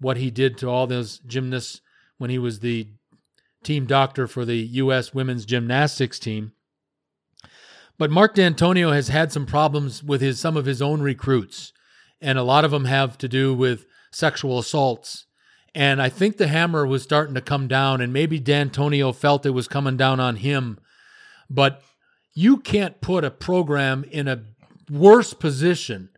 what 0.00 0.16
he 0.16 0.30
did 0.30 0.58
to 0.58 0.68
all 0.68 0.86
those 0.86 1.18
gymnasts 1.20 1.80
when 2.18 2.30
he 2.30 2.38
was 2.38 2.60
the 2.60 2.88
team 3.62 3.86
doctor 3.86 4.26
for 4.26 4.44
the 4.44 4.56
U.S. 4.56 5.14
women's 5.14 5.44
gymnastics 5.44 6.18
team. 6.18 6.52
But 7.96 8.10
Mark 8.10 8.34
Dantonio 8.34 8.92
has 8.92 9.08
had 9.08 9.32
some 9.32 9.46
problems 9.46 10.02
with 10.02 10.20
his 10.20 10.40
some 10.40 10.56
of 10.56 10.66
his 10.66 10.82
own 10.82 11.00
recruits, 11.00 11.72
and 12.20 12.38
a 12.38 12.42
lot 12.42 12.64
of 12.64 12.70
them 12.70 12.86
have 12.86 13.16
to 13.18 13.28
do 13.28 13.54
with 13.54 13.86
sexual 14.10 14.58
assaults. 14.58 15.26
And 15.74 16.00
I 16.00 16.08
think 16.08 16.36
the 16.36 16.46
hammer 16.46 16.86
was 16.86 17.02
starting 17.02 17.34
to 17.34 17.40
come 17.40 17.66
down, 17.66 18.00
and 18.00 18.12
maybe 18.12 18.40
Dantonio 18.40 19.14
felt 19.14 19.46
it 19.46 19.50
was 19.50 19.68
coming 19.68 19.96
down 19.96 20.20
on 20.20 20.36
him. 20.36 20.78
But 21.50 21.82
you 22.32 22.58
can't 22.58 23.00
put 23.00 23.24
a 23.24 23.30
program 23.30 24.04
in 24.10 24.28
a 24.28 24.44
worse 24.90 25.34
position 25.34 26.10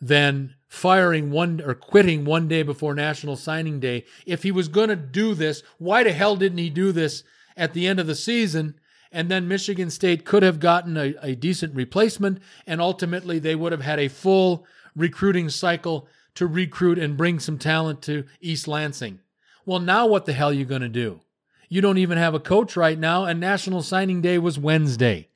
than 0.00 0.54
firing 0.70 1.32
one 1.32 1.60
or 1.60 1.74
quitting 1.74 2.24
one 2.24 2.46
day 2.46 2.62
before 2.62 2.94
National 2.94 3.34
Signing 3.34 3.80
Day. 3.80 4.04
If 4.24 4.44
he 4.44 4.52
was 4.52 4.68
going 4.68 4.88
to 4.88 4.96
do 4.96 5.34
this, 5.34 5.64
why 5.78 6.04
the 6.04 6.12
hell 6.12 6.36
didn't 6.36 6.58
he 6.58 6.70
do 6.70 6.92
this 6.92 7.24
at 7.56 7.74
the 7.74 7.88
end 7.88 7.98
of 7.98 8.06
the 8.06 8.14
season? 8.14 8.76
And 9.10 9.28
then 9.28 9.48
Michigan 9.48 9.90
State 9.90 10.24
could 10.24 10.44
have 10.44 10.60
gotten 10.60 10.96
a, 10.96 11.14
a 11.20 11.34
decent 11.34 11.74
replacement, 11.74 12.38
and 12.68 12.80
ultimately 12.80 13.40
they 13.40 13.56
would 13.56 13.72
have 13.72 13.82
had 13.82 13.98
a 13.98 14.06
full 14.06 14.64
recruiting 14.94 15.48
cycle 15.48 16.06
to 16.36 16.46
recruit 16.46 17.00
and 17.00 17.16
bring 17.16 17.40
some 17.40 17.58
talent 17.58 18.00
to 18.02 18.24
East 18.40 18.68
Lansing. 18.68 19.18
Well, 19.66 19.80
now 19.80 20.06
what 20.06 20.24
the 20.24 20.32
hell 20.32 20.50
are 20.50 20.54
you 20.54 20.64
going 20.64 20.82
to 20.82 20.88
do? 20.88 21.20
You 21.68 21.80
don't 21.80 21.98
even 21.98 22.16
have 22.16 22.34
a 22.34 22.40
coach 22.40 22.76
right 22.76 22.98
now, 22.98 23.24
and 23.24 23.40
National 23.40 23.82
Signing 23.82 24.22
Day 24.22 24.38
was 24.38 24.56
Wednesday. 24.56 25.29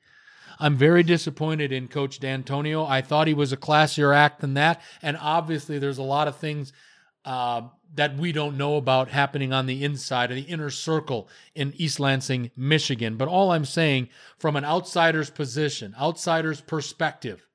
I'm 0.59 0.77
very 0.77 1.03
disappointed 1.03 1.73
in 1.73 1.89
Coach 1.89 2.21
Dantonio. 2.21 2.89
I 2.89 3.01
thought 3.01 3.27
he 3.27 3.35
was 3.35 3.53
a 3.53 3.57
classier 3.57 4.15
act 4.15 4.41
than 4.41 4.55
that, 4.55 4.81
and 5.03 5.17
obviously 5.21 5.79
there's 5.79 5.99
a 5.99 6.03
lot 6.03 6.29
of 6.29 6.37
things 6.37 6.73
uh, 7.25 7.63
that 7.95 8.17
we 8.17 8.33
don't 8.33 8.57
know 8.57 8.77
about 8.77 9.09
happening 9.09 9.53
on 9.53 9.67
the 9.67 9.85
inside 9.85 10.31
of 10.31 10.37
the 10.37 10.43
inner 10.43 10.71
circle 10.71 11.29
in 11.55 11.73
East 11.77 12.01
Lansing, 12.01 12.51
Michigan. 12.57 13.17
But 13.17 13.29
all 13.29 13.53
I'm 13.53 13.65
saying, 13.65 14.09
from 14.39 14.57
an 14.57 14.65
outsider's 14.65 15.31
position, 15.31 15.95
outsider's 15.99 16.61
perspective, 16.61 17.47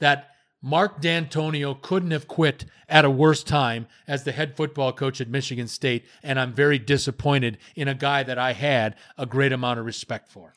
that 0.00 0.30
Mark 0.62 1.00
Dantonio 1.00 1.80
couldn't 1.80 2.10
have 2.10 2.28
quit 2.28 2.66
at 2.88 3.04
a 3.04 3.10
worse 3.10 3.42
time 3.42 3.86
as 4.06 4.24
the 4.24 4.32
head 4.32 4.56
football 4.56 4.92
coach 4.92 5.20
at 5.20 5.28
Michigan 5.28 5.68
State, 5.68 6.04
and 6.22 6.38
I'm 6.38 6.52
very 6.52 6.78
disappointed 6.78 7.56
in 7.74 7.88
a 7.88 7.94
guy 7.94 8.22
that 8.22 8.38
I 8.38 8.52
had 8.52 8.96
a 9.16 9.24
great 9.24 9.52
amount 9.52 9.78
of 9.78 9.86
respect 9.86 10.30
for. 10.30 10.52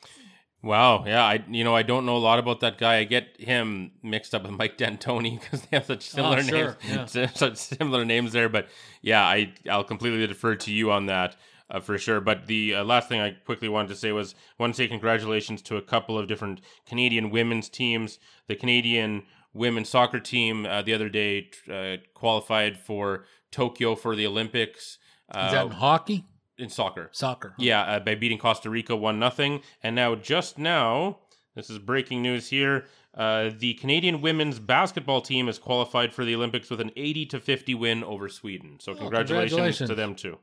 Wow, 0.63 1.03
yeah, 1.05 1.23
I 1.23 1.43
you 1.49 1.65
know 1.65 1.75
I 1.75 1.83
don't 1.83 2.05
know 2.05 2.15
a 2.15 2.19
lot 2.19 2.39
about 2.39 2.61
that 2.61 2.77
guy. 2.77 2.95
I 2.95 3.03
get 3.03 3.35
him 3.37 3.91
mixed 4.01 4.33
up 4.33 4.43
with 4.43 4.51
Mike 4.53 4.77
D'Antoni 4.79 5.39
because 5.39 5.61
they 5.63 5.75
have 5.77 5.85
such 5.85 6.09
similar 6.09 6.37
Oh, 6.37 6.41
sure, 6.41 6.77
names, 6.87 7.15
yeah. 7.15 7.27
such 7.33 7.57
similar 7.57 8.05
names 8.05 8.31
there. 8.31 8.47
But 8.47 8.69
yeah, 9.01 9.23
I 9.23 9.53
I'll 9.69 9.83
completely 9.83 10.25
defer 10.25 10.55
to 10.55 10.71
you 10.71 10.89
on 10.89 11.07
that 11.07 11.35
uh, 11.69 11.81
for 11.81 11.97
sure. 11.97 12.21
But 12.21 12.47
the 12.47 12.75
uh, 12.75 12.83
last 12.85 13.09
thing 13.09 13.19
I 13.19 13.31
quickly 13.31 13.67
wanted 13.67 13.89
to 13.89 13.95
say 13.95 14.13
was 14.13 14.35
I 14.57 14.63
want 14.63 14.73
to 14.73 14.77
say 14.77 14.87
congratulations 14.87 15.61
to 15.63 15.75
a 15.75 15.81
couple 15.81 16.17
of 16.17 16.27
different 16.27 16.61
Canadian 16.87 17.29
women's 17.29 17.67
teams. 17.67 18.17
The 18.47 18.55
Canadian 18.55 19.23
women's 19.53 19.89
soccer 19.89 20.21
team 20.21 20.65
uh, 20.65 20.81
the 20.81 20.93
other 20.93 21.09
day 21.09 21.49
uh, 21.69 21.97
qualified 22.13 22.79
for 22.79 23.25
Tokyo 23.51 23.95
for 23.95 24.15
the 24.15 24.25
Olympics 24.25 24.97
uh, 25.29 25.45
Is 25.47 25.51
that 25.53 25.65
in 25.65 25.71
hockey? 25.73 26.25
In 26.57 26.69
soccer. 26.69 27.09
Soccer. 27.11 27.53
Yeah, 27.57 27.81
uh, 27.81 27.99
by 27.99 28.15
beating 28.15 28.37
Costa 28.37 28.69
Rica 28.69 28.95
one 28.95 29.19
nothing, 29.19 29.61
and 29.81 29.95
now 29.95 30.15
just 30.15 30.57
now, 30.57 31.19
this 31.55 31.69
is 31.69 31.79
breaking 31.79 32.21
news 32.21 32.49
here. 32.49 32.85
Uh, 33.15 33.51
the 33.57 33.75
Canadian 33.75 34.21
women's 34.21 34.57
basketball 34.59 35.21
team 35.21 35.45
has 35.47 35.59
qualified 35.59 36.11
for 36.13 36.25
the 36.25 36.33
Olympics 36.35 36.69
with 36.69 36.81
an 36.81 36.91
80 36.95 37.27
to 37.27 37.39
50 37.39 37.75
win 37.75 38.03
over 38.03 38.27
Sweden. 38.27 38.77
So 38.79 38.95
congratulations, 38.95 39.53
Oh, 39.53 39.57
congratulations. 39.57 39.89
to 39.89 39.95
them 39.95 40.15
too. 40.15 40.39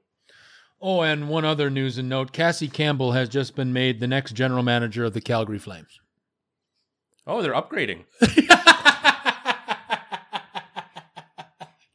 Oh, 0.81 1.03
and 1.03 1.29
one 1.29 1.45
other 1.45 1.69
news 1.69 1.99
and 1.99 2.09
note 2.09 2.33
Cassie 2.33 2.69
Campbell 2.69 3.13
has 3.13 3.29
just 3.29 3.55
been 3.57 3.73
made 3.73 4.01
the 4.01 4.07
next 4.07 4.33
general 4.33 4.63
manager 4.63 5.05
of 5.05 5.13
the 5.15 5.21
Calgary 5.21 5.59
Flames. 5.59 6.01
Oh, 7.27 7.43
they're 7.43 7.53
upgrading. 7.53 8.05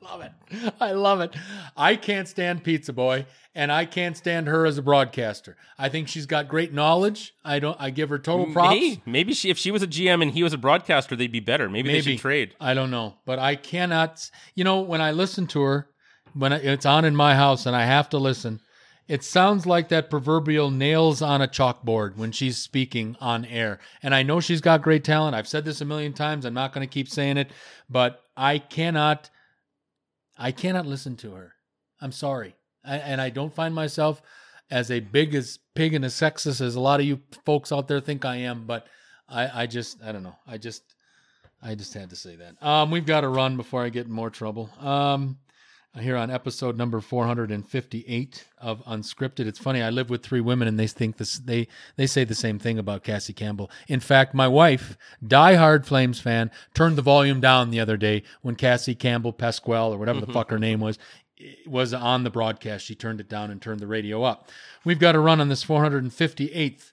love 0.01 0.22
it. 0.22 0.32
I 0.80 0.91
love 0.91 1.22
it. 1.22 1.36
I 1.78 1.95
can't 1.95 2.28
stand 2.28 2.64
Pizza 2.64 2.93
Boy, 2.93 3.26
and 3.53 3.72
I 3.72 3.86
can't 3.86 4.16
stand 4.18 4.47
her 4.47 4.66
as 4.66 4.78
a 4.78 4.82
broadcaster. 4.82 5.58
I 5.78 5.89
think 5.89 6.08
she's 6.08 6.26
got 6.26 6.47
great 6.47 6.74
knowledge. 6.74 7.34
I 7.43 7.60
don't. 7.60 7.78
I 7.80 7.89
give 7.89 8.10
her 8.10 8.20
total 8.20 8.51
props. 8.53 8.76
Hey, 8.76 9.01
maybe 9.06 9.34
she, 9.34 9.49
if 9.49 9.58
she 9.58 9.72
was 9.72 9.84
a 9.84 9.88
GM 9.88 10.22
and 10.22 10.32
he 10.32 10.43
was 10.43 10.53
a 10.53 10.58
broadcaster, 10.58 11.16
they'd 11.16 11.32
be 11.32 11.39
better. 11.39 11.70
Maybe, 11.70 11.89
they 11.91 12.01
should 12.01 12.20
trade. 12.20 12.53
I 12.60 12.74
don't 12.74 12.91
know, 12.91 13.16
but 13.26 13.39
I 13.39 13.56
cannot. 13.56 14.30
You 14.56 14.64
know, 14.64 14.82
when 14.82 15.01
I 15.01 15.12
listen 15.12 15.47
to 15.47 15.62
her, 15.62 15.88
when 16.34 16.53
I- 16.53 16.60
it's 16.60 16.86
on 16.86 17.06
in 17.06 17.16
my 17.16 17.36
house 17.36 17.66
and 17.66 17.76
I 17.76 17.86
have 17.86 18.10
to 18.10 18.18
listen, 18.18 18.60
it 19.08 19.24
sounds 19.24 19.66
like 19.68 19.89
that 19.89 20.10
proverbial 20.10 20.72
nails 20.72 21.22
on 21.22 21.39
a 21.41 21.47
chalkboard 21.47 22.18
when 22.18 22.32
she's 22.32 22.58
speaking 22.58 23.16
on 23.22 23.45
air. 23.45 23.78
And 24.01 24.16
I 24.16 24.24
know 24.24 24.39
she's 24.39 24.62
got 24.62 24.82
great 24.82 25.03
talent. 25.03 25.36
I've 25.36 25.47
said 25.47 25.64
this 25.64 25.80
a 25.80 25.86
million 25.86 26.12
times. 26.14 26.43
I'm 26.43 26.56
not 26.56 26.74
going 26.74 26.86
to 26.88 26.91
keep 26.91 27.08
saying 27.08 27.38
it, 27.38 27.51
but 27.89 28.24
I 28.36 28.58
cannot. 28.58 29.30
I 30.38 30.52
cannot 30.52 30.86
listen 30.86 31.16
to 31.18 31.34
her. 31.34 31.54
I'm 32.02 32.12
sorry, 32.12 32.56
I, 32.84 32.98
and 32.98 33.22
I 33.22 33.30
don't 33.30 33.54
find 33.54 33.74
myself 33.74 34.22
as 34.70 34.92
a 34.92 35.00
big 35.00 35.36
as 35.36 35.60
pig 35.76 35.94
and 35.94 36.04
as 36.04 36.14
sexist 36.14 36.62
as 36.62 36.76
a 36.76 36.80
lot 36.80 37.00
of 37.00 37.06
you 37.06 37.22
folks 37.46 37.72
out 37.72 37.88
there 37.88 38.00
think 38.00 38.26
I 38.26 38.38
am. 38.38 38.66
But 38.66 38.88
I, 39.30 39.64
I 39.64 39.66
just, 39.68 40.02
I 40.04 40.12
don't 40.12 40.24
know. 40.24 40.36
I 40.48 40.58
just, 40.58 40.84
I 41.62 41.76
just 41.76 41.94
had 41.94 42.10
to 42.10 42.16
say 42.16 42.36
that. 42.36 42.62
Um, 42.66 42.92
we've 42.92 43.06
got 43.06 43.22
to 43.22 43.30
run 43.30 43.58
before 43.58 43.84
I 43.84 43.90
get 43.90 44.08
in 44.08 44.12
more 44.12 44.30
trouble. 44.30 44.70
Um, 44.80 45.38
here 46.00 46.18
on 46.18 46.30
episode 46.30 46.78
number 46.78 47.00
458 47.00 48.46
of 48.60 48.84
Unscripted. 48.86 49.48
It's 49.48 49.60
funny. 49.60 49.82
I 49.82 49.89
live 49.89 50.10
with 50.10 50.24
three 50.24 50.41
women, 50.41 50.68
and 50.68 50.80
they 50.80 50.88
think 50.88 51.18
this. 51.18 51.39
They 51.39 51.68
they 51.96 52.08
say 52.08 52.24
the 52.24 52.36
same 52.36 52.60
thing 52.60 52.78
about 52.78 53.04
Cassie 53.04 53.34
Campbell. 53.34 53.72
In 53.88 54.00
fact, 54.00 54.34
my 54.34 54.48
wife, 54.48 54.98
diehard 55.24 55.86
Flames 55.86 56.20
fan, 56.20 56.52
turned 56.74 56.98
the 56.98 57.02
volume 57.02 57.39
down 57.39 57.72
the 57.72 57.80
other 57.80 57.98
day 57.98 58.24
when 58.41 58.56
Cassie 58.56 58.96
Campbell 58.96 59.34
Pasquale 59.34 59.93
or 59.93 59.98
whatever 59.98 60.20
the 60.20 60.28
mm-hmm. 60.28 60.34
fuck 60.34 60.50
her 60.50 60.60
name 60.60 60.80
was 60.80 61.00
was 61.66 61.93
on 61.93 62.24
the 62.24 62.30
broadcast. 62.30 62.86
She 62.86 62.96
turned 62.96 63.20
it 63.20 63.30
down 63.30 63.52
and 63.52 63.62
turned 63.62 63.80
the 63.80 63.88
radio 63.88 64.24
up. 64.24 64.50
We've 64.84 65.00
got 65.00 65.14
to 65.14 65.20
run 65.20 65.41
on 65.41 65.50
this 65.50 65.66
458th 65.66 66.91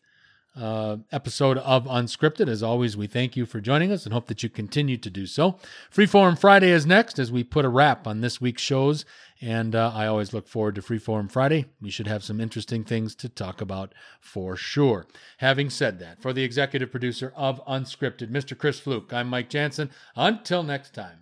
uh, 0.57 0.99
episode 1.11 1.59
of 1.59 1.85
Unscripted. 1.85 2.49
As 2.49 2.63
always, 2.63 2.97
we 2.97 3.07
thank 3.07 3.37
you 3.37 3.47
for 3.47 3.61
joining 3.61 3.91
us 3.91 4.05
and 4.05 4.13
hope 4.13 4.27
that 4.27 4.43
you 4.43 4.49
continue 4.49 4.97
to 4.97 5.11
do 5.11 5.27
so. 5.27 5.59
Freeform 5.95 6.39
Friday 6.39 6.71
is 6.71 6.87
next 6.87 7.19
as 7.19 7.33
we 7.33 7.45
put 7.45 7.65
a 7.65 7.69
wrap 7.69 8.07
on 8.07 8.21
this 8.21 8.41
week's 8.41 8.63
shows. 8.63 9.05
And 9.41 9.75
uh, 9.75 9.91
I 9.93 10.07
always 10.07 10.33
look 10.33 10.47
forward 10.47 10.77
to 10.77 10.83
Freeform 10.83 11.31
Friday. 11.31 11.67
We 11.81 11.91
should 11.91 12.07
have 12.07 12.23
some 12.23 12.41
interesting 12.41 12.85
things 12.85 13.15
to 13.17 13.29
talk 13.29 13.61
about 13.61 13.93
for 14.21 14.57
sure. 14.57 15.07
Having 15.39 15.71
said 15.71 15.99
that, 15.99 16.23
for 16.23 16.33
the 16.33 16.45
executive 16.45 16.93
producer 16.93 17.33
of 17.35 17.65
Unscripted, 17.67 18.31
Mr. 18.31 18.57
Chris 18.57 18.79
Fluke, 18.79 19.13
I'm 19.13 19.29
Mike 19.29 19.51
Jansen. 19.51 19.91
Until 20.15 20.63
next 20.63 20.95
time. 20.95 21.19